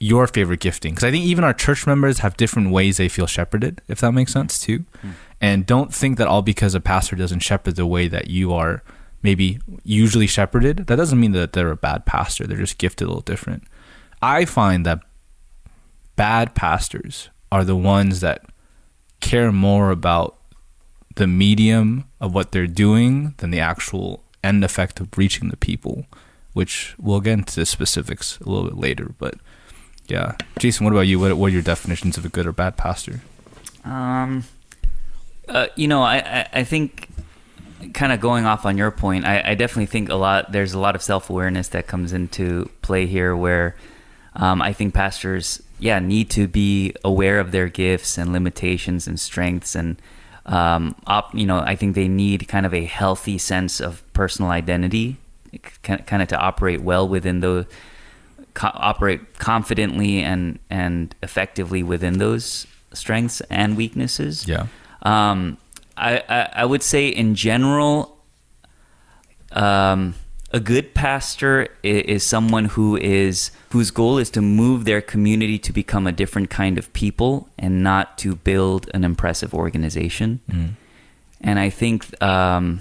your 0.00 0.26
favorite 0.26 0.60
gifting. 0.60 0.94
Because 0.94 1.04
I 1.04 1.10
think 1.10 1.24
even 1.24 1.44
our 1.44 1.52
church 1.52 1.86
members 1.86 2.20
have 2.20 2.36
different 2.36 2.70
ways 2.70 2.96
they 2.96 3.08
feel 3.08 3.26
shepherded, 3.26 3.82
if 3.88 4.00
that 4.00 4.12
makes 4.12 4.32
sense 4.32 4.58
too. 4.58 4.84
Hmm. 5.02 5.10
And 5.40 5.66
don't 5.66 5.94
think 5.94 6.16
that 6.16 6.26
all 6.26 6.42
because 6.42 6.74
a 6.74 6.80
pastor 6.80 7.14
doesn't 7.14 7.40
shepherd 7.40 7.76
the 7.76 7.86
way 7.86 8.08
that 8.08 8.28
you 8.28 8.52
are 8.54 8.82
maybe 9.22 9.60
usually 9.84 10.26
shepherded, 10.26 10.86
that 10.86 10.96
doesn't 10.96 11.20
mean 11.20 11.32
that 11.32 11.52
they're 11.52 11.70
a 11.70 11.76
bad 11.76 12.06
pastor. 12.06 12.46
They're 12.46 12.56
just 12.56 12.78
gifted 12.78 13.06
a 13.06 13.08
little 13.08 13.20
different. 13.20 13.64
I 14.22 14.46
find 14.46 14.86
that 14.86 15.00
bad 16.16 16.54
pastors 16.54 17.28
are 17.52 17.64
the 17.64 17.76
ones 17.76 18.20
that 18.20 18.44
care 19.20 19.52
more 19.52 19.90
about 19.90 20.36
the 21.16 21.26
medium 21.26 22.04
of 22.20 22.34
what 22.34 22.52
they're 22.52 22.66
doing 22.66 23.34
than 23.38 23.50
the 23.50 23.60
actual 23.60 24.22
end 24.44 24.64
effect 24.64 25.00
of 25.00 25.08
reaching 25.16 25.48
the 25.48 25.56
people, 25.56 26.06
which 26.52 26.94
we'll 26.98 27.20
get 27.20 27.32
into 27.32 27.56
the 27.56 27.66
specifics 27.66 28.38
a 28.40 28.48
little 28.48 28.68
bit 28.68 28.78
later. 28.78 29.12
But 29.18 29.34
yeah, 30.06 30.36
Jason, 30.58 30.84
what 30.84 30.92
about 30.92 31.02
you? 31.02 31.18
What, 31.18 31.36
what 31.36 31.46
are 31.46 31.50
your 31.50 31.62
definitions 31.62 32.16
of 32.16 32.24
a 32.24 32.28
good 32.28 32.46
or 32.46 32.52
bad 32.52 32.76
pastor? 32.76 33.20
Um, 33.84 34.44
uh, 35.48 35.66
you 35.76 35.88
know, 35.88 36.02
I, 36.02 36.16
I, 36.16 36.48
I 36.52 36.64
think 36.64 37.08
kind 37.94 38.12
of 38.12 38.20
going 38.20 38.44
off 38.44 38.66
on 38.66 38.76
your 38.76 38.90
point, 38.90 39.24
I, 39.24 39.42
I 39.44 39.54
definitely 39.54 39.86
think 39.86 40.08
a 40.08 40.14
lot. 40.14 40.52
There's 40.52 40.74
a 40.74 40.78
lot 40.78 40.94
of 40.94 41.02
self 41.02 41.30
awareness 41.30 41.68
that 41.68 41.86
comes 41.86 42.12
into 42.12 42.70
play 42.82 43.06
here, 43.06 43.36
where 43.36 43.76
um, 44.34 44.62
I 44.62 44.72
think 44.72 44.94
pastors, 44.94 45.62
yeah, 45.78 45.98
need 45.98 46.30
to 46.30 46.48
be 46.48 46.94
aware 47.04 47.40
of 47.40 47.52
their 47.52 47.68
gifts 47.68 48.18
and 48.18 48.32
limitations 48.32 49.06
and 49.06 49.18
strengths, 49.18 49.74
and 49.74 50.00
um, 50.46 50.94
op, 51.06 51.34
you 51.34 51.46
know, 51.46 51.58
I 51.58 51.76
think 51.76 51.94
they 51.94 52.08
need 52.08 52.48
kind 52.48 52.66
of 52.66 52.74
a 52.74 52.84
healthy 52.84 53.38
sense 53.38 53.80
of 53.80 54.02
personal 54.12 54.50
identity, 54.50 55.16
kind 55.82 56.22
of 56.22 56.28
to 56.28 56.36
operate 56.36 56.80
well 56.80 57.06
within 57.06 57.40
those 57.40 57.66
co- 58.54 58.72
operate 58.74 59.38
confidently 59.38 60.20
and 60.20 60.58
and 60.68 61.14
effectively 61.22 61.82
within 61.82 62.18
those 62.18 62.66
strengths 62.92 63.40
and 63.42 63.76
weaknesses. 63.76 64.46
Yeah. 64.46 64.66
Um, 65.02 65.58
I, 65.96 66.22
I 66.28 66.48
I 66.56 66.64
would 66.64 66.82
say 66.82 67.08
in 67.08 67.34
general, 67.34 68.18
um, 69.52 70.14
a 70.50 70.60
good 70.60 70.94
pastor 70.94 71.68
is, 71.82 72.22
someone 72.24 72.66
who 72.66 72.96
is 72.96 73.50
whose 73.70 73.90
goal 73.90 74.16
is 74.18 74.30
to 74.30 74.40
move 74.40 74.84
their 74.86 75.00
community 75.02 75.58
to 75.58 75.72
become 75.72 76.06
a 76.06 76.12
different 76.12 76.48
kind 76.48 76.78
of 76.78 76.90
people 76.94 77.48
and 77.58 77.82
not 77.82 78.16
to 78.18 78.34
build 78.36 78.88
an 78.94 79.04
impressive 79.04 79.52
organization. 79.52 80.40
And 81.40 81.58
I 81.58 81.70
think, 81.70 82.20
um, 82.22 82.80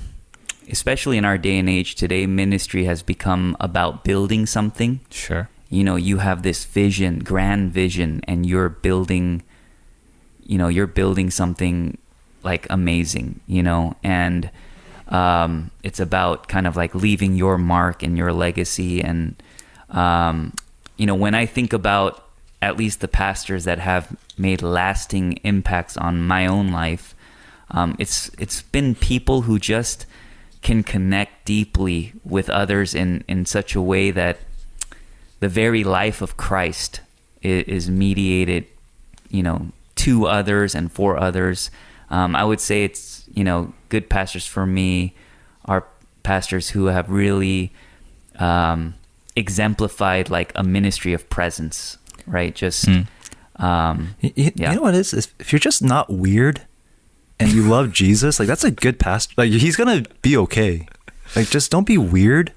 especially 0.71 1.17
in 1.17 1.25
our 1.25 1.37
day 1.37 1.57
and 1.59 1.69
age 1.69 1.95
today, 1.95 2.25
ministry 2.25 2.85
has 2.85 3.03
become 3.03 3.55
about 3.59 4.03
building 4.03 4.45
something 4.45 4.99
Sure. 5.09 5.47
you 5.69 5.83
know 5.83 5.95
you 5.97 6.17
have 6.19 6.43
this 6.43 6.63
vision 6.65 7.19
grand 7.19 7.71
vision 7.73 8.21
and 8.27 8.45
you're 8.45 8.69
building 8.69 9.43
you 10.45 10.57
know 10.57 10.67
you're 10.69 10.87
building 10.87 11.29
something 11.29 11.97
like 12.43 12.65
amazing 12.69 13.39
you 13.47 13.61
know 13.61 13.95
and 14.03 14.49
um, 15.09 15.71
it's 15.83 15.99
about 15.99 16.47
kind 16.47 16.67
of 16.67 16.75
like 16.75 16.93
leaving 16.93 17.35
your 17.35 17.57
mark 17.57 18.03
and 18.03 18.17
your 18.17 18.33
legacy 18.33 19.01
and 19.01 19.35
um, 19.89 20.53
you 20.97 21.05
know 21.05 21.15
when 21.15 21.33
i 21.35 21.45
think 21.45 21.73
about 21.73 22.23
at 22.61 22.77
least 22.77 23.01
the 23.01 23.07
pastors 23.07 23.65
that 23.65 23.79
have 23.79 24.15
made 24.37 24.61
lasting 24.61 25.33
impacts 25.43 25.95
on 25.97 26.21
my 26.25 26.45
own 26.45 26.71
life 26.71 27.15
um, 27.71 27.95
it's 27.99 28.31
it's 28.39 28.61
been 28.61 28.95
people 28.95 29.41
who 29.41 29.59
just 29.59 30.05
can 30.61 30.83
connect 30.83 31.45
deeply 31.45 32.13
with 32.23 32.49
others 32.49 32.95
in 32.95 33.23
in 33.27 33.45
such 33.45 33.75
a 33.75 33.81
way 33.81 34.11
that 34.11 34.37
the 35.39 35.49
very 35.49 35.83
life 35.83 36.21
of 36.21 36.37
Christ 36.37 37.01
is, 37.41 37.63
is 37.63 37.89
mediated, 37.89 38.65
you 39.29 39.43
know, 39.43 39.67
to 39.95 40.25
others 40.25 40.73
and 40.73 40.91
for 40.91 41.17
others. 41.17 41.69
Um, 42.09 42.35
I 42.35 42.43
would 42.43 42.59
say 42.59 42.83
it's 42.83 43.25
you 43.33 43.43
know 43.43 43.73
good 43.89 44.09
pastors 44.09 44.45
for 44.45 44.65
me 44.65 45.13
are 45.65 45.85
pastors 46.23 46.69
who 46.69 46.85
have 46.87 47.09
really 47.09 47.71
um, 48.39 48.93
exemplified 49.35 50.29
like 50.29 50.51
a 50.55 50.63
ministry 50.63 51.13
of 51.13 51.29
presence, 51.29 51.97
right? 52.25 52.53
Just 52.53 52.87
um, 53.57 54.15
You, 54.21 54.51
Yeah. 54.55 54.69
you 54.71 54.75
know 54.77 54.81
what 54.83 54.93
it 54.95 54.99
is? 54.99 55.13
If 55.13 55.33
if 55.39 55.51
you're 55.53 55.59
just 55.59 55.81
not 55.83 56.09
weird 56.09 56.61
and 57.39 57.51
you 57.51 57.63
love 57.63 57.91
Jesus, 58.03 58.39
like 58.39 58.47
that's 58.47 58.63
a 58.63 58.71
good 58.71 58.99
pastor. 58.99 59.33
Like 59.37 59.51
he's 59.51 59.75
gonna 59.75 60.03
be 60.21 60.35
okay. 60.37 60.87
Like 61.35 61.49
just 61.49 61.71
don't 61.71 61.87
be 61.87 61.97
weird 61.97 62.51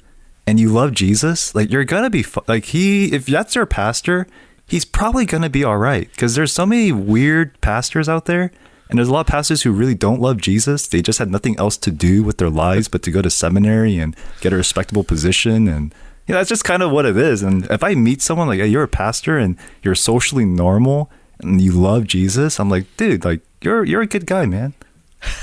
and 0.47 0.59
you 0.59 0.68
love 0.70 0.93
Jesus, 0.93 1.55
like 1.55 1.70
you're 1.70 1.85
gonna 1.85 2.11
be 2.11 2.22
fu- 2.22 2.43
like 2.49 2.66
he. 2.66 3.12
If 3.14 3.26
that's 3.26 3.55
your 3.55 3.66
pastor, 3.66 4.26
he's 4.66 4.85
probably 4.85 5.24
gonna 5.26 5.51
be 5.51 5.64
all 5.64 5.78
right 5.78 6.11
because 6.11 6.35
there's 6.35 6.53
so 6.53 6.66
many 6.66 6.93
weird 6.93 7.61
pastors 7.61 8.09
out 8.09 8.26
there. 8.26 8.51
And 8.91 8.99
there's 8.99 9.09
a 9.09 9.12
lot 9.12 9.20
of 9.20 9.26
pastors 9.28 9.62
who 9.62 9.72
really 9.72 9.95
don't 9.95 10.20
love 10.20 10.38
Jesus. 10.38 10.86
They 10.86 11.01
just 11.01 11.18
had 11.18 11.30
nothing 11.30 11.59
else 11.59 11.76
to 11.78 11.91
do 11.91 12.22
with 12.22 12.38
their 12.38 12.51
lives 12.51 12.88
but 12.88 13.03
to 13.05 13.11
go 13.11 13.22
to 13.22 13.30
seminary 13.30 13.99
and 13.99 14.16
get 14.41 14.53
a 14.53 14.57
respectable 14.57 15.05
position. 15.05 15.68
And 15.68 15.95
you 16.26 16.34
know, 16.34 16.41
that's 16.41 16.49
just 16.49 16.64
kind 16.64 16.82
of 16.82 16.91
what 16.91 17.07
it 17.07 17.16
is. 17.16 17.43
And 17.43 17.66
if 17.70 17.82
I 17.82 17.95
meet 17.95 18.20
someone 18.20 18.49
like, 18.49 18.61
hey, 18.61 18.66
you're 18.66 18.82
a 18.82 18.88
pastor 18.88 19.38
and 19.38 19.57
you're 19.82 19.95
socially 19.95 20.45
normal 20.45 21.11
and 21.41 21.61
you 21.61 21.72
love 21.72 22.07
Jesus, 22.07 22.61
I'm 22.61 22.68
like, 22.68 22.84
dude, 22.97 23.24
like 23.24 23.41
you're 23.62 23.84
you're 23.84 24.03
a 24.03 24.07
good 24.07 24.26
guy, 24.26 24.47
man. 24.47 24.74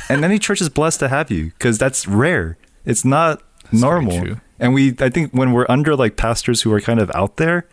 And 0.09 0.23
any 0.23 0.39
church 0.39 0.61
is 0.61 0.69
blessed 0.69 0.99
to 1.01 1.07
have 1.07 1.31
you 1.31 1.45
because 1.51 1.77
that's 1.77 2.07
rare. 2.07 2.57
It's 2.85 3.05
not 3.05 3.41
very 3.71 3.81
normal. 3.81 4.37
And 4.59 4.73
we, 4.73 4.95
I 4.99 5.09
think, 5.09 5.31
when 5.33 5.51
we're 5.51 5.67
under 5.69 5.95
like 5.95 6.15
pastors 6.17 6.61
who 6.63 6.73
are 6.73 6.81
kind 6.81 6.99
of 6.99 7.11
out 7.11 7.37
there, 7.37 7.67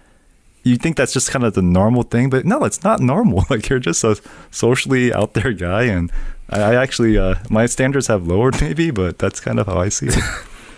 you 0.65 0.77
think 0.77 0.97
that's 0.97 1.13
just 1.13 1.31
kind 1.31 1.45
of 1.45 1.55
the 1.55 1.63
normal 1.63 2.03
thing, 2.03 2.31
but 2.31 2.45
no, 2.45 2.65
it's 2.65 2.83
not 2.83 3.01
normal. 3.01 3.45
Like 3.51 3.69
you're 3.69 3.79
just 3.79 4.03
a 4.03 4.21
socially 4.51 5.13
out 5.13 5.35
there 5.35 5.53
guy, 5.53 5.85
and 5.85 6.11
I, 6.51 6.61
I 6.61 6.75
actually 6.75 7.17
uh, 7.19 7.37
my 7.51 7.67
standards 7.67 8.09
have 8.09 8.27
lowered 8.27 8.61
maybe, 8.61 8.91
but 8.91 9.19
that's 9.19 9.39
kind 9.39 9.61
of 9.61 9.67
how 9.67 9.79
I 9.79 9.91
see 9.91 10.09
it. 10.09 10.19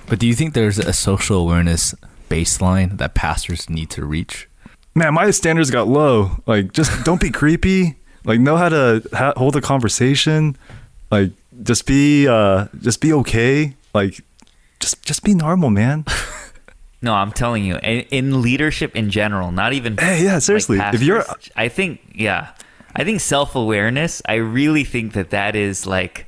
But 0.09 0.21
do 0.21 0.27
you 0.29 0.35
think 0.35 0.55
there's 0.55 0.79
a 0.79 0.93
social 0.93 1.37
awareness 1.39 1.93
baseline 2.31 2.99
that 2.99 3.15
pastors 3.15 3.69
need 3.69 3.91
to 3.91 4.05
reach? 4.05 4.49
Man, 4.95 5.15
my 5.15 5.33
standards 5.33 5.71
got 5.73 5.89
low. 5.89 6.43
Like 6.47 6.73
just 6.73 7.05
don't 7.05 7.21
be 7.21 7.31
creepy. 7.31 7.97
Like 8.25 8.39
know 8.39 8.57
how 8.57 8.69
to 8.69 9.03
ha- 9.13 9.33
hold 9.37 9.57
a 9.57 9.61
conversation. 9.61 10.57
Like 11.11 11.33
just 11.63 11.87
be 11.87 12.29
uh 12.29 12.67
just 12.81 13.01
be 13.01 13.13
okay. 13.15 13.75
Like 13.95 14.21
just 14.79 15.03
just 15.05 15.25
be 15.25 15.35
normal, 15.35 15.71
man. 15.71 16.05
No, 17.07 17.15
I'm 17.15 17.31
telling 17.31 17.65
you, 17.65 17.77
in, 17.77 18.01
in 18.11 18.43
leadership 18.43 18.97
in 18.97 19.11
general, 19.11 19.53
not 19.53 19.73
even. 19.73 19.97
Hey, 19.97 20.25
yeah, 20.25 20.35
like, 20.35 20.43
seriously. 20.43 20.81
if 20.81 21.01
you're 21.05 21.25
I 21.55 21.69
think, 21.69 22.01
yeah, 22.13 22.49
I 22.97 23.05
think 23.05 23.21
self 23.21 23.55
awareness. 23.55 24.23
I 24.29 24.35
really 24.35 24.83
think 24.83 25.13
that 25.13 25.31
that 25.31 25.55
is 25.55 25.87
like 25.87 26.27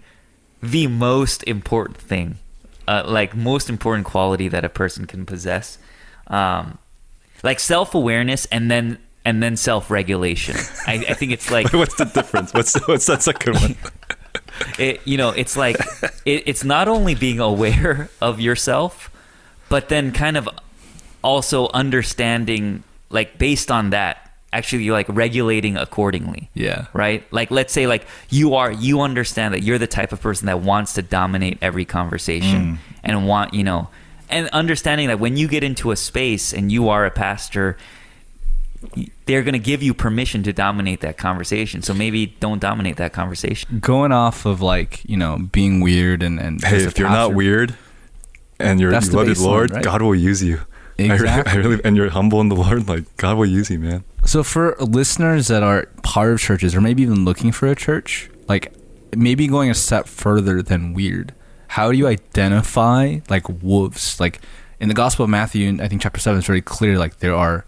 the 0.62 0.86
most 0.86 1.42
important 1.48 1.96
thing, 1.96 2.38
uh, 2.86 3.02
like 3.08 3.34
most 3.34 3.68
important 3.68 4.06
quality 4.06 4.46
that 4.46 4.64
a 4.64 4.68
person 4.68 5.08
can 5.08 5.26
possess, 5.26 5.78
um, 6.28 6.78
like 7.42 7.58
self 7.58 7.92
awareness, 7.92 8.46
and 8.52 8.70
then 8.70 8.98
and 9.24 9.42
then 9.42 9.56
self 9.56 9.90
regulation. 9.90 10.54
I, 10.86 11.04
I 11.08 11.14
think 11.14 11.32
it's 11.32 11.50
like 11.50 11.72
what's 11.72 11.96
the 11.96 12.04
difference? 12.04 12.54
What's 12.54 12.78
what's 12.86 13.06
that 13.06 13.24
second 13.24 13.56
one? 13.56 13.76
it, 14.78 15.00
you 15.04 15.16
know, 15.16 15.30
it's 15.30 15.56
like 15.56 15.74
it, 16.24 16.44
it's 16.46 16.62
not 16.62 16.86
only 16.86 17.16
being 17.16 17.40
aware 17.40 18.10
of 18.20 18.40
yourself, 18.40 19.10
but 19.68 19.88
then 19.88 20.12
kind 20.12 20.36
of 20.36 20.48
also 21.22 21.68
understanding, 21.68 22.82
like 23.10 23.38
based 23.38 23.70
on 23.70 23.90
that, 23.90 24.30
actually 24.52 24.84
you're 24.84 24.94
like 24.94 25.08
regulating 25.08 25.76
accordingly. 25.76 26.50
Yeah. 26.54 26.86
Right. 26.92 27.30
Like 27.32 27.50
let's 27.50 27.72
say 27.72 27.86
like 27.86 28.06
you 28.30 28.54
are 28.54 28.72
you 28.72 29.00
understand 29.00 29.54
that 29.54 29.62
you're 29.62 29.78
the 29.78 29.86
type 29.86 30.12
of 30.12 30.20
person 30.20 30.46
that 30.46 30.60
wants 30.60 30.94
to 30.94 31.02
dominate 31.02 31.58
every 31.60 31.84
conversation 31.84 32.74
mm. 32.74 32.78
and 33.02 33.26
want 33.26 33.54
you 33.54 33.64
know, 33.64 33.88
and 34.28 34.48
understanding 34.48 35.08
that 35.08 35.20
when 35.20 35.36
you 35.36 35.48
get 35.48 35.64
into 35.64 35.90
a 35.90 35.96
space 35.96 36.52
and 36.52 36.72
you 36.72 36.88
are 36.88 37.04
a 37.06 37.10
pastor 37.10 37.76
they're 39.26 39.42
going 39.42 39.54
to 39.54 39.58
give 39.58 39.82
you 39.82 39.92
permission 39.92 40.42
to 40.44 40.52
dominate 40.52 41.00
that 41.00 41.18
conversation. 41.18 41.82
So 41.82 41.92
maybe 41.92 42.26
don't 42.26 42.60
dominate 42.60 42.96
that 42.98 43.12
conversation. 43.12 43.80
Going 43.80 44.12
off 44.12 44.46
of 44.46 44.60
like, 44.60 45.04
you 45.04 45.16
know, 45.16 45.38
being 45.38 45.80
weird 45.80 46.22
and, 46.22 46.38
and 46.38 46.62
Hey, 46.62 46.76
as 46.76 46.84
a 46.84 46.88
if 46.88 46.98
you're 46.98 47.08
not 47.08 47.34
weird 47.34 47.76
and 48.58 48.80
you're 48.80 48.90
That's 48.90 49.08
you 49.08 49.12
love 49.14 49.26
the 49.26 49.42
Lord, 49.42 49.72
right? 49.72 49.82
God 49.82 50.02
will 50.02 50.14
use 50.14 50.42
you. 50.42 50.60
I 50.98 51.02
really- 51.02 51.14
Exactly. 51.14 51.52
I 51.52 51.56
really, 51.56 51.80
and 51.84 51.96
you're 51.96 52.10
humble 52.10 52.40
in 52.40 52.48
the 52.48 52.56
Lord, 52.56 52.88
like 52.88 53.04
God 53.16 53.36
will 53.38 53.46
use 53.46 53.70
you, 53.70 53.78
man. 53.78 54.04
So 54.24 54.42
for 54.42 54.74
listeners 54.80 55.46
that 55.48 55.62
are 55.62 55.86
part 56.02 56.32
of 56.32 56.40
churches 56.40 56.74
or 56.74 56.80
maybe 56.80 57.02
even 57.02 57.24
looking 57.24 57.52
for 57.52 57.66
a 57.68 57.74
church, 57.76 58.28
like 58.48 58.72
maybe 59.16 59.46
going 59.46 59.70
a 59.70 59.74
step 59.74 60.08
further 60.08 60.60
than 60.62 60.92
weird, 60.94 61.34
how 61.68 61.92
do 61.92 61.96
you 61.98 62.06
identify 62.08 63.20
like 63.28 63.48
wolves? 63.62 64.18
Like 64.18 64.40
in 64.80 64.88
the 64.88 64.94
Gospel 64.94 65.24
of 65.24 65.30
Matthew, 65.30 65.78
I 65.80 65.88
think 65.88 66.02
chapter 66.02 66.20
seven 66.20 66.38
is 66.40 66.46
very 66.46 66.62
clear. 66.62 66.98
Like 66.98 67.18
there 67.18 67.34
are 67.34 67.64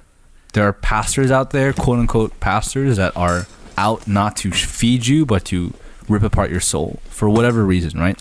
there 0.52 0.64
are 0.66 0.72
pastors 0.72 1.30
out 1.30 1.50
there, 1.50 1.72
quote 1.72 1.98
unquote 2.00 2.38
pastors, 2.40 2.96
that 2.96 3.16
are 3.16 3.46
out 3.78 4.06
not 4.08 4.36
to 4.36 4.50
feed 4.50 5.06
you 5.06 5.24
but 5.24 5.44
to 5.46 5.72
rip 6.08 6.22
apart 6.24 6.50
your 6.50 6.60
soul 6.60 6.98
for 7.08 7.28
whatever 7.30 7.64
reason, 7.64 7.98
right? 8.00 8.18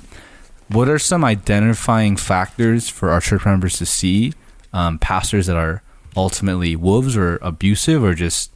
What 0.67 0.87
are 0.87 0.99
some 0.99 1.25
identifying 1.25 2.15
factors 2.15 2.87
for 2.87 3.09
our 3.09 3.19
church 3.19 3.43
members 3.45 3.77
to 3.79 3.85
see 3.87 4.33
um, 4.73 4.99
pastors 4.99 5.47
that 5.47 5.55
are 5.57 5.81
ultimately 6.17 6.75
wolves 6.75 7.15
or 7.15 7.37
abusive 7.41 8.03
or 8.03 8.13
just 8.13 8.51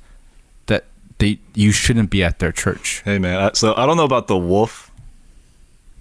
that 0.68 0.86
they 1.20 1.40
you 1.54 1.72
shouldn't 1.72 2.10
be 2.10 2.24
at 2.24 2.40
their 2.40 2.52
church? 2.52 3.02
Hey, 3.06 3.20
man. 3.20 3.54
So 3.56 3.74
I 3.76 3.86
don't 3.86 3.98
know 3.98 4.04
about 4.06 4.28
the 4.28 4.38
wolf 4.38 4.92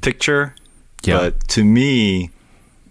picture, 0.01 0.55
Yeah. 1.05 1.19
but 1.19 1.49
to 1.51 1.65
me, 1.65 2.31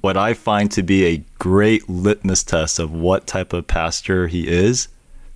what 0.02 0.18
I 0.18 0.34
find 0.34 0.72
to 0.72 0.82
be 0.84 1.06
a 1.06 1.24
great 1.40 1.88
litmus 1.90 2.44
test 2.44 2.80
of 2.80 2.92
what 2.92 3.28
type 3.28 3.54
of 3.54 3.68
pastor 3.68 4.28
he 4.28 4.48
is, 4.48 4.88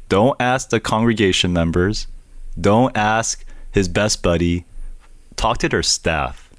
don't 0.09 0.39
ask 0.39 0.69
the 0.69 0.79
congregation 0.79 1.51
members, 1.53 2.07
don't 2.59 2.95
ask 2.97 3.43
his 3.71 3.88
best 3.88 4.23
buddy, 4.23 4.65
talk 5.36 5.57
to 5.59 5.69
their 5.69 5.83
staff. 5.83 6.49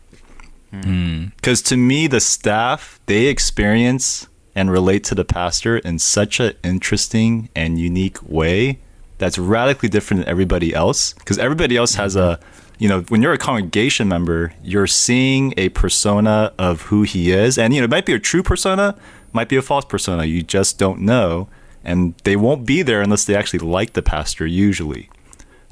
Because 0.70 1.62
to 1.62 1.76
me, 1.76 2.06
the 2.06 2.20
staff, 2.20 3.00
they 3.06 3.26
experience 3.26 4.26
and 4.56 4.70
relate 4.70 5.04
to 5.04 5.14
the 5.14 5.24
pastor 5.24 5.76
in 5.76 5.98
such 5.98 6.40
an 6.40 6.54
interesting 6.64 7.50
and 7.54 7.78
unique 7.78 8.18
way 8.26 8.78
that's 9.18 9.38
radically 9.38 9.88
different 9.88 10.22
than 10.22 10.28
everybody 10.28 10.74
else. 10.74 11.12
Because 11.12 11.38
everybody 11.38 11.76
else 11.76 11.94
has 11.94 12.16
a, 12.16 12.40
you 12.78 12.88
know, 12.88 13.02
when 13.02 13.20
you're 13.20 13.34
a 13.34 13.38
congregation 13.38 14.08
member, 14.08 14.54
you're 14.64 14.86
seeing 14.86 15.52
a 15.58 15.68
persona 15.68 16.54
of 16.58 16.82
who 16.82 17.02
he 17.02 17.32
is. 17.32 17.58
And, 17.58 17.74
you 17.74 17.80
know, 17.80 17.84
it 17.84 17.90
might 17.90 18.06
be 18.06 18.14
a 18.14 18.18
true 18.18 18.42
persona, 18.42 18.98
might 19.32 19.50
be 19.50 19.56
a 19.56 19.62
false 19.62 19.84
persona. 19.84 20.24
You 20.24 20.42
just 20.42 20.78
don't 20.78 21.00
know. 21.00 21.48
And 21.84 22.14
they 22.24 22.34
won't 22.34 22.66
be 22.66 22.80
there 22.82 23.02
unless 23.02 23.26
they 23.26 23.36
actually 23.36 23.60
like 23.60 23.92
the 23.92 24.02
pastor, 24.02 24.46
usually. 24.46 25.10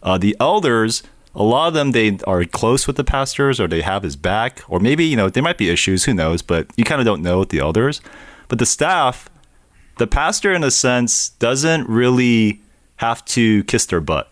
Uh, 0.02 0.18
the 0.18 0.36
elders, 0.38 1.02
a 1.34 1.42
lot 1.42 1.68
of 1.68 1.74
them, 1.74 1.92
they 1.92 2.18
are 2.26 2.44
close 2.44 2.86
with 2.86 2.96
the 2.96 3.04
pastors 3.04 3.58
or 3.58 3.66
they 3.66 3.80
have 3.80 4.02
his 4.02 4.14
back, 4.14 4.60
or 4.68 4.78
maybe, 4.78 5.04
you 5.06 5.16
know, 5.16 5.30
there 5.30 5.42
might 5.42 5.58
be 5.58 5.70
issues, 5.70 6.04
who 6.04 6.12
knows, 6.12 6.42
but 6.42 6.66
you 6.76 6.84
kind 6.84 7.00
of 7.00 7.06
don't 7.06 7.22
know 7.22 7.38
with 7.38 7.48
the 7.48 7.58
elders. 7.58 8.02
But 8.54 8.60
the 8.60 8.66
staff, 8.66 9.28
the 9.98 10.06
pastor, 10.06 10.52
in 10.52 10.62
a 10.62 10.70
sense, 10.70 11.30
doesn't 11.30 11.88
really 11.88 12.62
have 12.98 13.24
to 13.24 13.64
kiss 13.64 13.84
their 13.86 14.00
butt. 14.00 14.30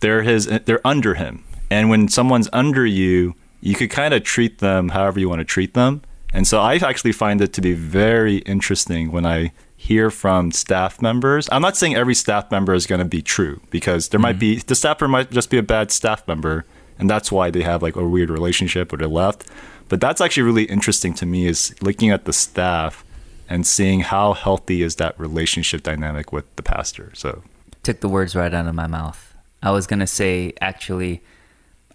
They're 0.00 0.22
his, 0.22 0.46
they're 0.46 0.80
under 0.82 1.12
him. 1.12 1.44
And 1.70 1.90
when 1.90 2.08
someone's 2.08 2.48
under 2.54 2.86
you, 2.86 3.34
you 3.60 3.74
could 3.74 3.90
kind 3.90 4.14
of 4.14 4.22
treat 4.22 4.60
them 4.60 4.88
however 4.88 5.20
you 5.20 5.28
want 5.28 5.40
to 5.40 5.44
treat 5.44 5.74
them. 5.74 6.00
And 6.32 6.48
so 6.48 6.58
I 6.58 6.76
actually 6.76 7.12
find 7.12 7.42
it 7.42 7.52
to 7.52 7.60
be 7.60 7.74
very 7.74 8.38
interesting 8.38 9.12
when 9.12 9.26
I 9.26 9.52
hear 9.76 10.10
from 10.10 10.50
staff 10.50 11.02
members. 11.02 11.50
I'm 11.52 11.60
not 11.60 11.76
saying 11.76 11.96
every 11.96 12.14
staff 12.14 12.50
member 12.50 12.72
is 12.72 12.86
going 12.86 13.00
to 13.00 13.04
be 13.04 13.20
true 13.20 13.60
because 13.68 14.08
there 14.08 14.20
might 14.20 14.38
be 14.38 14.56
mm-hmm. 14.56 14.66
the 14.68 14.74
staffer 14.74 15.06
might 15.06 15.30
just 15.30 15.50
be 15.50 15.58
a 15.58 15.62
bad 15.62 15.92
staff 15.92 16.26
member 16.26 16.64
and 16.98 17.10
that's 17.10 17.30
why 17.30 17.50
they 17.50 17.60
have 17.60 17.82
like 17.82 17.94
a 17.94 18.08
weird 18.08 18.30
relationship 18.30 18.90
or 18.90 18.96
they 18.96 19.04
left. 19.04 19.44
But 19.90 20.00
that's 20.00 20.22
actually 20.22 20.44
really 20.44 20.64
interesting 20.64 21.12
to 21.12 21.26
me 21.26 21.46
is 21.46 21.74
looking 21.82 22.08
at 22.08 22.24
the 22.24 22.32
staff 22.32 23.04
and 23.48 23.66
seeing 23.66 24.00
how 24.00 24.34
healthy 24.34 24.82
is 24.82 24.96
that 24.96 25.18
relationship 25.18 25.82
dynamic 25.82 26.32
with 26.32 26.44
the 26.56 26.62
pastor. 26.62 27.12
So 27.14 27.42
Took 27.82 28.00
the 28.00 28.08
words 28.08 28.36
right 28.36 28.52
out 28.52 28.66
of 28.66 28.74
my 28.74 28.86
mouth. 28.86 29.34
I 29.62 29.70
was 29.70 29.86
going 29.86 30.00
to 30.00 30.06
say, 30.06 30.52
actually, 30.60 31.22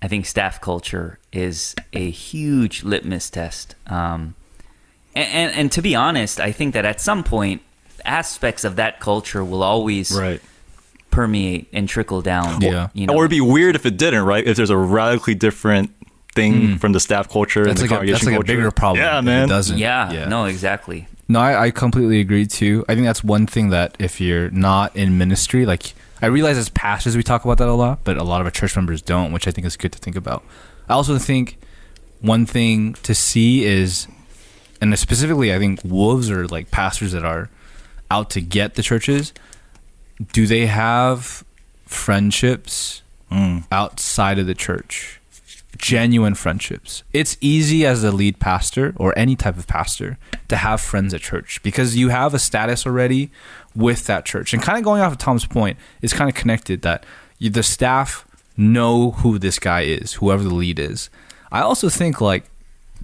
I 0.02 0.08
think 0.08 0.26
staff 0.26 0.60
culture 0.60 1.20
is 1.32 1.76
a 1.94 2.10
huge 2.10 2.84
litmus 2.84 3.30
test. 3.30 3.76
Um, 3.88 4.36
and, 5.16 5.30
and, 5.30 5.56
and 5.56 5.72
to 5.74 5.82
be 5.82 5.94
honest, 5.96 6.40
I 6.40 6.52
think 6.52 6.74
that 6.74 6.86
at 6.86 7.00
some 7.00 7.24
point, 7.24 7.62
aspects 8.06 8.64
of 8.66 8.76
that 8.78 9.00
culture 9.00 9.46
will 9.46 9.64
always 9.64 10.12
permeate 11.12 11.68
and 11.72 11.88
trickle 11.88 12.22
down. 12.22 12.60
Yeah. 12.62 12.90
You 12.94 13.08
know, 13.08 13.14
Or 13.14 13.24
it'd 13.24 13.30
be 13.32 13.40
weird 13.42 13.76
if 13.76 13.86
it 13.86 13.98
didn't, 13.98 14.24
right? 14.26 14.46
If 14.46 14.58
there's 14.58 14.70
a 14.70 14.78
radically 14.78 15.36
different 15.36 15.92
thing 16.34 16.80
from 16.80 16.94
the 16.94 17.00
staff 17.00 17.30
culture 17.30 17.64
That's 17.64 17.80
and 17.82 17.90
the 17.90 17.94
like 17.94 18.04
a, 18.04 18.12
that's 18.12 18.24
congregation 18.24 18.26
like 18.26 18.34
a 18.34 18.38
culture. 18.40 18.58
bigger 18.58 18.72
problem. 18.72 19.06
Yeah, 19.06 19.22
man. 19.22 19.46
It 19.46 19.48
doesn't. 19.50 19.78
yeah, 19.78 20.26
no, 20.28 20.46
exactly. 20.46 21.08
No, 21.34 21.40
I, 21.40 21.64
I 21.66 21.72
completely 21.72 22.20
agree 22.20 22.46
too. 22.46 22.86
I 22.88 22.94
think 22.94 23.08
that's 23.08 23.24
one 23.24 23.48
thing 23.48 23.70
that 23.70 23.96
if 23.98 24.22
you're 24.22 24.52
not 24.52 24.96
in 24.96 25.18
ministry, 25.18 25.66
like 25.66 25.94
I 26.22 26.28
realize 26.28 26.58
as 26.58 26.70
pastors 26.70 27.18
we 27.18 27.24
talk 27.24 27.44
about 27.44 27.58
that 27.58 27.68
a 27.68 27.74
lot, 27.74 28.04
but 28.04 28.18
a 28.18 28.24
lot 28.24 28.40
of 28.40 28.46
our 28.46 28.52
church 28.52 28.76
members 28.76 29.02
don't, 29.02 29.32
which 29.32 29.48
I 29.48 29.52
think 29.52 29.66
is 29.66 29.76
good 29.76 29.92
to 29.94 29.98
think 30.00 30.16
about. 30.16 30.44
I 30.88 30.94
also 30.94 31.18
think 31.18 31.58
one 32.22 32.46
thing 32.46 32.94
to 33.02 33.16
see 33.16 33.66
is, 33.66 34.08
and 34.80 34.98
specifically, 35.00 35.52
I 35.52 35.58
think 35.58 35.80
wolves 35.84 36.30
are 36.30 36.48
like 36.48 36.70
pastors 36.70 37.14
that 37.14 37.26
are 37.26 37.50
out 38.12 38.30
to 38.32 38.40
get 38.42 38.76
the 38.76 38.84
churches. 38.84 39.34
Do 40.34 40.46
they 40.46 40.68
have 40.68 41.44
friendships 41.88 43.02
Mm. 43.32 43.64
outside 43.72 44.38
of 44.38 44.46
the 44.46 44.54
church? 44.54 45.20
Genuine 45.84 46.34
friendships. 46.34 47.04
It's 47.12 47.36
easy 47.42 47.86
as 47.86 48.06
a 48.06 48.12
lead 48.12 48.40
pastor 48.40 48.94
or 48.96 49.14
any 49.20 49.36
type 49.36 49.58
of 49.58 49.68
pastor 49.68 50.18
to 50.48 50.56
have 50.56 50.80
friends 50.80 51.14
at 51.14 51.20
church 51.20 51.62
because 51.62 51.98
you 51.98 52.08
have 52.08 52.34
a 52.34 52.40
status 52.40 52.86
already 52.86 53.30
with 53.76 54.06
that 54.06 54.24
church. 54.24 54.54
And 54.54 54.64
kind 54.64 54.78
of 54.78 54.86
going 54.86 55.02
off 55.02 55.12
of 55.12 55.18
Tom's 55.18 55.46
point, 55.46 55.78
it's 56.02 56.14
kind 56.14 56.30
of 56.30 56.38
connected 56.38 56.84
that 56.84 57.06
you, 57.38 57.50
the 57.50 57.64
staff 57.64 58.26
know 58.56 59.12
who 59.12 59.38
this 59.38 59.60
guy 59.60 59.82
is, 59.82 60.14
whoever 60.14 60.42
the 60.42 60.56
lead 60.56 60.80
is. 60.80 61.10
I 61.52 61.60
also 61.60 61.90
think 61.90 62.22
like 62.22 62.46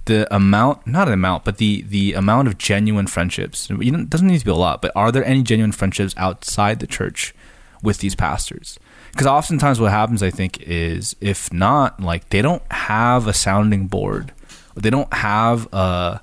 the 0.06 0.34
amount, 0.34 0.86
not 0.86 1.06
an 1.06 1.12
amount, 1.12 1.44
but 1.44 1.58
the 1.58 1.82
the 1.82 2.14
amount 2.14 2.48
of 2.48 2.56
genuine 2.56 3.08
friendships. 3.08 3.68
It 3.70 4.08
doesn't 4.08 4.26
need 4.26 4.38
to 4.38 4.44
be 4.46 4.50
a 4.50 4.54
lot, 4.54 4.80
but 4.80 4.92
are 4.96 5.12
there 5.12 5.24
any 5.26 5.42
genuine 5.42 5.72
friendships 5.72 6.14
outside 6.16 6.80
the 6.80 6.86
church 6.86 7.34
with 7.82 7.98
these 7.98 8.14
pastors? 8.14 8.78
Because 9.12 9.26
oftentimes 9.26 9.80
what 9.80 9.90
happens, 9.90 10.22
I 10.22 10.30
think, 10.30 10.60
is 10.62 11.16
if 11.20 11.52
not, 11.52 12.00
like 12.00 12.28
they 12.30 12.42
don't 12.42 12.62
have 12.70 13.26
a 13.26 13.32
sounding 13.32 13.86
board, 13.86 14.32
they 14.74 14.90
don't 14.90 15.12
have 15.12 15.72
a 15.72 16.20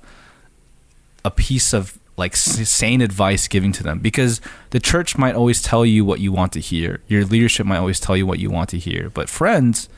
a 1.24 1.30
piece 1.30 1.72
of 1.72 1.98
like 2.16 2.34
sane 2.34 3.00
advice 3.00 3.46
giving 3.46 3.70
to 3.70 3.82
them 3.82 4.00
because 4.00 4.40
the 4.70 4.80
church 4.80 5.16
might 5.16 5.36
always 5.36 5.62
tell 5.62 5.86
you 5.86 6.04
what 6.04 6.18
you 6.18 6.32
want 6.32 6.52
to 6.52 6.60
hear. 6.60 7.00
Your 7.06 7.24
leadership 7.24 7.64
might 7.64 7.78
always 7.78 8.00
tell 8.00 8.16
you 8.16 8.26
what 8.26 8.40
you 8.40 8.50
want 8.50 8.70
to 8.70 8.78
hear. 8.78 9.08
But 9.10 9.28
friends, 9.28 9.88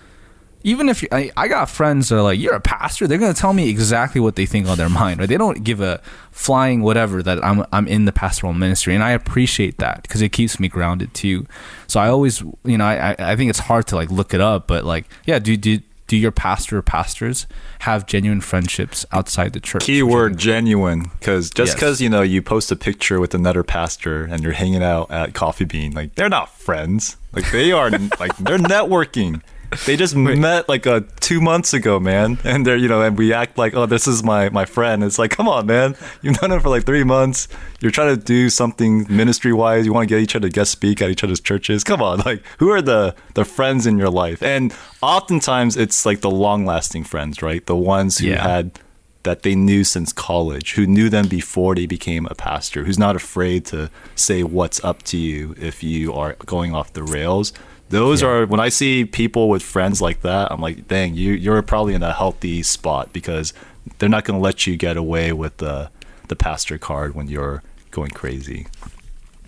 even 0.63 0.89
if 0.89 1.03
you, 1.03 1.09
I, 1.11 1.31
I 1.37 1.49
got 1.49 1.71
friends 1.71 2.09
that 2.09 2.17
are 2.17 2.23
like, 2.23 2.39
you're 2.39 2.55
a 2.55 2.61
pastor, 2.61 3.07
they're 3.07 3.19
going 3.19 3.33
to 3.33 3.41
tell 3.41 3.53
me 3.53 3.69
exactly 3.69 4.21
what 4.21 4.37
they 4.37 4.47
think 4.47 4.69
on 4.69 4.77
their 4.77 4.89
mind. 4.89 5.21
Right? 5.21 5.29
They 5.29 5.37
don't 5.37 5.65
give 5.65 5.81
a 5.81 6.01
flying 6.31 6.83
whatever 6.83 7.23
that 7.23 7.43
I'm, 7.45 7.65
I'm 7.73 7.89
in 7.89 8.05
the 8.05 8.13
pastoral 8.13 8.53
ministry. 8.53 8.95
And 8.95 9.03
I 9.03 9.11
appreciate 9.11 9.79
that 9.79 10.03
because 10.03 10.23
it 10.23 10.31
keeps 10.31 10.61
me 10.61 10.69
grounded 10.69 11.15
too. 11.15 11.47
So 11.87 12.01
I 12.01 12.09
always, 12.09 12.41
you 12.65 12.79
know, 12.79 12.85
I, 12.85 13.17
I 13.19 13.37
think 13.37 13.51
it's 13.51 13.61
hard 13.61 13.87
to 13.89 13.97
like 13.97 14.11
look 14.11 14.35
it 14.35 14.41
up, 14.41 14.67
but 14.67 14.85
like, 14.85 15.07
yeah, 15.25 15.39
do, 15.39 15.57
do, 15.57 15.81
do 16.11 16.17
your 16.17 16.33
pastor 16.33 16.79
or 16.79 16.83
pastors 16.83 17.47
have 17.81 18.05
genuine 18.05 18.41
friendships 18.41 19.07
outside 19.13 19.53
the 19.53 19.61
church? 19.61 19.85
Keyword 19.85 20.37
genuine, 20.37 21.05
because 21.21 21.51
just 21.51 21.77
because 21.77 22.01
yes. 22.01 22.05
you 22.05 22.11
know 22.11 22.21
you 22.21 22.43
post 22.43 22.73
a 22.73 22.77
picture 22.77 23.21
with 23.21 23.33
another 23.33 23.63
pastor 23.63 24.25
and 24.25 24.43
you're 24.43 24.53
hanging 24.53 24.83
out 24.83 25.09
at 25.13 25.35
Coffee 25.35 25.65
Bean, 25.65 25.93
like 25.93 26.17
they're 26.17 26.29
not 26.29 26.53
friends. 26.53 27.17
Like 27.33 27.49
they 27.53 27.71
are, 27.71 27.91
like 28.19 28.37
they're 28.39 28.59
networking. 28.59 29.41
They 29.87 29.97
just 29.97 30.17
Wait. 30.17 30.39
met 30.39 30.69
like 30.69 30.87
uh, 30.87 31.03
two 31.21 31.41
months 31.41 31.73
ago, 31.73 32.01
man, 32.01 32.39
and 32.45 32.67
they're 32.67 32.77
you 32.77 32.89
know, 32.89 33.03
and 33.03 33.17
we 33.17 33.33
act 33.33 33.57
like, 33.57 33.75
oh, 33.75 33.87
this 33.87 34.09
is 34.09 34.23
my 34.23 34.49
my 34.49 34.65
friend. 34.65 35.05
It's 35.05 35.19
like, 35.19 35.31
come 35.31 35.49
on, 35.49 35.67
man, 35.67 35.97
you've 36.23 36.41
known 36.43 36.53
him 36.53 36.61
for 36.61 36.69
like 36.69 36.85
three 36.85 37.05
months. 37.05 37.47
You're 37.81 37.93
trying 37.93 38.17
to 38.17 38.23
do 38.23 38.51
something 38.51 39.07
ministry 39.09 39.53
wise. 39.53 39.87
You 39.87 39.93
want 39.93 40.09
to 40.09 40.15
get 40.15 40.23
each 40.23 40.35
other 40.35 40.49
to 40.49 40.53
guest 40.53 40.73
speak 40.73 41.01
at 41.01 41.11
each 41.11 41.23
other's 41.23 41.41
churches. 41.41 41.85
Come 41.85 42.03
on, 42.03 42.19
like 42.27 42.43
who 42.59 42.71
are 42.71 42.83
the 42.83 43.15
the 43.35 43.45
friends 43.45 43.87
in 43.87 43.97
your 43.97 44.11
life? 44.11 44.43
And 44.43 44.75
oftentimes 45.03 45.77
it's 45.77 46.05
like 46.05 46.21
the 46.21 46.31
long 46.31 46.67
lasting 46.67 47.05
friends, 47.05 47.41
right? 47.41 47.65
The 47.65 47.77
ones 47.77 48.19
who 48.19 48.27
yeah. 48.27 48.43
had 48.43 48.79
that 49.23 49.43
they 49.43 49.55
knew 49.55 49.85
since 49.85 50.13
college, 50.13 50.73
who 50.73 50.87
knew 50.87 51.09
them 51.09 51.29
before 51.29 51.75
they 51.75 51.87
became 51.87 52.27
a 52.27 52.35
pastor, 52.35 52.85
who's 52.85 52.99
not 52.99 53.17
afraid 53.17 53.67
to 53.67 53.91
say 54.15 54.43
what's 54.43 54.83
up 54.83 55.03
to 55.05 55.19
you 55.19 55.55
if 55.61 55.83
you 55.83 56.13
are 56.13 56.35
going 56.47 56.75
off 56.75 56.93
the 56.93 57.03
rails 57.03 57.53
those 57.91 58.23
yeah. 58.23 58.29
are 58.29 58.47
when 58.47 58.61
I 58.61 58.69
see 58.69 59.05
people 59.05 59.49
with 59.49 59.63
friends 59.63 60.01
like 60.01 60.23
that, 60.23 60.51
I'm 60.51 60.61
like, 60.61 60.89
dang, 60.89 61.15
you 61.15 61.33
you're 61.33 61.61
probably 61.63 61.95
in 61.95 62.03
a 62.03 62.13
healthy 62.13 62.63
spot 62.63 63.13
because 63.13 63.53
they're 63.99 64.09
not 64.09 64.25
going 64.25 64.39
to 64.39 64.43
let 64.43 64.67
you 64.67 64.77
get 64.77 64.97
away 64.97 65.33
with 65.33 65.59
the 65.59 65.91
the 66.29 66.37
pastor 66.37 66.79
card 66.79 67.15
when 67.15 67.29
you're 67.29 67.63
going 67.91 68.13
crazy. 68.13 68.67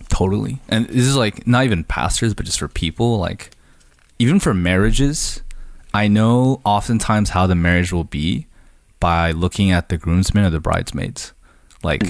Totally. 0.09 0.59
And 0.69 0.87
this 0.89 1.07
is 1.07 1.17
like 1.17 1.47
not 1.47 1.65
even 1.65 1.85
pastors, 1.85 2.35
but 2.35 2.45
just 2.45 2.59
for 2.59 2.69
people, 2.69 3.19
like 3.19 3.51
even 4.19 4.41
for 4.41 4.53
marriages, 4.53 5.41
I 5.95 6.09
know 6.09 6.61
oftentimes 6.65 7.31
how 7.31 7.47
the 7.47 7.55
marriage 7.55 7.93
will 7.93 8.05
be 8.05 8.47
by 8.99 9.31
looking 9.31 9.71
at 9.71 9.89
the 9.89 9.97
groomsmen 9.97 10.45
or 10.45 10.51
the 10.51 10.61
bridesmaids. 10.61 11.33
Like, 11.83 12.03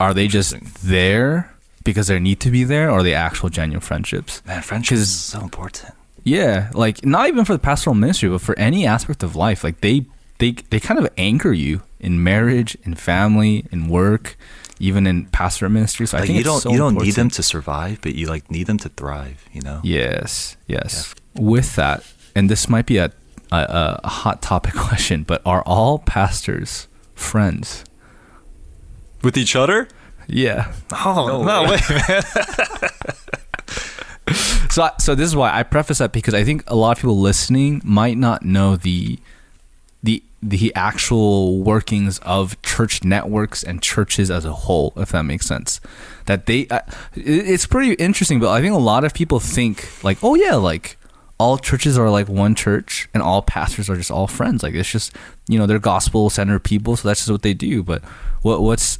are 0.00 0.14
they 0.14 0.28
just 0.28 0.54
there 0.82 1.51
because 1.84 2.06
they 2.08 2.18
need 2.18 2.40
to 2.40 2.50
be 2.50 2.64
there 2.64 2.90
or 2.90 3.02
the 3.02 3.14
actual 3.14 3.48
genuine 3.48 3.80
friendships. 3.80 4.44
Man, 4.46 4.62
friendship 4.62 4.98
is 4.98 5.14
so 5.14 5.40
important. 5.40 5.94
Yeah, 6.24 6.70
like 6.74 7.04
not 7.04 7.28
even 7.28 7.44
for 7.44 7.52
the 7.52 7.58
pastoral 7.58 7.94
ministry, 7.94 8.28
but 8.28 8.40
for 8.40 8.56
any 8.58 8.86
aspect 8.86 9.22
of 9.22 9.34
life. 9.34 9.64
Like 9.64 9.80
they 9.80 10.06
they 10.38 10.52
they 10.70 10.78
kind 10.80 11.00
of 11.00 11.08
anchor 11.18 11.52
you 11.52 11.82
in 11.98 12.22
marriage, 12.22 12.76
in 12.84 12.94
family, 12.94 13.66
in 13.72 13.88
work, 13.88 14.36
even 14.78 15.06
in 15.06 15.26
pastoral 15.26 15.72
ministry. 15.72 16.06
So 16.06 16.16
like 16.16 16.24
I 16.24 16.26
think 16.26 16.38
you 16.38 16.44
don't 16.44 16.60
so 16.60 16.70
you 16.70 16.78
don't 16.78 16.90
important. 16.90 17.06
need 17.08 17.14
them 17.16 17.30
to 17.30 17.42
survive, 17.42 18.00
but 18.02 18.14
you 18.14 18.26
like 18.26 18.50
need 18.50 18.66
them 18.66 18.78
to 18.78 18.88
thrive. 18.88 19.44
You 19.52 19.62
know. 19.62 19.80
Yes. 19.82 20.56
Yes. 20.66 21.14
Yeah. 21.34 21.42
With 21.42 21.74
that, 21.76 22.04
and 22.36 22.48
this 22.48 22.68
might 22.68 22.86
be 22.86 22.98
a, 22.98 23.12
a 23.50 24.00
a 24.04 24.08
hot 24.08 24.42
topic 24.42 24.74
question, 24.76 25.24
but 25.24 25.42
are 25.44 25.62
all 25.62 25.98
pastors 25.98 26.86
friends? 27.14 27.84
With 29.22 29.36
each 29.36 29.54
other? 29.56 29.88
Yeah. 30.26 30.72
Oh 30.92 31.26
no, 31.26 31.44
no 31.44 31.70
way, 31.70 31.78
man. 31.90 32.22
so, 34.70 34.90
so 34.98 35.14
this 35.14 35.26
is 35.26 35.36
why 35.36 35.56
I 35.56 35.62
preface 35.62 35.98
that 35.98 36.12
because 36.12 36.34
I 36.34 36.44
think 36.44 36.64
a 36.66 36.76
lot 36.76 36.92
of 36.92 36.98
people 36.98 37.18
listening 37.18 37.80
might 37.84 38.16
not 38.16 38.44
know 38.44 38.76
the 38.76 39.18
the 40.02 40.22
the 40.42 40.74
actual 40.74 41.62
workings 41.62 42.18
of 42.20 42.60
church 42.62 43.04
networks 43.04 43.62
and 43.62 43.80
churches 43.80 44.30
as 44.30 44.44
a 44.44 44.52
whole, 44.52 44.92
if 44.96 45.12
that 45.12 45.22
makes 45.22 45.46
sense. 45.46 45.80
That 46.26 46.46
they, 46.46 46.66
uh, 46.66 46.80
it's 47.14 47.66
pretty 47.66 47.92
interesting, 47.94 48.40
but 48.40 48.50
I 48.50 48.60
think 48.60 48.74
a 48.74 48.78
lot 48.78 49.04
of 49.04 49.14
people 49.14 49.38
think 49.38 49.88
like, 50.02 50.18
oh 50.22 50.34
yeah, 50.34 50.56
like 50.56 50.98
all 51.38 51.58
churches 51.58 51.96
are 51.96 52.10
like 52.10 52.28
one 52.28 52.54
church 52.54 53.08
and 53.14 53.22
all 53.22 53.42
pastors 53.42 53.88
are 53.88 53.96
just 53.96 54.10
all 54.10 54.26
friends. 54.26 54.62
Like 54.62 54.74
it's 54.74 54.90
just 54.90 55.14
you 55.48 55.58
know 55.58 55.66
they're 55.66 55.78
gospel 55.78 56.30
centered 56.30 56.64
people, 56.64 56.96
so 56.96 57.08
that's 57.08 57.20
just 57.20 57.30
what 57.30 57.42
they 57.42 57.54
do. 57.54 57.82
But 57.82 58.02
what 58.42 58.62
what's 58.62 58.98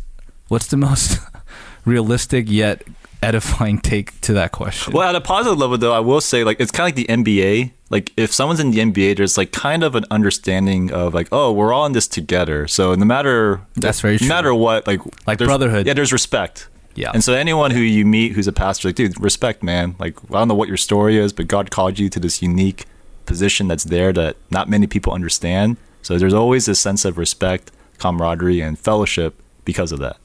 what's 0.52 0.66
the 0.66 0.76
most 0.76 1.18
realistic 1.86 2.44
yet 2.46 2.84
edifying 3.22 3.78
take 3.78 4.20
to 4.20 4.34
that 4.34 4.52
question? 4.52 4.92
Well, 4.92 5.08
at 5.08 5.16
a 5.16 5.20
positive 5.20 5.58
level, 5.58 5.78
though, 5.78 5.94
I 5.94 6.00
will 6.00 6.20
say 6.20 6.44
like 6.44 6.60
it's 6.60 6.70
kind 6.70 6.92
of 6.92 6.98
like 6.98 7.06
the 7.06 7.12
NBA. 7.14 7.72
Like 7.88 8.12
if 8.18 8.32
someone's 8.32 8.60
in 8.60 8.70
the 8.70 8.78
NBA, 8.78 9.16
there's 9.16 9.38
like 9.38 9.50
kind 9.52 9.82
of 9.82 9.94
an 9.94 10.04
understanding 10.10 10.92
of 10.92 11.14
like, 11.14 11.28
oh, 11.32 11.52
we're 11.52 11.72
all 11.72 11.86
in 11.86 11.92
this 11.92 12.06
together. 12.06 12.68
So 12.68 12.94
no 12.94 13.06
matter 13.06 13.62
that's 13.76 14.02
very 14.02 14.18
true. 14.18 14.28
no 14.28 14.34
matter 14.34 14.54
what, 14.54 14.86
like 14.86 15.00
like 15.26 15.38
brotherhood. 15.38 15.86
Yeah, 15.86 15.94
there's 15.94 16.12
respect. 16.12 16.68
Yeah. 16.94 17.10
And 17.14 17.24
so 17.24 17.32
anyone 17.32 17.70
who 17.70 17.80
you 17.80 18.04
meet 18.04 18.32
who's 18.32 18.46
a 18.46 18.52
pastor, 18.52 18.88
like, 18.88 18.96
dude, 18.96 19.18
respect, 19.18 19.62
man. 19.62 19.96
Like 19.98 20.22
I 20.24 20.34
don't 20.34 20.48
know 20.48 20.54
what 20.54 20.68
your 20.68 20.76
story 20.76 21.16
is, 21.16 21.32
but 21.32 21.48
God 21.48 21.70
called 21.70 21.98
you 21.98 22.10
to 22.10 22.20
this 22.20 22.42
unique 22.42 22.84
position 23.24 23.68
that's 23.68 23.84
there 23.84 24.12
that 24.12 24.36
not 24.50 24.68
many 24.68 24.86
people 24.86 25.14
understand. 25.14 25.78
So 26.02 26.18
there's 26.18 26.34
always 26.34 26.66
this 26.66 26.78
sense 26.78 27.06
of 27.06 27.16
respect, 27.16 27.70
camaraderie, 27.98 28.60
and 28.60 28.78
fellowship 28.78 29.40
because 29.64 29.92
of 29.92 29.98
that. 30.00 30.16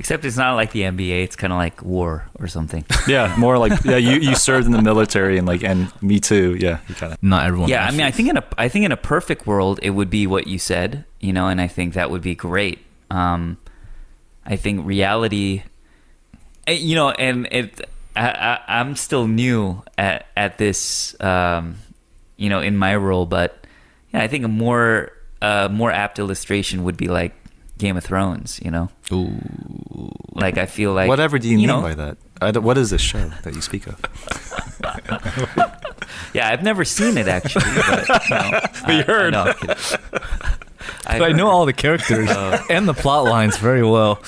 Except 0.00 0.24
it's 0.24 0.38
not 0.38 0.54
like 0.54 0.72
the 0.72 0.80
NBA. 0.80 1.24
It's 1.24 1.36
kind 1.36 1.52
of 1.52 1.58
like 1.58 1.82
war 1.82 2.26
or 2.38 2.48
something. 2.48 2.86
Yeah, 3.06 3.34
more 3.36 3.58
like 3.58 3.84
yeah. 3.84 3.96
You, 3.96 4.20
you 4.20 4.34
served 4.34 4.66
in 4.66 4.72
the 4.72 4.80
military 4.80 5.36
and 5.36 5.46
like 5.46 5.62
and 5.62 5.92
me 6.00 6.20
too. 6.20 6.56
Yeah, 6.58 6.78
you 6.88 6.94
kind 6.94 7.12
of 7.12 7.22
not 7.22 7.46
everyone. 7.46 7.68
Yeah, 7.68 7.84
I 7.84 7.90
mean, 7.90 8.02
I 8.02 8.10
think 8.10 8.30
in 8.30 8.36
a 8.38 8.44
I 8.56 8.68
think 8.68 8.86
in 8.86 8.92
a 8.92 8.96
perfect 8.96 9.46
world 9.46 9.78
it 9.82 9.90
would 9.90 10.08
be 10.08 10.26
what 10.26 10.46
you 10.46 10.58
said, 10.58 11.04
you 11.18 11.32
know, 11.32 11.48
and 11.48 11.60
I 11.60 11.66
think 11.66 11.94
that 11.94 12.10
would 12.10 12.22
be 12.22 12.34
great. 12.34 12.78
Um, 13.10 13.58
I 14.46 14.56
think 14.56 14.86
reality, 14.86 15.64
eh, 16.66 16.72
you 16.72 16.94
know, 16.94 17.10
and 17.10 17.46
it. 17.50 17.80
I, 18.16 18.58
I, 18.66 18.80
am 18.80 18.96
still 18.96 19.26
new 19.28 19.82
at 19.98 20.26
at 20.36 20.56
this, 20.58 21.14
um, 21.20 21.76
you 22.36 22.48
know, 22.48 22.60
in 22.60 22.76
my 22.76 22.96
role, 22.96 23.26
but 23.26 23.66
yeah, 24.12 24.22
I 24.22 24.28
think 24.28 24.44
a 24.44 24.48
more 24.48 25.12
uh, 25.42 25.68
more 25.70 25.90
apt 25.90 26.18
illustration 26.18 26.84
would 26.84 26.96
be 26.96 27.08
like 27.08 27.34
Game 27.80 27.96
of 27.96 28.04
Thrones, 28.04 28.60
you 28.62 28.70
know? 28.70 28.90
Ooh. 29.12 30.12
Like, 30.32 30.58
I 30.58 30.66
feel 30.66 30.92
like. 30.92 31.08
Whatever 31.08 31.38
do 31.38 31.48
you, 31.48 31.52
you 31.52 31.58
mean 31.58 31.66
know, 31.66 31.82
by 31.82 31.94
that? 31.94 32.62
what 32.62 32.78
is 32.78 32.90
this 32.90 33.00
show 33.00 33.30
that 33.42 33.54
you 33.54 33.60
speak 33.60 33.86
of? 33.86 34.00
yeah, 36.34 36.48
I've 36.48 36.62
never 36.62 36.84
seen 36.84 37.18
it 37.18 37.28
actually. 37.28 37.64
But, 37.86 38.06
but 38.86 38.94
you 38.94 39.02
heard. 39.02 39.34
I, 39.34 39.54
I, 41.06 41.18
know, 41.18 41.24
I 41.26 41.32
know 41.32 41.48
all 41.48 41.66
the 41.66 41.72
characters 41.72 42.30
uh, 42.30 42.62
and 42.70 42.88
the 42.88 42.94
plot 42.94 43.24
lines 43.24 43.56
very 43.58 43.82
well. 43.82 44.22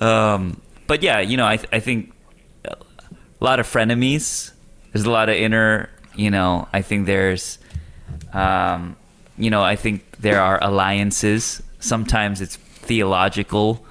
Um, 0.00 0.60
but 0.86 1.02
yeah, 1.02 1.20
you 1.20 1.36
know, 1.36 1.46
I, 1.46 1.58
I 1.72 1.80
think 1.80 2.12
a 2.64 2.76
lot 3.40 3.60
of 3.60 3.66
frenemies. 3.66 4.52
There's 4.92 5.04
a 5.06 5.10
lot 5.10 5.28
of 5.28 5.36
inner, 5.36 5.88
you 6.14 6.30
know, 6.30 6.68
I 6.72 6.82
think 6.82 7.06
there's. 7.06 7.58
Um, 8.32 8.96
you 9.40 9.50
know, 9.50 9.62
I 9.62 9.76
think 9.76 10.18
there 10.18 10.40
are 10.40 10.62
alliances. 10.62 11.62
Sometimes 11.78 12.40
it's 12.40 12.56
theological, 12.56 13.84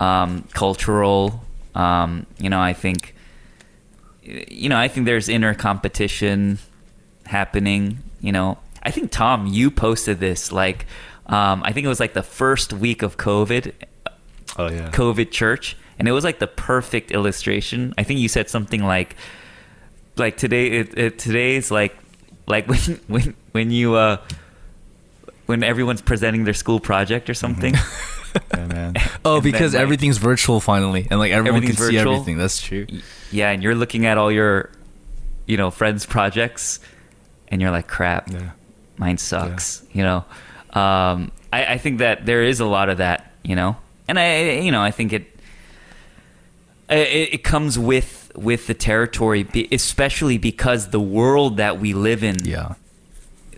um, 0.00 0.48
cultural. 0.52 1.44
Um, 1.74 2.26
you 2.38 2.48
know, 2.48 2.60
I 2.60 2.72
think, 2.72 3.14
you 4.22 4.68
know, 4.68 4.78
I 4.78 4.88
think 4.88 5.06
there's 5.06 5.28
inner 5.28 5.54
competition 5.54 6.58
happening. 7.26 7.98
You 8.20 8.32
know, 8.32 8.58
I 8.82 8.90
think 8.90 9.10
Tom, 9.10 9.46
you 9.46 9.70
posted 9.70 10.18
this 10.20 10.50
like, 10.50 10.86
um, 11.26 11.62
I 11.64 11.72
think 11.72 11.84
it 11.84 11.88
was 11.88 12.00
like 12.00 12.14
the 12.14 12.22
first 12.22 12.72
week 12.72 13.02
of 13.02 13.16
COVID. 13.16 13.72
Oh 14.58 14.70
yeah, 14.70 14.90
COVID 14.90 15.32
church, 15.32 15.76
and 15.98 16.08
it 16.08 16.12
was 16.12 16.24
like 16.24 16.38
the 16.38 16.46
perfect 16.46 17.10
illustration. 17.10 17.92
I 17.98 18.04
think 18.04 18.20
you 18.20 18.28
said 18.28 18.48
something 18.48 18.82
like, 18.82 19.16
like 20.16 20.38
today, 20.38 20.68
it, 20.68 20.96
it, 20.96 21.18
today's 21.18 21.70
like 21.70 21.94
like 22.46 22.66
when 22.70 22.78
when 23.08 23.34
when 23.52 23.70
you 23.70 23.96
uh 23.96 24.18
when 25.46 25.62
everyone's 25.62 26.02
presenting 26.02 26.44
their 26.44 26.54
school 26.54 26.80
project 26.80 27.28
or 27.30 27.34
something. 27.34 27.74
Yeah, 28.54 28.66
man. 28.66 28.94
Oh, 29.24 29.36
And 29.36 29.44
then, 29.44 29.52
because 29.52 29.72
like- 29.72 29.80
everything's 29.82 30.18
virtual 30.18 30.60
finally, 30.60 31.06
and 31.10 31.18
like 31.18 31.32
everyone 31.32 31.62
can 31.62 31.70
Everything's 31.70 31.88
see 31.90 31.96
everything. 31.98 32.36
That's 32.36 32.60
true. 32.60 32.86
yeah, 33.32 33.50
and 33.50 33.62
you're 33.62 33.74
looking 33.74 34.04
at 34.04 34.18
all 34.18 34.30
your, 34.30 34.70
you 35.46 35.56
know, 35.56 35.70
friends' 35.70 36.04
projects, 36.04 36.78
and 37.48 37.62
you're 37.62 37.70
like, 37.70 37.88
crap, 37.88 38.30
Yeah. 38.30 38.50
mine 38.98 39.16
sucks. 39.16 39.82
You 39.90 40.02
know, 40.02 40.16
um, 40.74 41.32
I, 41.50 41.64
I 41.74 41.78
think 41.78 42.00
that 42.00 42.26
there 42.26 42.42
is 42.42 42.60
a 42.60 42.66
lot 42.66 42.90
of 42.90 42.98
that. 42.98 43.32
You 43.42 43.56
know, 43.56 43.76
and 44.06 44.18
I, 44.18 44.58
you 44.58 44.70
know, 44.70 44.82
I 44.82 44.90
think 44.90 45.14
it, 45.14 45.24
it, 46.90 47.34
it 47.34 47.42
comes 47.44 47.78
with 47.78 48.30
with 48.36 48.66
the 48.66 48.74
territory, 48.74 49.46
especially 49.72 50.36
because 50.36 50.90
the 50.90 51.00
world 51.00 51.56
that 51.56 51.80
we 51.80 51.94
live 51.94 52.22
in. 52.22 52.44
Yeah. 52.44 52.74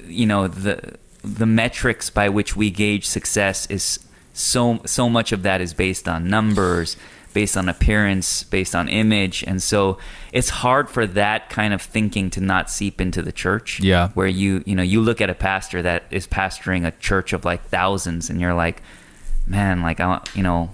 you 0.07 0.25
know 0.27 0.47
the 0.47 0.95
the 1.23 1.47
metrics 1.47 2.11
by 2.11 2.29
which 2.29 2.57
we 2.57 2.71
gauge 2.71 3.07
success 3.07 3.67
is 3.71 3.99
so 4.33 4.81
so 4.87 5.09
much 5.09 5.33
of 5.33 5.43
that 5.43 5.61
is 5.61 5.75
based 5.75 6.09
on 6.09 6.29
numbers 6.29 6.97
based 7.35 7.57
on 7.57 7.69
appearance 7.69 8.43
based 8.45 8.75
on 8.75 8.89
image. 8.89 9.45
And 9.45 9.63
so 9.63 9.99
it's 10.33 10.49
hard 10.49 10.89
for 10.89 11.07
that 11.07 11.51
kind 11.51 11.75
of 11.75 11.83
thinking 11.83 12.31
to 12.31 12.41
not 12.41 12.71
seep 12.71 13.01
into 13.01 13.23
the 13.23 13.33
church. 13.33 13.81
Yeah. 13.81 14.09
where 14.11 14.27
you 14.27 14.63
you 14.67 14.75
know 14.75 14.83
you 14.83 15.01
look 15.01 15.21
at 15.21 15.31
a 15.31 15.35
pastor 15.35 15.83
that 15.83 16.05
is 16.11 16.27
pastoring 16.27 16.87
a 16.87 16.93
church 16.93 17.33
of 17.33 17.45
like 17.45 17.63
thousands 17.65 18.31
and 18.31 18.41
you're 18.41 18.55
like 18.55 18.83
man 19.47 19.83
like 19.83 20.01
I 20.01 20.21
you 20.35 20.43
know 20.43 20.71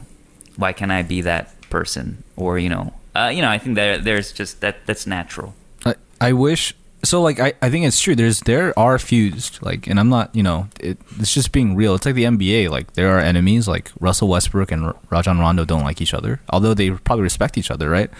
why 0.57 0.73
can't 0.73 0.93
I 0.93 1.03
be 1.03 1.23
that 1.23 1.59
person? 1.71 2.23
Or 2.37 2.59
you 2.59 2.69
know 2.69 2.93
uh, 3.15 3.31
you 3.35 3.43
know 3.43 3.51
I 3.51 3.59
think 3.59 3.77
that 3.77 4.05
there's 4.05 4.33
just 4.33 4.61
that 4.61 4.87
that's 4.87 5.07
natural. 5.07 5.55
I, 5.85 5.95
I 6.21 6.33
wish 6.33 6.75
so 7.05 7.23
like 7.23 7.39
I, 7.41 7.53
I 7.63 7.71
think 7.71 7.87
it's 7.87 8.01
true. 8.01 8.15
There's 8.15 8.41
there 8.41 8.77
are 8.79 8.99
fused 8.99 9.63
like 9.63 9.87
and 9.87 10.01
i'm 10.01 10.09
not 10.09 10.35
you 10.35 10.43
know 10.43 10.69
it, 10.81 10.99
it's 11.19 11.33
just 11.33 11.53
being 11.53 11.77
real. 11.77 11.95
It's 11.95 12.05
like 12.07 12.15
the 12.15 12.25
nba 12.25 12.69
like 12.71 12.95
there 12.95 13.17
are 13.17 13.21
enemies 13.21 13.69
like 13.69 13.91
russell 14.01 14.29
westbrook 14.29 14.73
and 14.73 14.85
R- 14.87 14.97
rajon 15.11 15.39
rondo 15.39 15.65
don't 15.65 15.85
like 15.85 16.01
each 16.01 16.15
other 16.15 16.41
although 16.51 16.75
they 16.75 16.91
probably 16.91 17.23
respect 17.23 17.57
each 17.59 17.71
other 17.71 17.89
right? 17.89 18.11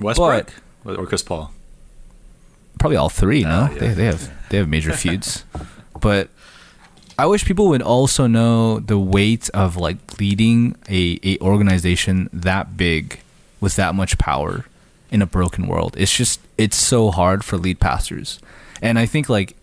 Westbrook 0.00 0.52
or 0.84 1.06
Chris 1.06 1.22
Paul. 1.22 1.52
probably 2.78 2.96
all 2.96 3.08
three 3.10 3.42
no? 3.42 3.68
Oh, 3.70 3.74
yeah. 3.74 3.78
they, 3.80 3.88
they 3.94 4.04
have 4.06 4.48
they 4.48 4.56
have 4.58 4.68
major 4.68 4.92
feuds. 4.92 5.44
But 6.00 6.30
i 7.18 7.26
wish 7.26 7.44
people 7.44 7.68
would 7.68 7.82
also 7.82 8.26
know 8.26 8.78
the 8.80 8.98
weight 8.98 9.50
of 9.52 9.76
like 9.76 9.98
leading 10.18 10.76
a, 10.88 11.18
a 11.22 11.38
organization 11.40 12.30
that 12.32 12.78
big 12.78 13.20
with 13.60 13.76
that 13.76 13.94
much 13.94 14.16
power 14.16 14.64
in 15.10 15.20
a 15.20 15.26
broken 15.26 15.66
world. 15.66 15.94
It's 15.98 16.16
just 16.16 16.40
it's 16.60 16.76
so 16.76 17.10
hard 17.10 17.42
for 17.42 17.56
lead 17.56 17.80
pastors. 17.80 18.38
And 18.82 18.98
i 18.98 19.06
think 19.06 19.28
like 19.28 19.56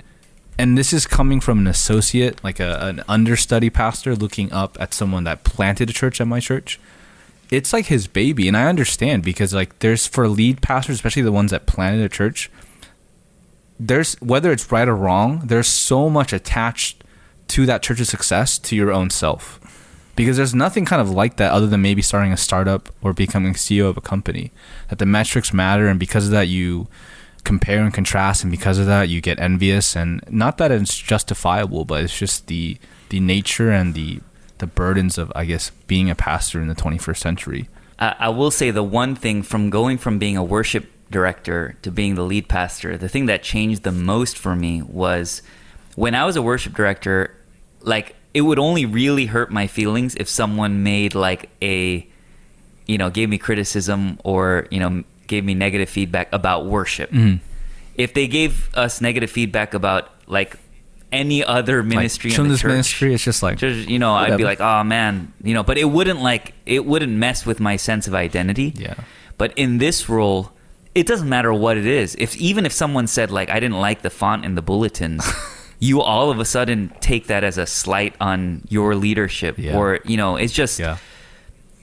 and 0.60 0.76
this 0.76 0.92
is 0.92 1.06
coming 1.06 1.40
from 1.40 1.60
an 1.60 1.68
associate 1.68 2.44
like 2.44 2.60
a, 2.60 2.80
an 2.82 3.04
understudy 3.08 3.70
pastor 3.70 4.16
looking 4.16 4.52
up 4.52 4.76
at 4.80 4.94
someone 4.94 5.24
that 5.26 5.44
planted 5.44 5.92
a 5.92 5.94
church 5.94 6.20
at 6.20 6.28
my 6.28 6.40
church. 6.40 6.80
It's 7.52 7.72
like 7.72 7.86
his 7.86 8.08
baby 8.08 8.48
and 8.48 8.58
i 8.58 8.66
understand 8.66 9.24
because 9.24 9.54
like 9.54 9.80
there's 9.80 10.06
for 10.06 10.28
lead 10.28 10.62
pastors 10.62 10.96
especially 10.96 11.22
the 11.22 11.32
ones 11.32 11.52
that 11.52 11.66
planted 11.66 12.04
a 12.04 12.10
church 12.10 12.52
there's 13.80 14.16
whether 14.16 14.52
it's 14.52 14.70
right 14.70 14.88
or 14.88 14.96
wrong 14.96 15.44
there's 15.46 15.68
so 15.68 16.10
much 16.10 16.34
attached 16.34 17.06
to 17.48 17.66
that 17.66 17.82
church's 17.84 18.10
success 18.10 18.58
to 18.58 18.76
your 18.76 18.92
own 18.92 19.10
self 19.10 19.62
because 20.18 20.36
there's 20.36 20.54
nothing 20.54 20.84
kind 20.84 21.02
of 21.02 21.10
like 21.10 21.38
that 21.38 21.54
other 21.54 21.68
than 21.68 21.82
maybe 21.82 22.02
starting 22.02 22.34
a 22.34 22.38
startup 22.38 22.90
or 23.02 23.14
becoming 23.14 23.54
ceo 23.54 23.88
of 23.88 23.96
a 23.96 24.02
company 24.02 24.52
that 24.90 25.00
the 25.00 25.06
metrics 25.06 25.54
matter 25.54 25.88
and 25.88 25.98
because 25.98 26.26
of 26.26 26.32
that 26.32 26.50
you 26.50 26.88
compare 27.46 27.82
and 27.82 27.94
contrast 27.94 28.44
and 28.44 28.52
because 28.52 28.78
of 28.78 28.86
that 28.86 29.08
you 29.08 29.22
get 29.22 29.40
envious 29.40 29.96
and 29.96 30.22
not 30.30 30.58
that 30.58 30.70
it's 30.70 30.98
justifiable 30.98 31.86
but 31.86 32.04
it's 32.04 32.20
just 32.20 32.48
the 32.48 32.78
the 33.08 33.22
nature 33.22 33.72
and 33.72 33.94
the 33.94 34.20
the 34.58 34.68
burdens 34.68 35.18
of 35.18 35.32
i 35.34 35.46
guess 35.46 35.72
being 35.88 36.10
a 36.10 36.16
pastor 36.16 36.62
in 36.62 36.68
the 36.68 36.76
21st 36.76 37.18
century. 37.18 37.70
I, 37.98 38.16
I 38.20 38.30
will 38.30 38.52
say 38.52 38.72
the 38.72 38.84
one 38.84 39.16
thing 39.16 39.42
from 39.42 39.70
going 39.70 39.98
from 39.98 40.20
being 40.20 40.38
a 40.38 40.44
worship 40.44 40.92
director 41.10 41.78
to 41.82 41.92
being 41.92 42.16
the 42.16 42.24
lead 42.24 42.50
pastor, 42.50 42.98
the 42.98 43.10
thing 43.10 43.26
that 43.28 43.42
changed 43.42 43.84
the 43.84 43.92
most 43.92 44.38
for 44.38 44.56
me 44.56 44.82
was 44.82 45.42
when 45.96 46.14
I 46.14 46.26
was 46.26 46.36
a 46.36 46.42
worship 46.42 46.76
director, 46.76 47.36
like 47.82 48.16
it 48.34 48.42
would 48.42 48.60
only 48.60 48.86
really 48.86 49.26
hurt 49.26 49.52
my 49.52 49.68
feelings 49.68 50.16
if 50.16 50.28
someone 50.30 50.84
made 50.84 51.16
like 51.16 51.50
a, 51.62 52.08
you 52.86 52.98
know, 52.98 53.10
gave 53.10 53.30
me 53.30 53.38
criticism 53.38 54.20
or, 54.24 54.68
you 54.72 54.80
know, 54.80 55.04
gave 55.28 55.44
me 55.44 55.54
negative 55.54 55.90
feedback 55.90 56.32
about 56.32 56.66
worship. 56.66 57.12
Mm-hmm. 57.12 57.38
If 57.96 58.14
they 58.14 58.28
gave 58.28 58.70
us 58.76 59.02
negative 59.02 59.32
feedback 59.32 59.74
about 59.74 60.12
like 60.28 60.58
any 61.12 61.44
other 61.44 61.84
ministry 61.84 62.32
like, 62.32 62.40
in 62.40 62.48
the 62.50 62.58
church, 62.58 62.70
ministry 62.70 63.14
it's 63.14 63.24
just 63.24 63.42
like 63.42 63.58
just 63.58 63.88
you 63.88 63.98
know 63.98 64.14
i'd 64.14 64.36
be 64.36 64.44
like 64.44 64.60
oh 64.60 64.84
man 64.84 65.32
you 65.42 65.54
know 65.54 65.64
but 65.64 65.78
it 65.78 65.86
wouldn't 65.86 66.20
like 66.20 66.54
it 66.66 66.86
wouldn't 66.86 67.14
mess 67.14 67.46
with 67.46 67.62
my 67.62 67.78
sense 67.78 68.08
of 68.08 68.14
identity 68.14 68.74
Yeah. 68.76 68.94
but 69.38 69.58
in 69.58 69.78
this 69.78 70.10
role 70.10 70.52
it 70.94 71.08
doesn't 71.08 71.30
matter 71.30 71.54
what 71.54 71.78
it 71.78 71.86
is 71.86 72.14
if 72.20 72.36
even 72.36 72.66
if 72.66 72.74
someone 72.74 73.08
said 73.08 73.32
like 73.32 73.50
i 73.50 73.58
didn't 73.58 73.80
like 73.80 74.02
the 74.02 74.10
font 74.10 74.44
in 74.44 74.56
the 74.56 74.62
bulletins 74.62 75.26
you 75.80 76.02
all 76.02 76.32
of 76.32 76.40
a 76.40 76.46
sudden 76.46 76.92
take 77.02 77.28
that 77.28 77.44
as 77.44 77.58
a 77.58 77.66
slight 77.66 78.16
on 78.20 78.62
your 78.70 78.96
leadership 78.96 79.58
Yeah. 79.58 79.78
or 79.78 80.00
you 80.06 80.18
know 80.18 80.36
it's 80.36 80.54
just 80.54 80.80
yeah 80.80 80.98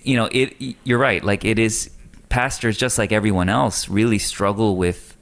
you 0.03 0.17
know 0.17 0.29
it 0.33 0.77
you're 0.85 0.99
right 0.99 1.23
like 1.25 1.45
it 1.45 1.59
is 1.59 1.91
pastors 2.29 2.77
just 2.77 2.99
like 2.99 3.13
everyone 3.13 3.49
else 3.49 3.89
really 3.89 4.19
struggle 4.19 4.77
with 4.77 5.17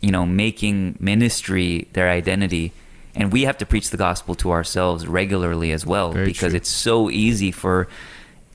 you 0.00 0.10
know 0.10 0.26
making 0.26 0.96
ministry 0.98 1.86
their 1.92 2.08
identity 2.10 2.72
and 3.14 3.32
we 3.32 3.42
have 3.44 3.56
to 3.58 3.64
preach 3.66 3.90
the 3.90 3.96
gospel 3.96 4.34
to 4.34 4.50
ourselves 4.50 5.06
regularly 5.06 5.70
as 5.72 5.86
well 5.86 6.12
Very 6.12 6.26
because 6.26 6.50
true. 6.50 6.56
it's 6.56 6.68
so 6.68 7.08
easy 7.10 7.50
for 7.52 7.86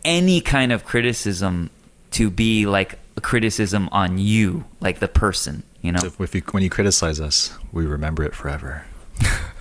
any 0.03 0.41
kind 0.41 0.72
of 0.72 0.84
criticism 0.84 1.69
to 2.11 2.30
be 2.30 2.65
like 2.65 2.99
a 3.15 3.22
criticism 3.22 3.88
on 3.91 4.17
you 4.17 4.65
like 4.82 4.99
the 4.99 5.07
person 5.07 5.63
you 5.82 5.91
know 5.93 5.99
So 5.99 6.11
if 6.24 6.36
you, 6.36 6.41
when 6.51 6.61
you 6.63 6.69
criticize 6.69 7.19
us, 7.19 7.57
we 7.72 7.86
remember 7.88 8.24
it 8.24 8.36
forever. 8.36 8.86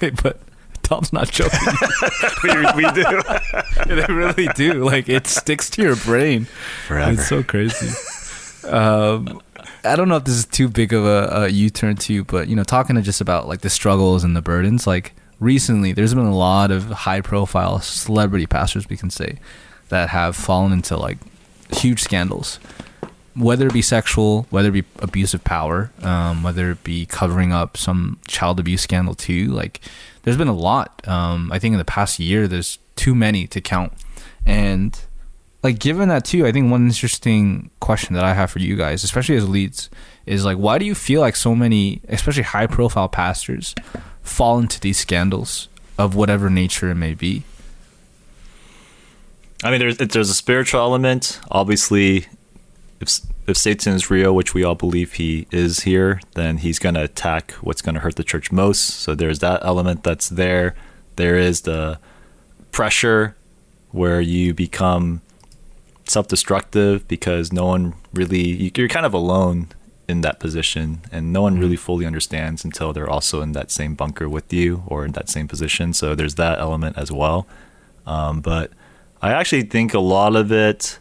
but 0.22 0.40
tom's 0.82 1.12
not 1.12 1.30
joking 1.30 1.58
we, 2.44 2.50
we 2.76 2.90
do 2.92 3.04
they 3.86 4.12
really 4.12 4.48
do. 4.54 4.84
Like 4.84 5.08
it 5.08 5.26
sticks 5.26 5.70
to 5.70 5.82
your 5.82 5.96
brain. 5.96 6.46
forever. 6.86 7.12
It's 7.12 7.28
so 7.28 7.42
crazy. 7.42 7.88
Um, 8.68 9.40
I 9.84 9.96
don't 9.96 10.08
know 10.08 10.16
if 10.16 10.24
this 10.24 10.34
is 10.34 10.46
too 10.46 10.68
big 10.68 10.92
of 10.92 11.04
a, 11.04 11.44
a 11.44 11.48
U-turn 11.48 11.96
too, 11.96 12.24
but 12.24 12.48
you 12.48 12.56
know, 12.56 12.64
talking 12.64 12.96
to 12.96 13.02
just 13.02 13.20
about 13.20 13.48
like 13.48 13.60
the 13.60 13.70
struggles 13.70 14.24
and 14.24 14.34
the 14.34 14.42
burdens. 14.42 14.86
Like 14.86 15.14
recently, 15.40 15.92
there's 15.92 16.14
been 16.14 16.26
a 16.26 16.36
lot 16.36 16.70
of 16.70 16.84
high-profile 16.84 17.80
celebrity 17.80 18.46
pastors, 18.46 18.88
we 18.88 18.96
can 18.96 19.10
say, 19.10 19.38
that 19.90 20.08
have 20.10 20.36
fallen 20.36 20.72
into 20.72 20.96
like 20.96 21.18
huge 21.70 22.00
scandals, 22.00 22.58
whether 23.36 23.66
it 23.66 23.72
be 23.72 23.82
sexual, 23.82 24.46
whether 24.50 24.68
it 24.68 24.72
be 24.72 24.84
abuse 25.00 25.34
of 25.34 25.42
power, 25.44 25.90
um, 26.02 26.42
whether 26.42 26.70
it 26.70 26.84
be 26.84 27.06
covering 27.06 27.52
up 27.52 27.76
some 27.76 28.18
child 28.28 28.60
abuse 28.60 28.82
scandal 28.82 29.14
too. 29.14 29.46
Like, 29.48 29.80
there's 30.22 30.36
been 30.36 30.48
a 30.48 30.54
lot. 30.54 31.06
Um, 31.06 31.50
I 31.52 31.58
think 31.58 31.72
in 31.72 31.78
the 31.78 31.84
past 31.84 32.18
year, 32.18 32.46
there's 32.46 32.78
too 32.96 33.14
many 33.14 33.46
to 33.48 33.60
count, 33.60 33.92
and 34.46 34.98
like 35.64 35.78
given 35.78 36.10
that 36.10 36.26
too, 36.26 36.46
I 36.46 36.52
think 36.52 36.70
one 36.70 36.86
interesting 36.86 37.70
question 37.80 38.14
that 38.14 38.22
I 38.22 38.34
have 38.34 38.50
for 38.50 38.58
you 38.58 38.76
guys, 38.76 39.02
especially 39.02 39.36
as 39.36 39.48
leads, 39.48 39.88
is 40.26 40.44
like 40.44 40.58
why 40.58 40.78
do 40.78 40.84
you 40.84 40.94
feel 40.94 41.22
like 41.22 41.34
so 41.34 41.54
many, 41.54 42.02
especially 42.08 42.42
high 42.42 42.66
profile 42.66 43.08
pastors, 43.08 43.74
fall 44.22 44.58
into 44.58 44.78
these 44.78 44.98
scandals 44.98 45.68
of 45.98 46.14
whatever 46.14 46.50
nature 46.50 46.90
it 46.90 46.96
may 46.96 47.14
be? 47.14 47.44
I 49.64 49.70
mean, 49.70 49.80
there's 49.80 49.96
there's 49.96 50.28
a 50.28 50.34
spiritual 50.34 50.80
element. 50.80 51.40
Obviously, 51.50 52.26
if 53.00 53.20
if 53.46 53.56
Satan 53.56 53.92
is 53.92 54.10
real, 54.10 54.34
which 54.34 54.54
we 54.54 54.64
all 54.64 54.74
believe 54.74 55.14
he 55.14 55.46
is 55.50 55.80
here, 55.80 56.20
then 56.34 56.58
he's 56.58 56.78
going 56.78 56.94
to 56.94 57.02
attack 57.04 57.52
what's 57.60 57.82
going 57.82 57.94
to 57.94 58.00
hurt 58.00 58.16
the 58.16 58.24
church 58.24 58.50
most. 58.50 58.80
So 59.00 59.14
there's 59.14 59.40
that 59.40 59.62
element 59.64 60.02
that's 60.02 60.28
there. 60.30 60.74
There 61.16 61.36
is 61.36 61.62
the 61.62 61.98
pressure 62.72 63.36
where 63.90 64.20
you 64.20 64.54
become 64.54 65.20
self-destructive 66.06 67.06
because 67.08 67.52
no 67.52 67.66
one 67.66 67.94
really 68.12 68.42
you- 68.46 68.70
you're 68.76 68.88
kind 68.88 69.06
of 69.06 69.14
alone 69.14 69.68
in 70.06 70.20
that 70.20 70.38
position 70.38 71.00
and 71.10 71.32
no 71.32 71.40
one 71.42 71.58
really 71.58 71.76
fully 71.76 72.04
understands 72.04 72.64
until 72.64 72.92
they're 72.92 73.08
also 73.08 73.40
in 73.40 73.52
that 73.52 73.70
same 73.70 73.94
bunker 73.94 74.28
with 74.28 74.52
you 74.52 74.82
or 74.86 75.04
in 75.06 75.12
that 75.12 75.30
same 75.30 75.48
position 75.48 75.94
so 75.94 76.14
there's 76.14 76.34
that 76.34 76.58
element 76.58 76.98
as 76.98 77.10
well 77.10 77.46
um, 78.06 78.42
but 78.42 78.70
i 79.22 79.32
actually 79.32 79.62
think 79.62 79.94
a 79.94 79.98
lot 79.98 80.36
of 80.36 80.52
it 80.52 80.98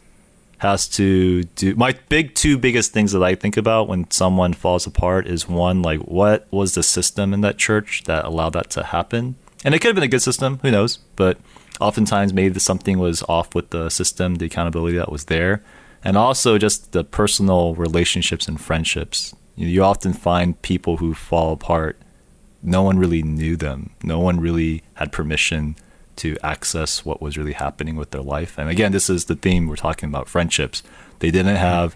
has 0.64 0.88
to 0.88 1.44
do 1.44 1.76
my 1.76 1.94
big 2.10 2.34
two 2.34 2.58
biggest 2.58 2.94
things 2.94 3.12
that 3.12 3.22
i 3.22 3.36
think 3.36 3.58
about 3.58 3.88
when 3.88 4.10
someone 4.10 4.54
falls 4.54 4.88
apart 4.88 5.28
is 5.28 5.48
one 5.48 5.82
like 5.82 6.00
what 6.02 6.48
was 6.52 6.74
the 6.74 6.82
system 6.82 7.34
in 7.34 7.42
that 7.42 7.58
church 7.58 8.04
that 8.06 8.24
allowed 8.24 8.54
that 8.54 8.70
to 8.72 8.84
happen? 8.84 9.36
And 9.66 9.74
it 9.74 9.80
could 9.80 9.90
have 9.90 9.96
been 9.96 10.04
a 10.04 10.08
good 10.08 10.22
system 10.22 10.60
who 10.62 10.72
knows? 10.72 10.98
But 11.16 11.38
oftentimes 11.80 12.34
maybe 12.34 12.60
something 12.60 13.00
was 13.00 13.24
off 13.24 13.54
with 13.56 13.70
the 13.72 13.90
system 13.90 14.36
the 14.36 14.46
accountability 14.46 14.98
that 14.98 15.12
was 15.12 15.26
there. 15.26 15.64
And 16.04 16.18
also 16.18 16.58
just 16.58 16.92
the 16.92 17.04
personal 17.04 17.76
relationships 17.76 18.48
and 18.48 18.60
friendships. 18.60 19.34
You, 19.56 19.84
often 19.84 20.14
find 20.14 20.62
people 20.62 20.98
who 20.98 21.14
fall 21.14 21.54
apart. 21.54 21.98
No 22.62 22.82
one 22.84 22.98
really 22.98 23.22
knew 23.22 23.56
them. 23.56 23.92
No 24.04 24.20
one 24.20 24.40
really 24.40 24.84
had 24.96 25.12
permission 25.12 25.76
to 26.18 26.38
access 26.44 27.04
what 27.06 27.22
was 27.22 27.38
really 27.38 27.54
happening 27.54 27.96
with 27.96 28.12
their 28.12 28.22
life. 28.22 28.58
And 28.58 28.70
again, 28.70 28.92
this 28.92 29.10
is 29.10 29.26
the 29.26 29.36
theme 29.36 29.68
we're 29.68 29.76
talking 29.76 30.10
about 30.10 30.28
friendships. 30.30 30.84
They 31.20 31.32
didn't 31.32 31.56
have 31.56 31.96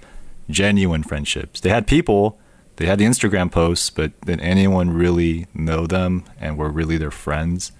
genuine 0.49 1.03
friendships. 1.03 1.59
They 1.59 1.69
had 1.69 1.87
people, 1.87 2.39
they 2.77 2.85
had 2.85 2.99
the 2.99 3.05
Instagram 3.05 3.51
posts, 3.51 3.89
but 3.89 4.19
did 4.21 4.39
anyone 4.41 4.89
really 4.91 5.47
know 5.53 5.85
them 5.87 6.23
and 6.39 6.57
were 6.57 6.69
really 6.69 6.97
their 6.97 7.11
friends? 7.11 7.71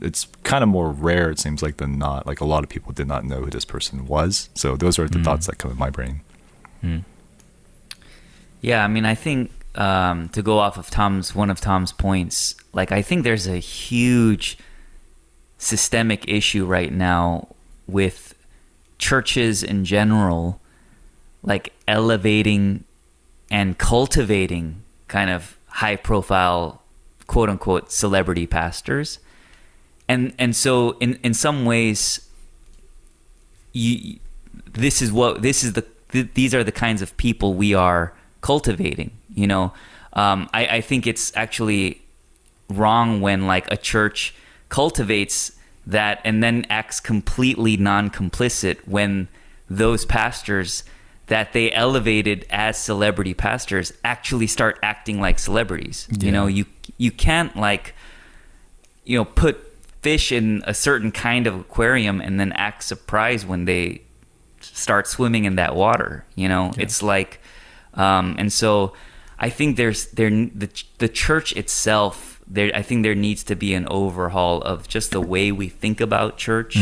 It's 0.00 0.26
kind 0.42 0.62
of 0.62 0.68
more 0.68 0.90
rare, 0.90 1.30
it 1.30 1.38
seems 1.38 1.62
like, 1.62 1.76
than 1.76 1.98
not. 1.98 2.26
Like 2.26 2.40
a 2.40 2.44
lot 2.44 2.64
of 2.64 2.70
people 2.70 2.92
did 2.92 3.06
not 3.06 3.24
know 3.24 3.40
who 3.42 3.50
this 3.50 3.64
person 3.64 4.06
was. 4.06 4.48
So 4.54 4.76
those 4.76 4.98
are 4.98 5.08
the 5.08 5.18
Mm. 5.20 5.24
thoughts 5.24 5.46
that 5.46 5.58
come 5.58 5.70
in 5.70 5.78
my 5.78 5.90
brain. 5.90 6.20
Yeah, 8.60 8.84
I 8.84 8.88
mean, 8.88 9.04
I 9.04 9.14
think 9.14 9.50
um, 9.74 10.28
to 10.30 10.40
go 10.42 10.58
off 10.58 10.78
of 10.78 10.88
Tom's 10.90 11.34
one 11.34 11.50
of 11.50 11.60
Tom's 11.60 11.92
points, 11.92 12.54
like 12.72 12.92
I 12.92 13.02
think 13.02 13.24
there's 13.24 13.46
a 13.46 13.56
huge 13.58 14.56
systemic 15.58 16.28
issue 16.28 16.64
right 16.64 16.92
now 16.92 17.48
with 17.86 18.34
churches 18.98 19.62
in 19.62 19.84
general, 19.84 20.60
like 21.42 21.72
elevating 21.86 22.84
and 23.50 23.78
cultivating 23.78 24.82
kind 25.08 25.30
of 25.30 25.58
high 25.66 25.96
profile, 25.96 26.82
quote 27.26 27.48
unquote, 27.48 27.90
celebrity 27.90 28.46
pastors, 28.46 29.18
and 30.08 30.32
and 30.38 30.54
so 30.56 30.92
in 30.98 31.14
in 31.22 31.34
some 31.34 31.64
ways, 31.64 32.28
you 33.72 34.18
this 34.72 35.02
is 35.02 35.12
what 35.12 35.42
this 35.42 35.62
is 35.62 35.74
the 35.74 35.84
th- 36.10 36.28
these 36.34 36.54
are 36.54 36.64
the 36.64 36.72
kinds 36.72 37.02
of 37.02 37.16
people 37.16 37.54
we 37.54 37.74
are 37.74 38.14
cultivating 38.40 39.10
you 39.34 39.46
know? 39.46 39.72
Um, 40.12 40.48
I, 40.54 40.66
I 40.66 40.80
think 40.80 41.06
it's 41.06 41.36
actually 41.36 42.02
wrong 42.70 43.20
when 43.20 43.46
like 43.46 43.70
a 43.70 43.76
church 43.76 44.34
cultivates 44.68 45.52
that 45.86 46.20
and 46.24 46.42
then 46.42 46.66
acts 46.70 47.00
completely 47.00 47.76
non-complicit 47.76 48.78
when 48.86 49.28
those 49.68 50.04
pastors 50.04 50.84
that 51.26 51.52
they 51.52 51.72
elevated 51.72 52.46
as 52.50 52.76
celebrity 52.78 53.34
pastors 53.34 53.92
actually 54.04 54.46
start 54.46 54.78
acting 54.82 55.20
like 55.20 55.38
celebrities. 55.38 56.06
You 56.18 56.32
know 56.32 56.46
you 56.46 56.66
you 56.98 57.10
can't 57.10 57.56
like 57.56 57.94
you 59.04 59.18
know 59.18 59.24
put 59.24 59.58
fish 60.02 60.30
in 60.30 60.62
a 60.66 60.74
certain 60.74 61.10
kind 61.10 61.46
of 61.46 61.58
aquarium 61.58 62.20
and 62.20 62.38
then 62.38 62.52
act 62.52 62.82
surprised 62.82 63.48
when 63.48 63.64
they 63.64 64.02
start 64.60 65.06
swimming 65.06 65.44
in 65.44 65.56
that 65.56 65.74
water 65.74 66.26
you 66.34 66.46
know? 66.46 66.72
It's 66.76 67.02
like 67.02 67.40
um, 67.94 68.36
and 68.38 68.52
so 68.52 68.92
i 69.38 69.48
think 69.48 69.76
there's 69.76 70.06
there 70.08 70.30
the, 70.30 70.70
the 70.98 71.08
church 71.08 71.56
itself 71.56 72.33
there 72.46 72.70
i 72.74 72.82
think 72.82 73.02
there 73.02 73.14
needs 73.14 73.42
to 73.44 73.54
be 73.54 73.74
an 73.74 73.86
overhaul 73.90 74.60
of 74.62 74.86
just 74.88 75.10
the 75.12 75.20
way 75.20 75.50
we 75.52 75.68
think 75.68 76.00
about 76.00 76.36
church 76.36 76.76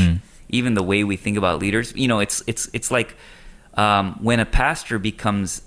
even 0.48 0.74
the 0.74 0.82
way 0.82 1.04
we 1.04 1.16
think 1.16 1.36
about 1.38 1.58
leaders 1.60 1.92
you 1.96 2.08
know 2.08 2.20
it's 2.20 2.42
it's 2.46 2.68
it's 2.72 2.90
like 2.90 3.16
um, 3.74 4.18
when 4.20 4.38
a 4.38 4.44
pastor 4.44 4.98
becomes 4.98 5.62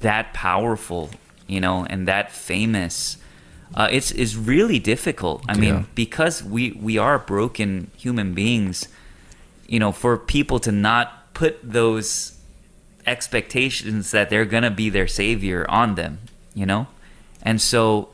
that 0.00 0.32
powerful, 0.32 1.10
you 1.46 1.60
know, 1.60 1.84
and 1.90 2.08
that 2.08 2.32
famous, 2.32 3.18
uh, 3.74 3.88
it's 3.90 4.10
is 4.10 4.36
really 4.38 4.78
difficult. 4.78 5.44
I 5.46 5.54
mean, 5.54 5.74
Yeah. 5.74 5.82
because 5.94 6.42
we 6.42 6.72
we 6.72 6.96
are 6.96 7.18
broken 7.18 7.90
human 7.96 8.32
beings, 8.32 8.88
you 9.68 9.78
know, 9.78 9.92
for 9.92 10.16
people 10.16 10.58
to 10.60 10.72
not 10.72 11.34
put 11.34 11.58
those 11.62 12.38
expectations 13.06 14.10
that 14.12 14.30
they're 14.30 14.44
gonna 14.46 14.70
be 14.70 14.88
their 14.88 15.06
savior 15.06 15.66
on 15.68 15.94
them, 15.94 16.18
you 16.54 16.64
know, 16.66 16.86
and 17.42 17.60
so 17.60 18.08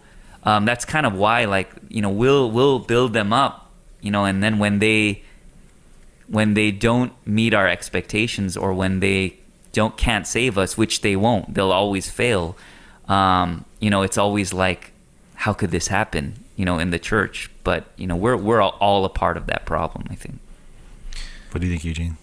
um, 0.44 0.64
that's 0.64 0.84
kind 0.84 1.06
of 1.06 1.14
why, 1.14 1.44
like, 1.44 1.70
you 1.88 2.02
know, 2.02 2.10
we'll 2.10 2.50
we'll 2.50 2.78
build 2.78 3.12
them 3.12 3.32
up, 3.32 3.70
you 4.00 4.10
know, 4.10 4.24
and 4.24 4.42
then 4.42 4.58
when 4.58 4.78
they 4.78 5.22
when 6.28 6.54
they 6.54 6.70
don't 6.70 7.12
meet 7.26 7.52
our 7.54 7.68
expectations 7.68 8.56
or 8.56 8.72
when 8.72 9.00
they 9.00 9.36
don't 9.72 9.96
can't 9.96 10.26
save 10.26 10.56
us, 10.56 10.76
which 10.76 11.02
they 11.02 11.16
won't, 11.16 11.54
they'll 11.54 11.72
always 11.72 12.10
fail. 12.10 12.56
Um, 13.08 13.64
you 13.80 13.90
know, 13.90 14.02
it's 14.02 14.16
always 14.16 14.52
like, 14.52 14.92
how 15.34 15.52
could 15.52 15.70
this 15.70 15.88
happen? 15.88 16.44
You 16.56 16.64
know, 16.64 16.78
in 16.78 16.90
the 16.90 16.98
church, 16.98 17.50
but 17.64 17.86
you 17.96 18.06
know, 18.06 18.16
we're 18.16 18.36
we're 18.36 18.60
all, 18.60 18.76
all 18.80 19.04
a 19.04 19.08
part 19.08 19.36
of 19.36 19.46
that 19.46 19.64
problem. 19.66 20.06
I 20.10 20.14
think. 20.14 20.38
What 21.50 21.60
do 21.60 21.66
you 21.66 21.72
think, 21.72 21.84
Eugene? 21.84 22.16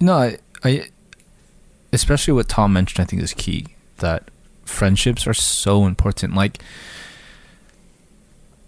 No, 0.00 0.14
I, 0.14 0.38
I, 0.64 0.88
especially 1.92 2.32
what 2.32 2.48
Tom 2.48 2.72
mentioned, 2.72 3.02
I 3.02 3.06
think 3.06 3.22
is 3.22 3.34
key. 3.34 3.66
That 3.98 4.30
friendships 4.64 5.26
are 5.26 5.34
so 5.34 5.86
important. 5.86 6.34
Like, 6.34 6.62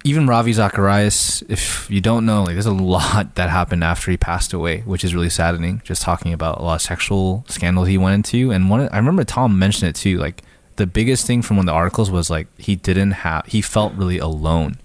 even 0.05 0.27
Ravi 0.27 0.53
Zacharias, 0.53 1.43
if 1.49 1.89
you 1.91 2.01
don't 2.01 2.27
know, 2.27 2.43
like, 2.43 2.55
there's 2.55 2.67
a 2.67 2.73
lot 2.73 3.35
that 3.37 3.51
happened 3.51 3.85
after 3.85 4.11
he 4.11 4.17
passed 4.17 4.53
away, 4.53 4.81
which 4.81 5.05
is 5.05 5.15
really 5.15 5.31
saddening. 5.31 5.81
Just 5.85 6.03
talking 6.03 6.33
about 6.33 6.59
a 6.59 6.63
lot 6.63 6.75
of 6.77 6.83
sexual 6.83 7.45
scandals 7.49 7.89
he 7.89 7.99
went 7.99 8.15
into, 8.15 8.51
and 8.51 8.69
one, 8.69 8.89
I 8.89 8.97
remember 8.97 9.25
Tom 9.25 9.59
mentioned 9.59 9.91
it 9.91 9.97
too. 9.97 10.19
Like, 10.19 10.43
the 10.77 10.87
biggest 10.87 11.27
thing 11.27 11.43
from 11.43 11.59
one 11.59 11.69
of 11.69 11.73
the 11.73 11.77
articles 11.77 12.11
was 12.11 12.31
like 12.31 12.49
he 12.59 12.77
didn't 12.77 13.13
have, 13.13 13.47
he 13.47 13.61
felt 13.61 13.95
really 13.95 14.19
alone. 14.19 14.77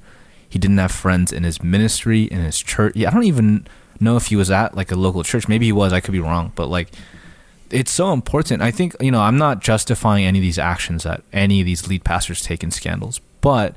He 0.49 0.59
didn't 0.59 0.78
have 0.78 0.91
friends 0.91 1.32
in 1.32 1.43
his 1.43 1.61
ministry, 1.61 2.24
in 2.24 2.39
his 2.39 2.59
church. 2.59 2.95
Yeah, 2.95 3.09
I 3.09 3.13
don't 3.13 3.24
even 3.24 3.68
know 3.99 4.15
if 4.15 4.28
he 4.28 4.36
was 4.36 4.51
at 4.51 4.76
like 4.76 4.91
a 4.91 4.95
local 4.95 5.24
church. 5.24 5.47
Maybe 5.47 5.65
he 5.65 5.72
was. 5.72 5.91
I 5.91 5.99
could 5.99 6.11
be 6.11 6.20
wrong, 6.20 6.51
but 6.55 6.68
like 6.68 6.89
it's 7.70 7.91
so 7.91 8.13
important. 8.13 8.61
I 8.61 8.72
think 8.72 8.95
you 8.99 9.11
know 9.11 9.22
I'm 9.22 9.38
not 9.38 9.61
justifying 9.61 10.26
any 10.26 10.39
of 10.39 10.43
these 10.43 10.59
actions 10.59 11.03
that 11.03 11.24
any 11.34 11.59
of 11.59 11.65
these 11.65 11.88
lead 11.88 12.03
pastors 12.03 12.41
take 12.41 12.63
in 12.63 12.72
scandals, 12.72 13.20
but 13.41 13.76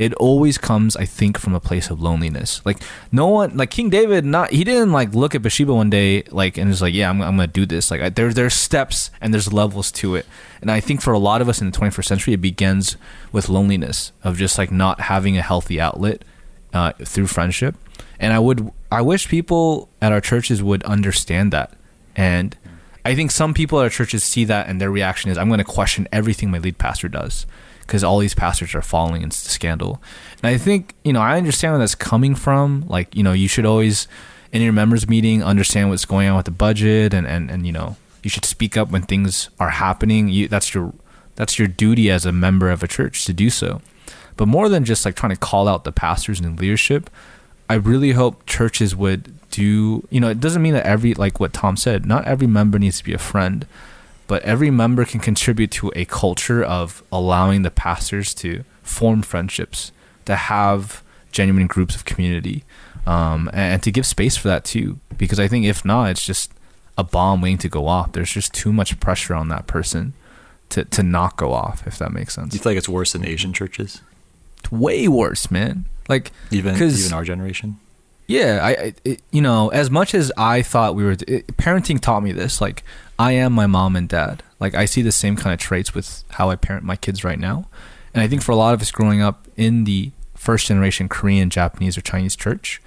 it 0.00 0.14
always 0.14 0.56
comes, 0.56 0.96
I 0.96 1.04
think, 1.04 1.36
from 1.36 1.54
a 1.54 1.60
place 1.60 1.90
of 1.90 2.00
loneliness. 2.00 2.62
Like 2.64 2.78
no 3.12 3.26
one, 3.26 3.54
like 3.58 3.70
King 3.70 3.90
David, 3.90 4.24
not 4.24 4.50
he 4.50 4.64
didn't 4.64 4.92
like 4.92 5.14
look 5.14 5.34
at 5.34 5.42
Bathsheba 5.42 5.74
one 5.74 5.90
day 5.90 6.22
like 6.30 6.56
and 6.56 6.70
was 6.70 6.80
like, 6.80 6.94
yeah, 6.94 7.10
I'm, 7.10 7.20
I'm 7.20 7.36
gonna 7.36 7.46
do 7.46 7.66
this. 7.66 7.90
Like 7.90 8.00
I, 8.00 8.08
there 8.08 8.32
there's 8.32 8.54
steps 8.54 9.10
and 9.20 9.34
there's 9.34 9.52
levels 9.52 9.92
to 9.92 10.14
it, 10.14 10.24
and 10.62 10.70
I 10.70 10.80
think 10.80 11.02
for 11.02 11.12
a 11.12 11.18
lot 11.18 11.42
of 11.42 11.50
us 11.50 11.60
in 11.60 11.70
the 11.70 11.78
21st 11.78 12.04
century, 12.06 12.32
it 12.32 12.40
begins 12.40 12.96
with 13.30 13.50
loneliness 13.50 14.12
of 14.24 14.38
just 14.38 14.56
like 14.56 14.72
not 14.72 15.00
having 15.02 15.36
a 15.36 15.42
healthy 15.42 15.78
outlet 15.78 16.24
uh, 16.72 16.92
through 17.04 17.26
friendship. 17.26 17.74
And 18.18 18.32
I 18.32 18.38
would, 18.38 18.72
I 18.90 19.02
wish 19.02 19.28
people 19.28 19.90
at 20.00 20.12
our 20.12 20.20
churches 20.22 20.62
would 20.62 20.82
understand 20.84 21.52
that. 21.52 21.74
And 22.16 22.56
I 23.04 23.14
think 23.14 23.32
some 23.32 23.52
people 23.52 23.80
at 23.80 23.82
our 23.82 23.90
churches 23.90 24.24
see 24.24 24.46
that, 24.46 24.66
and 24.66 24.80
their 24.80 24.90
reaction 24.90 25.30
is, 25.30 25.36
"I'm 25.36 25.48
going 25.48 25.58
to 25.58 25.64
question 25.64 26.08
everything 26.10 26.50
my 26.50 26.58
lead 26.58 26.78
pastor 26.78 27.08
does." 27.08 27.44
Because 27.90 28.04
all 28.04 28.20
these 28.20 28.34
pastors 28.34 28.72
are 28.76 28.82
falling 28.82 29.22
into 29.22 29.36
scandal, 29.36 30.00
and 30.42 30.54
I 30.54 30.58
think 30.58 30.94
you 31.02 31.12
know 31.12 31.20
I 31.20 31.36
understand 31.36 31.72
where 31.72 31.80
that's 31.80 31.96
coming 31.96 32.36
from. 32.36 32.84
Like 32.86 33.16
you 33.16 33.24
know, 33.24 33.32
you 33.32 33.48
should 33.48 33.66
always 33.66 34.06
in 34.52 34.62
your 34.62 34.72
members 34.72 35.08
meeting 35.08 35.42
understand 35.42 35.90
what's 35.90 36.04
going 36.04 36.28
on 36.28 36.36
with 36.36 36.44
the 36.46 36.52
budget, 36.52 37.12
and 37.12 37.26
and 37.26 37.50
and 37.50 37.66
you 37.66 37.72
know 37.72 37.96
you 38.22 38.30
should 38.30 38.44
speak 38.44 38.76
up 38.76 38.92
when 38.92 39.02
things 39.02 39.50
are 39.58 39.70
happening. 39.70 40.28
You 40.28 40.46
that's 40.46 40.72
your 40.72 40.94
that's 41.34 41.58
your 41.58 41.66
duty 41.66 42.12
as 42.12 42.24
a 42.24 42.30
member 42.30 42.70
of 42.70 42.84
a 42.84 42.86
church 42.86 43.24
to 43.24 43.32
do 43.32 43.50
so. 43.50 43.82
But 44.36 44.46
more 44.46 44.68
than 44.68 44.84
just 44.84 45.04
like 45.04 45.16
trying 45.16 45.34
to 45.34 45.38
call 45.38 45.66
out 45.66 45.82
the 45.82 45.90
pastors 45.90 46.38
and 46.38 46.58
leadership, 46.58 47.10
I 47.68 47.74
really 47.74 48.12
hope 48.12 48.46
churches 48.46 48.96
would 48.96 49.34
do, 49.50 50.06
you 50.10 50.20
know, 50.20 50.28
it 50.28 50.40
doesn't 50.40 50.62
mean 50.62 50.74
that 50.74 50.86
every, 50.86 51.14
like 51.14 51.40
what 51.40 51.52
Tom 51.52 51.76
said, 51.76 52.06
not 52.06 52.24
every 52.24 52.46
member 52.46 52.78
needs 52.78 52.98
to 52.98 53.04
be 53.04 53.12
a 53.12 53.18
friend, 53.18 53.66
but 54.30 54.44
every 54.44 54.70
member 54.70 55.04
can 55.04 55.18
contribute 55.18 55.72
to 55.72 55.90
a 55.96 56.04
culture 56.04 56.62
of 56.62 57.02
allowing 57.10 57.62
the 57.62 57.70
pastors 57.70 58.32
to 58.32 58.62
form 58.80 59.22
friendships, 59.22 59.90
to 60.24 60.36
have 60.36 61.02
genuine 61.32 61.66
groups 61.66 61.96
of 61.96 62.04
community, 62.04 62.62
um, 63.08 63.50
and 63.52 63.82
to 63.82 63.90
give 63.90 64.06
space 64.06 64.36
for 64.36 64.46
that 64.46 64.64
too. 64.64 65.00
Because 65.18 65.40
I 65.40 65.48
think 65.48 65.66
if 65.66 65.84
not, 65.84 66.10
it's 66.10 66.24
just 66.24 66.52
a 66.96 67.02
bomb 67.02 67.40
waiting 67.40 67.58
to 67.58 67.68
go 67.68 67.88
off. 67.88 68.12
There's 68.12 68.30
just 68.30 68.54
too 68.54 68.72
much 68.72 69.00
pressure 69.00 69.34
on 69.34 69.48
that 69.48 69.66
person 69.66 70.12
to, 70.68 70.84
to 70.84 71.02
not 71.02 71.36
go 71.36 71.52
off, 71.52 71.84
if 71.84 71.98
that 71.98 72.12
makes 72.12 72.36
sense. 72.36 72.54
You 72.54 72.60
feel 72.60 72.70
like 72.70 72.78
it's 72.78 72.88
worse 72.88 73.16
in 73.16 73.26
Asian 73.26 73.52
churches? 73.52 74.00
It's 74.60 74.70
way 74.70 75.08
worse, 75.08 75.50
man. 75.50 75.86
Like, 76.08 76.30
Even 76.52 76.76
even 76.80 77.12
our 77.12 77.24
generation? 77.24 77.80
Yeah, 78.28 78.60
I, 78.62 78.70
I 78.70 78.94
it, 79.04 79.22
you 79.32 79.42
know, 79.42 79.70
as 79.70 79.90
much 79.90 80.14
as 80.14 80.30
I 80.36 80.62
thought 80.62 80.94
we 80.94 81.02
were, 81.02 81.16
it, 81.26 81.48
parenting 81.56 81.98
taught 81.98 82.22
me 82.22 82.30
this. 82.30 82.60
Like, 82.60 82.84
I 83.20 83.32
am 83.32 83.52
my 83.52 83.66
mom 83.66 83.96
and 83.96 84.08
dad. 84.08 84.42
Like, 84.58 84.74
I 84.74 84.86
see 84.86 85.02
the 85.02 85.12
same 85.12 85.36
kind 85.36 85.52
of 85.52 85.60
traits 85.60 85.94
with 85.94 86.24
how 86.30 86.48
I 86.48 86.56
parent 86.56 86.86
my 86.86 86.96
kids 86.96 87.22
right 87.22 87.38
now, 87.38 87.68
and 88.14 88.22
I 88.22 88.26
think 88.26 88.40
for 88.40 88.52
a 88.52 88.56
lot 88.56 88.72
of 88.72 88.80
us 88.80 88.90
growing 88.90 89.20
up 89.20 89.46
in 89.58 89.84
the 89.84 90.12
first 90.34 90.68
generation 90.68 91.06
Korean, 91.06 91.50
Japanese, 91.50 91.98
or 91.98 92.00
Chinese 92.00 92.34
church, 92.34 92.80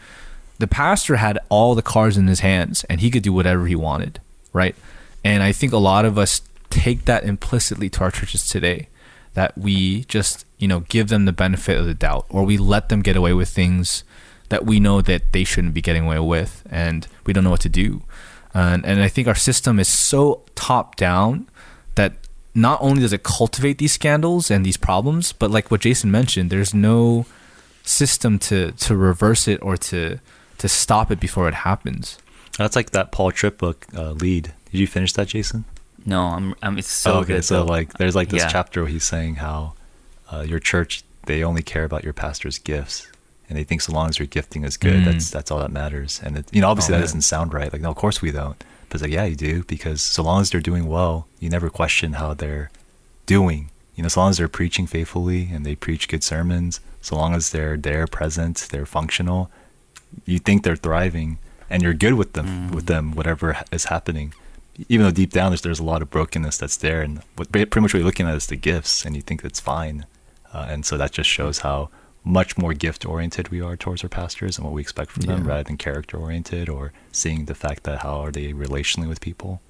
the 0.57 0.67
pastor 0.67 1.17
had 1.17 1.37
all 1.49 1.75
the 1.75 1.83
cards 1.83 2.17
in 2.17 2.25
his 2.25 2.39
hands, 2.39 2.83
and 2.85 2.99
he 2.99 3.11
could 3.11 3.21
do 3.21 3.31
whatever 3.31 3.67
he 3.67 3.75
wanted, 3.75 4.19
right? 4.53 4.75
And 5.23 5.43
I 5.43 5.51
think 5.51 5.71
a 5.71 5.77
lot 5.77 6.03
of 6.03 6.17
us 6.17 6.41
take 6.71 7.05
that 7.05 7.25
implicitly 7.25 7.87
to 7.91 8.01
our 8.01 8.09
churches 8.09 8.47
today, 8.47 8.87
that 9.35 9.55
we 9.55 10.03
just 10.05 10.47
you 10.57 10.67
know 10.67 10.79
give 10.79 11.09
them 11.09 11.25
the 11.25 11.31
benefit 11.31 11.77
of 11.77 11.85
the 11.85 11.93
doubt, 11.93 12.25
or 12.29 12.43
we 12.43 12.57
let 12.57 12.89
them 12.89 13.03
get 13.03 13.15
away 13.15 13.33
with 13.33 13.49
things 13.49 14.03
that 14.49 14.65
we 14.65 14.79
know 14.79 14.99
that 14.99 15.31
they 15.31 15.43
shouldn't 15.43 15.73
be 15.75 15.81
getting 15.81 16.05
away 16.05 16.19
with 16.19 16.63
and 16.69 17.07
we 17.25 17.33
don't 17.33 17.43
know 17.43 17.49
what 17.49 17.61
to 17.61 17.69
do 17.69 18.03
and, 18.53 18.85
and 18.85 19.01
i 19.01 19.07
think 19.07 19.27
our 19.27 19.35
system 19.35 19.79
is 19.79 19.87
so 19.87 20.41
top 20.55 20.95
down 20.95 21.47
that 21.95 22.13
not 22.55 22.79
only 22.81 23.01
does 23.01 23.13
it 23.13 23.23
cultivate 23.23 23.77
these 23.79 23.91
scandals 23.93 24.51
and 24.51 24.63
these 24.63 24.77
problems, 24.77 25.33
but 25.33 25.49
like 25.49 25.71
what 25.71 25.81
Jason 25.81 26.11
mentioned, 26.11 26.51
there's 26.51 26.71
no 26.71 27.25
system 27.83 28.37
to 28.39 28.71
to 28.73 28.95
reverse 28.95 29.47
it 29.47 29.59
or 29.63 29.75
to 29.77 30.19
to 30.59 30.67
stop 30.69 31.09
it 31.11 31.19
before 31.19 31.47
it 31.47 31.55
happens. 31.55 32.19
That's 32.59 32.75
like 32.75 32.91
that 32.91 33.11
Paul 33.11 33.31
Tripp 33.31 33.57
book, 33.57 33.87
uh, 33.97 34.11
Lead. 34.11 34.53
Did 34.71 34.79
you 34.79 34.85
finish 34.87 35.13
that, 35.13 35.29
Jason? 35.29 35.65
No, 36.05 36.21
I'm. 36.21 36.53
I'm 36.61 36.77
it's 36.77 36.89
so 36.91 37.13
Oh, 37.13 37.17
okay, 37.21 37.35
good. 37.35 37.45
so 37.45 37.59
though. 37.65 37.65
like, 37.65 37.93
there's 37.93 38.15
like 38.15 38.29
this 38.29 38.43
Yeah. 38.43 38.49
chapter 38.49 38.81
where 38.83 38.91
he's 38.91 39.03
saying 39.05 39.35
how 39.35 39.73
uh, 40.31 40.41
your 40.41 40.59
church 40.59 41.03
they 41.25 41.43
only 41.43 41.63
care 41.63 41.85
about 41.85 42.03
your 42.03 42.13
pastor's 42.13 42.59
gifts, 42.59 43.07
and 43.53 43.59
they 43.59 43.63
think 43.63 43.81
so 43.81 43.93
long 43.93 44.09
as 44.09 44.17
your 44.17 44.25
gifting 44.27 44.63
is 44.63 44.77
good, 44.77 45.01
Mm. 45.03 45.05
that's 45.05 45.29
that's 45.29 45.51
all 45.51 45.59
that 45.59 45.71
matters. 45.71 46.19
And 46.23 46.37
it, 46.39 46.45
you 46.51 46.61
know, 46.61 46.69
obviously 46.69 46.93
Oh, 46.93 46.97
that 46.97 47.01
man. 47.01 47.07
doesn't 47.07 47.21
sound 47.21 47.53
right. 47.53 47.71
Like, 47.71 47.81
no, 47.83 47.91
of 47.91 47.95
course 47.95 48.19
we 48.21 48.31
don't. 48.31 48.57
But 48.89 48.95
it's 48.95 49.03
like, 49.03 49.11
yeah, 49.11 49.25
you 49.25 49.35
do 49.35 49.63
because 49.63 50.01
so 50.01 50.23
long 50.23 50.41
as 50.41 50.49
they're 50.49 50.59
doing 50.71 50.87
well, 50.87 51.27
you 51.39 51.49
never 51.49 51.69
question 51.69 52.13
how 52.13 52.33
they're 52.33 52.69
doing. 53.25 53.69
You 53.95 54.01
know, 54.03 54.09
so 54.09 54.21
long 54.21 54.29
as 54.31 54.37
they're 54.37 54.47
preaching 54.47 54.87
faithfully 54.87 55.49
and 55.53 55.65
they 55.65 55.75
preach 55.75 56.07
good 56.07 56.23
sermons, 56.23 56.79
so 57.01 57.15
long 57.15 57.35
as 57.35 57.51
they're 57.51 57.77
there, 57.77 58.07
present, 58.07 58.67
they're 58.71 58.85
functional, 58.87 59.51
you 60.25 60.39
think 60.39 60.63
they're 60.63 60.75
thriving, 60.75 61.37
and 61.69 61.83
you're 61.83 61.93
good 61.93 62.13
with 62.15 62.33
them, 62.33 62.71
with 62.71 62.87
them, 62.87 63.13
whatever 63.13 63.57
is 63.71 63.85
happening. 63.85 64.33
Even 64.89 65.05
though 65.05 65.11
deep 65.11 65.31
down 65.31 65.51
there's, 65.51 65.61
there's 65.61 65.79
a 65.79 65.83
lot 65.83 66.01
of 66.01 66.09
brokenness 66.09 66.57
that's 66.57 66.77
there, 66.77 67.01
and 67.03 67.21
what, 67.35 67.51
pretty 67.51 67.79
much 67.81 67.93
what 67.93 67.99
you're 67.99 68.05
looking 68.05 68.27
at 68.27 68.35
is 68.35 68.47
the 68.47 68.55
gifts, 68.55 69.05
and 69.05 69.15
you 69.15 69.21
think 69.21 69.41
that's 69.43 69.59
fine, 69.59 70.05
uh, 70.53 70.65
and 70.69 70.85
so 70.85 70.97
that 70.97 71.11
just 71.11 71.29
shows 71.29 71.59
how 71.59 71.89
much 72.23 72.57
more 72.57 72.73
gift 72.73 73.05
oriented 73.05 73.49
we 73.49 73.61
are 73.61 73.75
towards 73.75 74.03
our 74.03 74.09
pastors 74.09 74.57
and 74.57 74.65
what 74.65 74.73
we 74.73 74.81
expect 74.81 75.11
from 75.11 75.23
them, 75.23 75.43
Yeah. 75.43 75.49
rather 75.49 75.63
than 75.63 75.77
character 75.77 76.17
oriented 76.17 76.69
or 76.69 76.93
seeing 77.11 77.45
the 77.45 77.55
fact 77.55 77.83
that 77.83 77.99
how 77.99 78.21
are 78.21 78.31
they 78.31 78.53
relationally 78.53 79.07
with 79.09 79.19
people. 79.19 79.61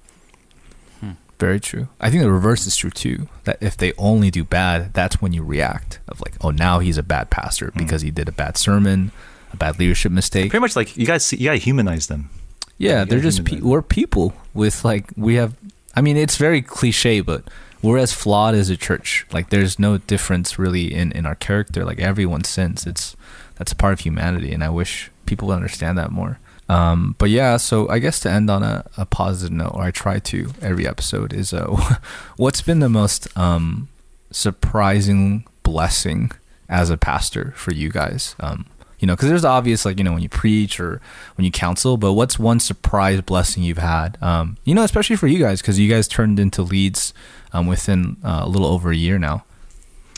Hmm. 1.00 1.12
Very 1.40 1.58
true. 1.58 1.88
I 2.00 2.10
think 2.10 2.22
the 2.22 2.30
reverse 2.30 2.66
is 2.66 2.76
true 2.76 2.90
too. 2.90 3.28
That 3.44 3.58
if 3.60 3.76
they 3.76 3.92
only 3.98 4.30
do 4.30 4.44
bad, 4.44 4.94
that's 4.94 5.20
when 5.20 5.32
you 5.32 5.42
react 5.42 5.98
of 6.06 6.20
like, 6.20 6.34
oh, 6.42 6.50
now 6.50 6.78
he's 6.78 6.98
a 6.98 7.02
bad 7.02 7.30
pastor 7.30 7.70
hmm. 7.70 7.78
because 7.78 8.02
he 8.02 8.10
did 8.10 8.28
a 8.28 8.32
bad 8.32 8.56
sermon, 8.56 9.10
a 9.52 9.56
bad 9.56 9.78
leadership 9.78 10.12
mistake. 10.12 10.50
Pretty 10.50 10.60
much 10.60 10.76
like 10.76 10.96
you 10.96 11.06
guys, 11.06 11.24
see, 11.24 11.36
you 11.36 11.46
gotta 11.46 11.58
humanize 11.58 12.06
them. 12.06 12.30
Yeah, 12.78 13.00
you 13.00 13.06
they're 13.06 13.20
just 13.20 13.44
pe- 13.44 13.60
we're 13.60 13.82
people 13.82 14.32
with 14.52 14.84
like 14.84 15.10
we 15.16 15.34
have. 15.36 15.56
I 15.96 16.00
mean, 16.00 16.16
it's 16.16 16.36
very 16.36 16.60
cliche, 16.60 17.20
but 17.20 17.44
we're 17.84 17.98
as 17.98 18.12
flawed 18.12 18.54
as 18.54 18.70
a 18.70 18.76
church. 18.76 19.26
Like, 19.32 19.50
there's 19.50 19.78
no 19.78 19.98
difference 19.98 20.58
really 20.58 20.92
in 20.92 21.12
in 21.12 21.26
our 21.26 21.34
character. 21.34 21.84
Like 21.84 22.00
everyone 22.00 22.44
sins. 22.44 22.86
It's 22.86 23.16
that's 23.56 23.72
a 23.72 23.76
part 23.76 23.92
of 23.92 24.00
humanity, 24.00 24.52
and 24.52 24.64
I 24.64 24.70
wish 24.70 25.10
people 25.26 25.48
would 25.48 25.54
understand 25.54 25.98
that 25.98 26.10
more. 26.10 26.38
Um, 26.68 27.14
but 27.18 27.28
yeah, 27.28 27.58
so 27.58 27.88
I 27.90 27.98
guess 27.98 28.20
to 28.20 28.30
end 28.30 28.50
on 28.50 28.62
a, 28.62 28.84
a 28.96 29.04
positive 29.04 29.52
note, 29.52 29.72
or 29.74 29.82
I 29.82 29.90
try 29.90 30.18
to 30.18 30.50
every 30.62 30.86
episode, 30.86 31.32
is 31.34 31.52
uh, 31.52 31.66
what's 32.36 32.62
been 32.62 32.80
the 32.80 32.88
most 32.88 33.28
um, 33.36 33.88
surprising 34.30 35.46
blessing 35.62 36.32
as 36.68 36.88
a 36.88 36.96
pastor 36.96 37.52
for 37.54 37.72
you 37.72 37.90
guys? 37.90 38.34
Um, 38.40 38.66
you 39.00 39.06
know, 39.06 39.14
because 39.14 39.28
there's 39.28 39.44
obvious 39.44 39.84
like 39.84 39.98
you 39.98 40.04
know 40.04 40.12
when 40.12 40.22
you 40.22 40.28
preach 40.28 40.78
or 40.80 41.00
when 41.36 41.44
you 41.44 41.50
counsel, 41.50 41.96
but 41.96 42.12
what's 42.14 42.38
one 42.38 42.60
surprise 42.60 43.20
blessing 43.20 43.62
you've 43.62 43.78
had? 43.78 44.16
Um, 44.22 44.56
you 44.64 44.74
know, 44.74 44.82
especially 44.82 45.16
for 45.16 45.26
you 45.26 45.38
guys 45.38 45.60
because 45.60 45.78
you 45.78 45.88
guys 45.90 46.08
turned 46.08 46.38
into 46.40 46.62
leads 46.62 47.12
um, 47.52 47.66
within 47.66 48.16
uh, 48.24 48.40
a 48.44 48.48
little 48.48 48.66
over 48.68 48.90
a 48.90 48.96
year 48.96 49.18
now. 49.18 49.44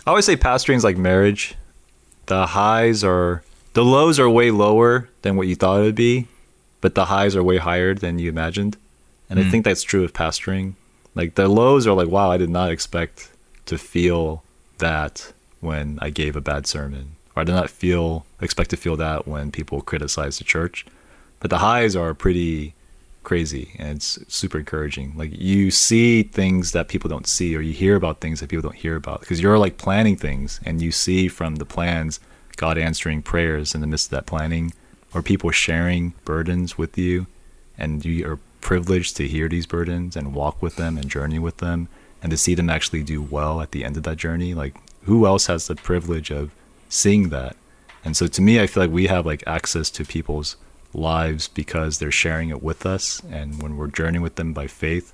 I 0.06 0.10
always 0.10 0.24
say 0.24 0.36
pastoring 0.36 0.76
is 0.76 0.84
like 0.84 0.96
marriage. 0.96 1.54
The 2.26 2.46
highs 2.46 3.02
are 3.02 3.42
the 3.72 3.84
lows 3.84 4.18
are 4.20 4.30
way 4.30 4.50
lower 4.50 5.08
than 5.22 5.36
what 5.36 5.46
you 5.48 5.56
thought 5.56 5.80
it 5.80 5.82
would 5.84 5.94
be, 5.94 6.28
but 6.80 6.94
the 6.94 7.06
highs 7.06 7.34
are 7.34 7.42
way 7.42 7.58
higher 7.58 7.94
than 7.94 8.18
you 8.18 8.28
imagined. 8.28 8.76
And 9.28 9.40
I 9.40 9.42
Mm. 9.42 9.50
think 9.50 9.64
that's 9.64 9.82
true 9.82 10.04
of 10.04 10.12
pastoring. 10.12 10.74
Like 11.16 11.34
the 11.34 11.48
lows 11.48 11.86
are 11.86 11.92
like, 11.94 12.08
wow, 12.08 12.30
I 12.30 12.36
did 12.36 12.50
not 12.50 12.70
expect 12.70 13.28
to 13.66 13.76
feel 13.76 14.44
that 14.78 15.32
when 15.60 15.98
I 16.00 16.10
gave 16.10 16.36
a 16.36 16.40
bad 16.40 16.66
sermon. 16.68 17.15
I 17.36 17.44
did 17.44 17.52
not 17.52 17.70
feel 17.70 18.24
expect 18.40 18.70
to 18.70 18.76
feel 18.76 18.96
that 18.96 19.26
when 19.28 19.50
people 19.50 19.80
criticize 19.80 20.38
the 20.38 20.44
church. 20.44 20.86
But 21.40 21.50
the 21.50 21.58
highs 21.58 21.94
are 21.94 22.14
pretty 22.14 22.74
crazy 23.26 23.74
and 23.78 23.96
it's 23.96 24.18
super 24.32 24.58
encouraging. 24.58 25.12
Like 25.16 25.30
you 25.32 25.70
see 25.70 26.22
things 26.22 26.72
that 26.72 26.88
people 26.88 27.10
don't 27.10 27.26
see 27.26 27.56
or 27.56 27.60
you 27.60 27.72
hear 27.72 27.96
about 27.96 28.20
things 28.20 28.40
that 28.40 28.48
people 28.48 28.62
don't 28.62 28.76
hear 28.76 28.96
about 28.96 29.20
because 29.20 29.40
you're 29.40 29.58
like 29.58 29.78
planning 29.78 30.16
things 30.16 30.60
and 30.64 30.80
you 30.80 30.92
see 30.92 31.28
from 31.28 31.56
the 31.56 31.66
plans 31.66 32.20
God 32.56 32.78
answering 32.78 33.22
prayers 33.22 33.74
in 33.74 33.80
the 33.80 33.86
midst 33.86 34.06
of 34.06 34.10
that 34.12 34.26
planning 34.26 34.72
or 35.12 35.22
people 35.22 35.50
sharing 35.50 36.14
burdens 36.24 36.78
with 36.78 36.96
you 36.96 37.26
and 37.76 38.04
you 38.04 38.30
are 38.30 38.38
privileged 38.60 39.16
to 39.16 39.28
hear 39.28 39.48
these 39.48 39.66
burdens 39.66 40.16
and 40.16 40.32
walk 40.32 40.62
with 40.62 40.76
them 40.76 40.96
and 40.96 41.10
journey 41.10 41.38
with 41.38 41.58
them 41.58 41.88
and 42.22 42.30
to 42.30 42.36
see 42.36 42.54
them 42.54 42.70
actually 42.70 43.02
do 43.02 43.20
well 43.20 43.60
at 43.60 43.72
the 43.72 43.84
end 43.84 43.96
of 43.96 44.04
that 44.04 44.16
journey 44.16 44.54
like 44.54 44.76
who 45.02 45.26
else 45.26 45.46
has 45.46 45.66
the 45.66 45.74
privilege 45.74 46.30
of 46.30 46.52
seeing 46.88 47.28
that. 47.30 47.56
And 48.04 48.16
so 48.16 48.26
to 48.26 48.42
me 48.42 48.60
i 48.60 48.66
feel 48.66 48.84
like 48.84 48.92
we 48.92 49.06
have 49.08 49.26
like 49.26 49.42
access 49.46 49.90
to 49.90 50.04
people's 50.04 50.56
lives 50.94 51.48
because 51.48 51.98
they're 51.98 52.10
sharing 52.10 52.50
it 52.50 52.62
with 52.62 52.86
us. 52.86 53.20
And 53.30 53.62
when 53.62 53.76
we're 53.76 53.88
journeying 53.88 54.22
with 54.22 54.36
them 54.36 54.52
by 54.52 54.66
faith 54.66 55.12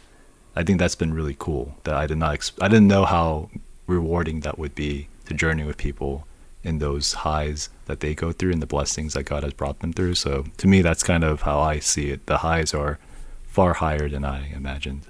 i 0.54 0.62
think 0.62 0.78
that's 0.78 0.94
been 0.94 1.14
really 1.14 1.36
cool 1.38 1.76
that 1.84 1.94
i 1.94 2.06
did 2.06 2.18
not 2.18 2.50
i 2.60 2.68
didn't 2.68 2.88
know 2.88 3.04
how 3.04 3.48
rewarding 3.86 4.40
that 4.40 4.58
would 4.58 4.74
be 4.74 5.08
to 5.24 5.34
journey 5.34 5.64
with 5.64 5.76
people 5.76 6.26
in 6.62 6.78
those 6.78 7.12
highs 7.12 7.68
that 7.86 8.00
they 8.00 8.14
go 8.14 8.32
through 8.32 8.52
and 8.52 8.62
the 8.62 8.66
blessings 8.66 9.14
that 9.14 9.24
god 9.24 9.42
has 9.42 9.52
brought 9.52 9.80
them 9.80 9.92
through. 9.92 10.14
So 10.14 10.46
to 10.58 10.66
me 10.68 10.82
that's 10.82 11.02
kind 11.02 11.24
of 11.24 11.42
how 11.42 11.60
i 11.60 11.78
see 11.78 12.10
it. 12.10 12.26
The 12.26 12.38
highs 12.38 12.72
are 12.74 12.98
far 13.46 13.74
higher 13.74 14.08
than 14.08 14.24
i 14.24 14.52
imagined. 14.52 15.06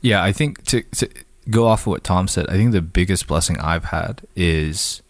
Yeah, 0.00 0.22
I 0.22 0.32
think 0.32 0.64
to, 0.64 0.82
to 0.82 1.08
go 1.50 1.66
off 1.66 1.82
of 1.82 1.86
what 1.88 2.04
Tom 2.04 2.28
said, 2.28 2.48
I 2.48 2.54
think 2.54 2.72
the 2.72 2.82
biggest 2.82 3.26
blessing 3.26 3.58
I've 3.60 3.86
had 3.86 4.22
is 4.34 5.02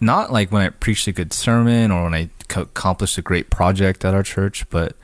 not 0.00 0.32
like 0.32 0.52
when 0.52 0.62
I 0.62 0.68
preached 0.68 1.06
a 1.06 1.12
good 1.12 1.32
sermon 1.32 1.90
or 1.90 2.04
when 2.04 2.14
I 2.14 2.30
accomplished 2.54 3.18
a 3.18 3.22
great 3.22 3.50
project 3.50 4.04
at 4.04 4.14
our 4.14 4.22
church, 4.22 4.68
but 4.70 4.96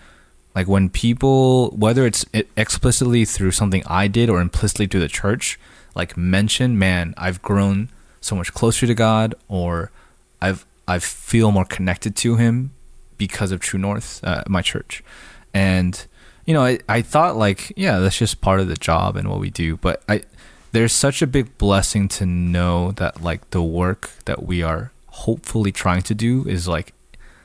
like 0.55 0.69
when 0.69 0.91
people, 0.91 1.71
whether 1.71 2.07
it's 2.07 2.25
explicitly 2.57 3.25
through 3.25 3.53
something 3.53 3.83
I 3.87 4.09
did 4.09 4.29
or 4.29 4.41
implicitly 4.41 4.87
through 4.87 5.01
the 5.01 5.09
church, 5.09 5.59
like 5.95 6.17
mention, 6.17 6.79
man, 6.79 7.15
I've 7.17 7.43
grown 7.43 7.89
so 8.21 8.37
much 8.37 8.53
closer 8.53 8.87
to 8.87 8.95
God, 8.95 9.35
or 9.49 9.91
I've 10.41 10.67
I 10.87 10.99
feel 10.99 11.53
more 11.53 11.65
connected 11.65 12.17
to 12.17 12.37
Him 12.37 12.73
because 13.17 13.53
of 13.53 13.61
True 13.61 13.79
North, 13.79 14.23
uh, 14.25 14.43
my 14.49 14.63
church, 14.63 15.03
and 15.55 16.07
you 16.45 16.55
know, 16.55 16.65
I, 16.65 16.79
I 16.89 17.03
thought 17.03 17.37
like, 17.37 17.73
yeah, 17.77 17.99
that's 17.99 18.19
just 18.19 18.41
part 18.41 18.61
of 18.61 18.69
the 18.69 18.77
job 18.77 19.17
and 19.17 19.29
what 19.29 19.41
we 19.41 19.51
do. 19.51 19.77
But 19.77 20.03
I, 20.09 20.23
there's 20.73 20.93
such 20.93 21.23
a 21.23 21.27
big 21.27 21.57
blessing 21.59 22.09
to 22.09 22.27
know 22.27 22.93
that 22.93 23.23
like 23.23 23.51
the 23.51 23.63
work 23.63 24.11
that 24.25 24.45
we 24.45 24.63
are 24.63 24.93
hopefully 25.07 25.73
trying 25.73 26.03
to 26.03 26.15
do 26.15 26.47
is 26.47 26.69
like 26.69 26.95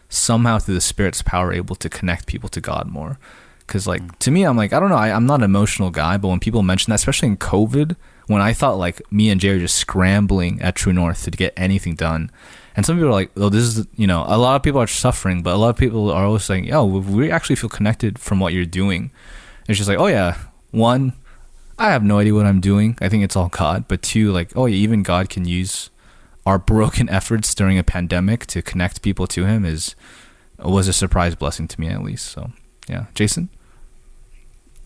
somehow 0.10 0.60
through 0.60 0.76
the 0.76 0.82
Spirit's 0.82 1.22
power 1.22 1.52
able 1.52 1.76
to 1.76 1.89
connect 1.89 2.28
people 2.28 2.50
to 2.50 2.62
God 2.62 2.88
more. 2.88 3.18
Because 3.66 3.88
like 3.88 4.02
mm. 4.02 4.20
to 4.20 4.32
me, 4.32 4.43
I'm 4.43 4.58
like 4.58 4.74
I 4.74 4.80
don't 4.80 4.89
know, 4.89 4.96
I, 4.96 5.12
I'm 5.12 5.26
not 5.26 5.39
an 5.39 5.46
emotional 5.46 5.89
guy, 5.89 6.18
but 6.18 6.28
when 6.28 6.39
people 6.39 6.64
mention 6.64 6.91
that, 6.91 6.96
especially 6.96 7.30
in 7.30 7.38
COVID, 7.38 7.96
when 8.28 8.41
I 8.41 8.54
thought 8.54 8.78
like 8.78 9.02
me 9.12 9.30
and 9.30 9.41
Jerry 9.41 9.60
just 9.60 9.76
scrambling 9.76 10.62
at 10.62 10.76
True 10.76 10.93
North 10.93 11.24
to 11.24 11.32
get 11.32 11.54
anything 11.58 11.96
done, 11.96 12.32
and 12.76 12.86
some 12.86 12.97
people 12.97 13.09
are 13.09 13.13
like, 13.13 13.32
"Oh, 13.38 13.49
this 13.49 13.63
is 13.63 13.88
you 13.95 14.07
know," 14.07 14.23
a 14.28 14.38
lot 14.38 14.55
of 14.55 14.63
people 14.63 14.82
are 14.82 14.88
suffering, 14.88 15.43
but 15.43 15.53
a 15.53 15.57
lot 15.57 15.69
of 15.69 15.78
people 15.78 16.11
are 16.11 16.26
always 16.26 16.43
saying, 16.43 16.71
"Oh, 16.73 16.86
we 16.86 17.32
actually 17.32 17.55
feel 17.55 17.69
connected 17.69 18.19
from 18.19 18.39
what 18.39 18.53
you're 18.53 18.65
doing." 18.65 19.11
It's 19.67 19.78
just 19.78 19.89
like, 19.89 19.99
oh 19.99 20.07
yeah, 20.07 20.38
one, 20.71 21.13
I 21.80 21.89
have 21.91 22.03
no 22.03 22.19
idea 22.19 22.34
what 22.34 22.45
I'm 22.45 22.61
doing. 22.61 22.97
I 23.01 23.09
think 23.09 23.23
it's 23.23 23.36
all 23.36 23.49
God. 23.49 23.88
But 23.88 24.01
two, 24.01 24.32
like, 24.32 24.51
oh 24.55 24.65
yeah, 24.67 24.76
even 24.76 25.03
God 25.03 25.30
can 25.30 25.45
use 25.45 25.89
our 26.45 26.59
broken 26.59 27.09
efforts 27.19 27.55
during 27.55 27.78
a 27.78 27.84
pandemic 27.84 28.45
to 28.47 28.61
connect 28.61 29.01
people 29.01 29.28
to 29.28 29.45
Him 29.45 29.65
is 29.65 29.95
was 30.59 30.88
a 30.88 30.93
surprise 30.93 31.36
blessing 31.36 31.67
to 31.67 31.82
me 31.82 31.88
at 31.88 32.03
least. 32.03 32.28
So 32.28 32.51
yeah, 32.88 33.05
Jason. 33.15 33.49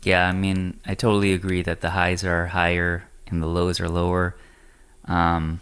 Yeah, 0.01 0.27
I 0.27 0.31
mean, 0.31 0.79
I 0.85 0.95
totally 0.95 1.33
agree 1.33 1.61
that 1.63 1.81
the 1.81 1.89
highs 1.89 2.23
are 2.23 2.47
higher 2.47 3.09
and 3.27 3.43
the 3.43 3.47
lows 3.47 3.81
are 3.81 3.89
lower. 3.89 4.37
Um, 5.05 5.59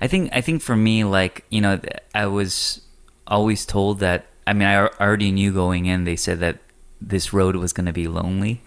I 0.00 0.08
think 0.08 0.30
I 0.32 0.40
think 0.40 0.62
for 0.62 0.76
me, 0.76 1.04
like 1.04 1.44
you 1.50 1.60
know, 1.60 1.80
I 2.14 2.26
was 2.26 2.80
always 3.26 3.66
told 3.66 4.00
that. 4.00 4.26
I 4.46 4.52
mean, 4.52 4.66
I 4.66 4.86
already 4.86 5.30
knew 5.30 5.52
going 5.52 5.86
in. 5.86 6.04
They 6.04 6.16
said 6.16 6.40
that 6.40 6.58
this 7.00 7.32
road 7.32 7.56
was 7.56 7.72
going 7.72 7.86
to 7.86 7.92
be 7.92 8.08
lonely, 8.08 8.62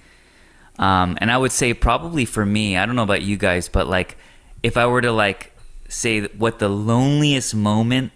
um, 0.80 1.18
and 1.20 1.32
I 1.32 1.38
would 1.38 1.52
say 1.52 1.74
probably 1.74 2.26
for 2.26 2.46
me, 2.46 2.78
I 2.78 2.86
don't 2.86 2.96
know 2.96 3.04
about 3.04 3.24
you 3.24 3.38
guys, 3.38 3.70
but 3.70 3.88
like 3.88 4.18
if 4.62 4.78
I 4.78 4.86
were 4.86 5.02
to 5.02 5.12
like 5.12 5.52
say 5.90 6.22
what 6.28 6.60
the 6.60 6.70
loneliest 6.70 7.54
moment 7.54 8.12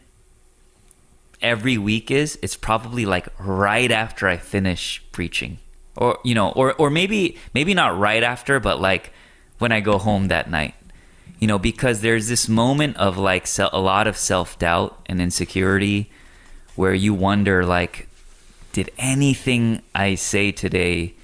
every 1.41 1.77
week 1.77 2.09
is, 2.09 2.39
it's 2.41 2.55
probably 2.55 3.05
like 3.05 3.27
right 3.39 3.91
after 3.91 4.27
I 4.27 4.37
finish 4.37 5.03
preaching. 5.11 5.59
Or 5.95 6.19
you 6.23 6.35
know, 6.35 6.51
or 6.51 6.73
or 6.75 6.89
maybe 6.89 7.37
maybe 7.53 7.73
not 7.73 7.97
right 7.97 8.23
after, 8.23 8.59
but 8.59 8.79
like 8.79 9.11
when 9.57 9.71
I 9.71 9.79
go 9.79 9.97
home 9.97 10.27
that 10.27 10.49
night. 10.49 10.75
You 11.39 11.47
know, 11.47 11.59
because 11.59 12.01
there's 12.01 12.27
this 12.27 12.49
moment 12.49 12.97
of 12.97 13.17
like 13.17 13.45
se- 13.45 13.69
a 13.71 13.79
lot 13.79 14.07
of 14.07 14.17
self-doubt 14.17 14.99
and 15.05 15.21
insecurity 15.21 16.09
where 16.75 16.93
you 16.93 17.13
wonder 17.13 17.65
like 17.65 18.07
did 18.77 18.91
anything 18.99 19.81
I 19.95 20.13
say 20.13 20.51
today 20.51 21.15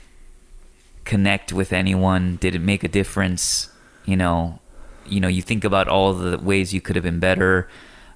connect 1.06 1.54
with 1.54 1.72
anyone? 1.72 2.38
Did 2.38 2.56
it 2.56 2.62
make 2.62 2.84
a 2.84 2.88
difference? 2.88 3.70
You 4.06 4.18
know, 4.18 4.60
you 5.06 5.20
know, 5.20 5.28
you 5.28 5.42
think 5.42 5.64
about 5.64 5.88
all 5.88 6.14
the 6.14 6.40
ways 6.40 6.74
you 6.74 6.82
could 6.82 6.96
have 6.96 7.04
been 7.04 7.20
better. 7.20 7.70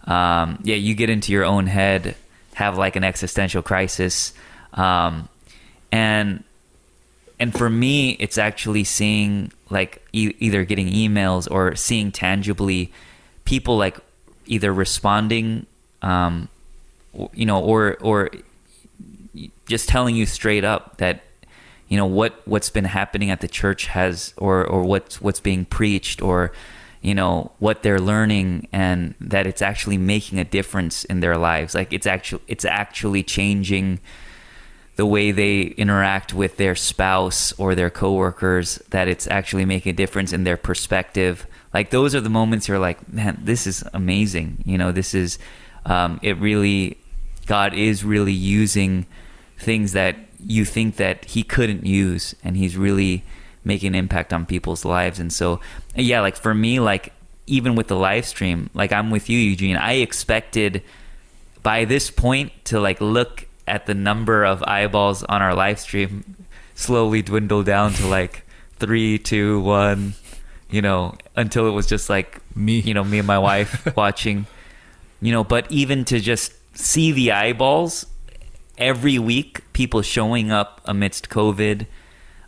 Um, 0.05 0.59
yeah, 0.63 0.75
you 0.75 0.95
get 0.95 1.11
into 1.11 1.31
your 1.31 1.45
own 1.45 1.67
head, 1.67 2.15
have 2.55 2.77
like 2.77 2.95
an 2.95 3.03
existential 3.03 3.61
crisis, 3.61 4.33
um, 4.73 5.29
and 5.91 6.43
and 7.39 7.53
for 7.53 7.69
me, 7.69 8.11
it's 8.19 8.37
actually 8.37 8.83
seeing 8.83 9.51
like 9.69 10.01
e- 10.11 10.33
either 10.39 10.65
getting 10.65 10.87
emails 10.87 11.49
or 11.49 11.75
seeing 11.75 12.11
tangibly 12.11 12.91
people 13.45 13.77
like 13.77 13.99
either 14.45 14.73
responding, 14.73 15.65
um, 16.01 16.49
you 17.33 17.45
know, 17.45 17.61
or 17.61 17.97
or 18.01 18.31
just 19.67 19.87
telling 19.87 20.15
you 20.15 20.25
straight 20.25 20.63
up 20.63 20.97
that 20.97 21.21
you 21.89 21.97
know 21.97 22.05
what 22.05 22.41
what's 22.45 22.69
been 22.69 22.85
happening 22.85 23.29
at 23.29 23.41
the 23.41 23.47
church 23.47 23.87
has 23.87 24.33
or 24.37 24.65
or 24.65 24.83
what's 24.83 25.21
what's 25.21 25.39
being 25.39 25.63
preached 25.65 26.21
or 26.21 26.51
you 27.01 27.13
know 27.13 27.51
what 27.59 27.83
they're 27.83 27.99
learning 27.99 28.67
and 28.73 29.13
that 29.21 29.45
it's 29.45 29.61
actually 29.61 29.97
making 29.97 30.39
a 30.39 30.43
difference 30.43 31.05
in 31.05 31.19
their 31.19 31.37
lives. 31.37 31.75
Like 31.75 31.93
it's 31.93 32.07
actually 32.07 32.41
it's 32.47 32.65
actually 32.65 33.21
changing 33.21 33.99
the 34.97 35.05
way 35.05 35.31
they 35.31 35.61
interact 35.61 36.33
with 36.33 36.57
their 36.57 36.75
spouse 36.75 37.53
or 37.53 37.75
their 37.75 37.89
coworkers 37.89 38.77
that 38.89 39.07
it's 39.07 39.27
actually 39.27 39.63
making 39.63 39.91
a 39.91 39.95
difference 39.95 40.33
in 40.33 40.43
their 40.43 40.57
perspective. 40.57 41.45
Like 41.71 41.91
those 41.91 42.15
are 42.15 42.21
the 42.21 42.31
moments 42.31 42.67
you're 42.67 42.79
like 42.79 43.11
man 43.13 43.39
this 43.41 43.67
is 43.67 43.83
amazing. 43.93 44.63
You 44.65 44.77
know 44.77 44.91
this 44.91 45.13
is 45.13 45.37
um, 45.85 46.19
it 46.23 46.37
really 46.39 46.97
god 47.45 47.75
is 47.75 48.03
really 48.03 48.33
using 48.33 49.05
things 49.57 49.93
that 49.93 50.17
you 50.43 50.65
think 50.65 50.97
that 50.97 51.25
he 51.25 51.43
couldn't 51.43 51.85
use 51.85 52.35
and 52.43 52.57
he's 52.57 52.75
really 52.75 53.23
making 53.63 53.89
an 53.89 53.95
impact 53.95 54.33
on 54.33 54.47
people's 54.47 54.83
lives. 54.83 55.19
And 55.19 55.31
so 55.31 55.59
yeah 55.95 56.21
like 56.21 56.35
for 56.35 56.55
me 56.55 56.79
like 56.79 57.13
even 57.45 57.75
with 57.75 57.87
the 57.87 57.95
live 57.95 58.25
stream 58.25 58.69
like 58.73 58.91
i'm 58.91 59.11
with 59.11 59.29
you 59.29 59.37
eugene. 59.37 59.77
I 59.77 59.93
expected 59.93 60.81
by 61.61 61.85
this 61.85 62.09
point 62.09 62.51
to 62.65 62.79
like 62.79 62.99
look 62.99 63.47
at 63.67 63.85
the 63.85 63.93
number 63.93 64.43
of 64.43 64.63
eyeballs 64.63 65.23
on 65.23 65.41
our 65.41 65.53
live 65.53 65.79
stream 65.79 66.35
slowly 66.75 67.21
dwindle 67.21 67.63
down 67.63 67.91
to 67.91 68.07
like 68.07 68.45
three 68.77 69.17
two 69.17 69.59
one 69.61 70.13
you 70.69 70.81
know 70.81 71.15
until 71.35 71.67
it 71.67 71.71
was 71.71 71.87
just 71.87 72.09
like 72.09 72.41
Me. 72.55 72.79
you 72.79 72.93
know 72.93 73.03
me 73.03 73.19
and 73.19 73.27
my 73.27 73.39
wife 73.39 73.95
watching. 73.95 74.45
You 75.21 75.31
know 75.31 75.43
but 75.43 75.71
even 75.71 76.05
to 76.05 76.19
just 76.19 76.53
see 76.77 77.11
the 77.11 77.31
eyeballs 77.31 78.05
every 78.77 79.17
week 79.17 79.61
people 79.73 80.03
showing 80.03 80.51
up 80.51 80.81
amidst 80.85 81.29
covid 81.29 81.87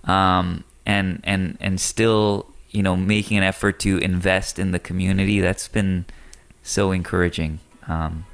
um, 0.03 0.63
and 0.85 1.19
and 1.23 1.57
and 1.59 1.81
still 1.81 2.45
you 2.69 2.83
know 2.83 2.95
making 2.95 3.37
an 3.37 3.43
effort 3.43 3.79
to 3.79 3.97
invest 3.97 4.59
in 4.59 4.71
the 4.71 4.79
community 4.79 5.41
that's 5.41 5.67
been 5.67 6.05
so 6.61 6.91
encouraging. 6.91 7.59
Um, 7.87 8.25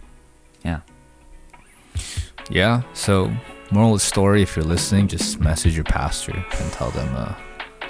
yeah 0.64 0.82
Yeah. 2.50 2.82
So, 2.94 3.32
moral 3.72 3.94
of 3.94 4.00
the 4.00 4.06
story: 4.06 4.42
if 4.42 4.56
you're 4.56 4.66
listening, 4.66 5.08
just 5.08 5.40
message 5.40 5.76
your 5.76 5.84
pastor 5.86 6.32
and 6.34 6.72
tell 6.74 6.92
them. 6.92 7.16
Uh, 7.16 7.34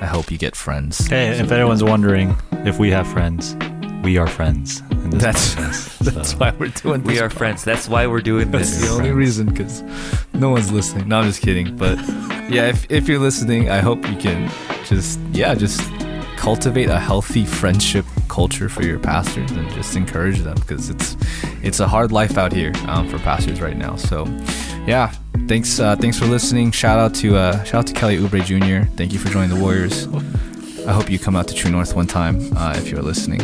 I 0.01 0.05
hope 0.07 0.29
you 0.29 0.37
get 0.37 0.55
friends. 0.55 1.07
Hey, 1.07 1.29
if 1.39 1.51
anyone's 1.51 1.83
wondering 1.83 2.35
if 2.65 2.79
we 2.79 2.91
have 2.91 3.07
friends, 3.07 3.55
we 4.03 4.17
are 4.17 4.27
friends. 4.27 4.81
in 4.91 5.09
this 5.09 5.23
That's 5.23 5.55
podcast, 5.55 5.97
that's 6.13 6.31
so. 6.31 6.37
why 6.37 6.51
we're 6.59 6.67
doing. 6.67 7.01
This. 7.01 7.07
We 7.07 7.13
this 7.13 7.21
are 7.21 7.29
friends 7.29 7.63
that's 7.63 7.87
why 7.87 8.05
we're 8.07 8.21
doing 8.21 8.51
this. 8.51 8.71
That's 8.71 8.81
this 8.81 8.89
the 8.89 8.95
only 8.95 9.11
reason 9.11 9.47
because 9.47 9.83
no 10.33 10.49
one's 10.49 10.71
listening. 10.71 11.07
No, 11.07 11.19
I'm 11.19 11.25
just 11.25 11.41
kidding. 11.41 11.75
But 11.77 11.97
yeah, 12.49 12.67
if, 12.67 12.85
if 12.91 13.07
you're 13.07 13.19
listening, 13.19 13.69
I 13.69 13.79
hope 13.79 14.05
you 14.07 14.17
can 14.17 14.51
just, 14.85 15.19
yeah, 15.31 15.55
just 15.55 15.81
cultivate 16.35 16.89
a 16.89 16.99
healthy 16.99 17.45
friendship 17.45 18.05
culture 18.35 18.67
for 18.67 18.83
your 18.83 18.99
pastors 18.99 19.49
and 19.51 19.69
just 19.71 19.95
encourage 19.95 20.39
them 20.39 20.55
because 20.55 20.89
it's 20.89 21.15
it's 21.63 21.79
a 21.79 21.87
hard 21.87 22.11
life 22.11 22.37
out 22.37 22.51
here 22.51 22.73
um, 22.87 23.07
for 23.07 23.17
pastors 23.19 23.61
right 23.61 23.77
now. 23.77 23.95
So 23.95 24.25
yeah, 24.85 25.13
thanks 25.47 25.79
uh, 25.79 25.95
thanks 25.95 26.19
for 26.19 26.25
listening. 26.25 26.71
Shout 26.71 26.99
out 26.99 27.15
to 27.15 27.37
uh, 27.37 27.63
shout 27.63 27.75
out 27.75 27.87
to 27.87 27.93
Kelly 27.93 28.17
Oubre 28.17 28.43
Jr. 28.43 28.91
Thank 28.97 29.13
you 29.13 29.19
for 29.19 29.29
joining 29.29 29.55
the 29.55 29.61
Warriors. 29.61 30.07
I 30.85 30.91
hope 30.91 31.09
you 31.09 31.17
come 31.17 31.37
out 31.37 31.47
to 31.47 31.55
True 31.55 31.71
North 31.71 31.95
one 31.95 32.07
time 32.07 32.35
uh, 32.57 32.73
if 32.75 32.91
you're 32.91 33.01
listening. 33.01 33.41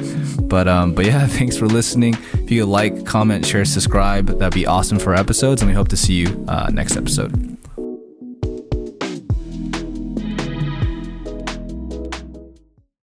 But 0.47 0.67
um, 0.67 0.93
but 0.93 1.05
yeah, 1.05 1.25
thanks 1.39 1.57
for 1.57 1.67
listening. 1.67 2.17
If 2.33 2.51
you 2.51 2.65
like, 2.65 3.05
comment, 3.05 3.45
share, 3.45 3.63
subscribe, 3.63 4.27
that'd 4.39 4.53
be 4.53 4.67
awesome 4.67 4.99
for 4.99 5.15
episodes, 5.15 5.61
and 5.61 5.71
we 5.71 5.75
hope 5.75 5.87
to 5.87 5.97
see 5.97 6.15
you 6.15 6.45
uh, 6.49 6.69
next 6.73 6.97
episode. 6.97 7.50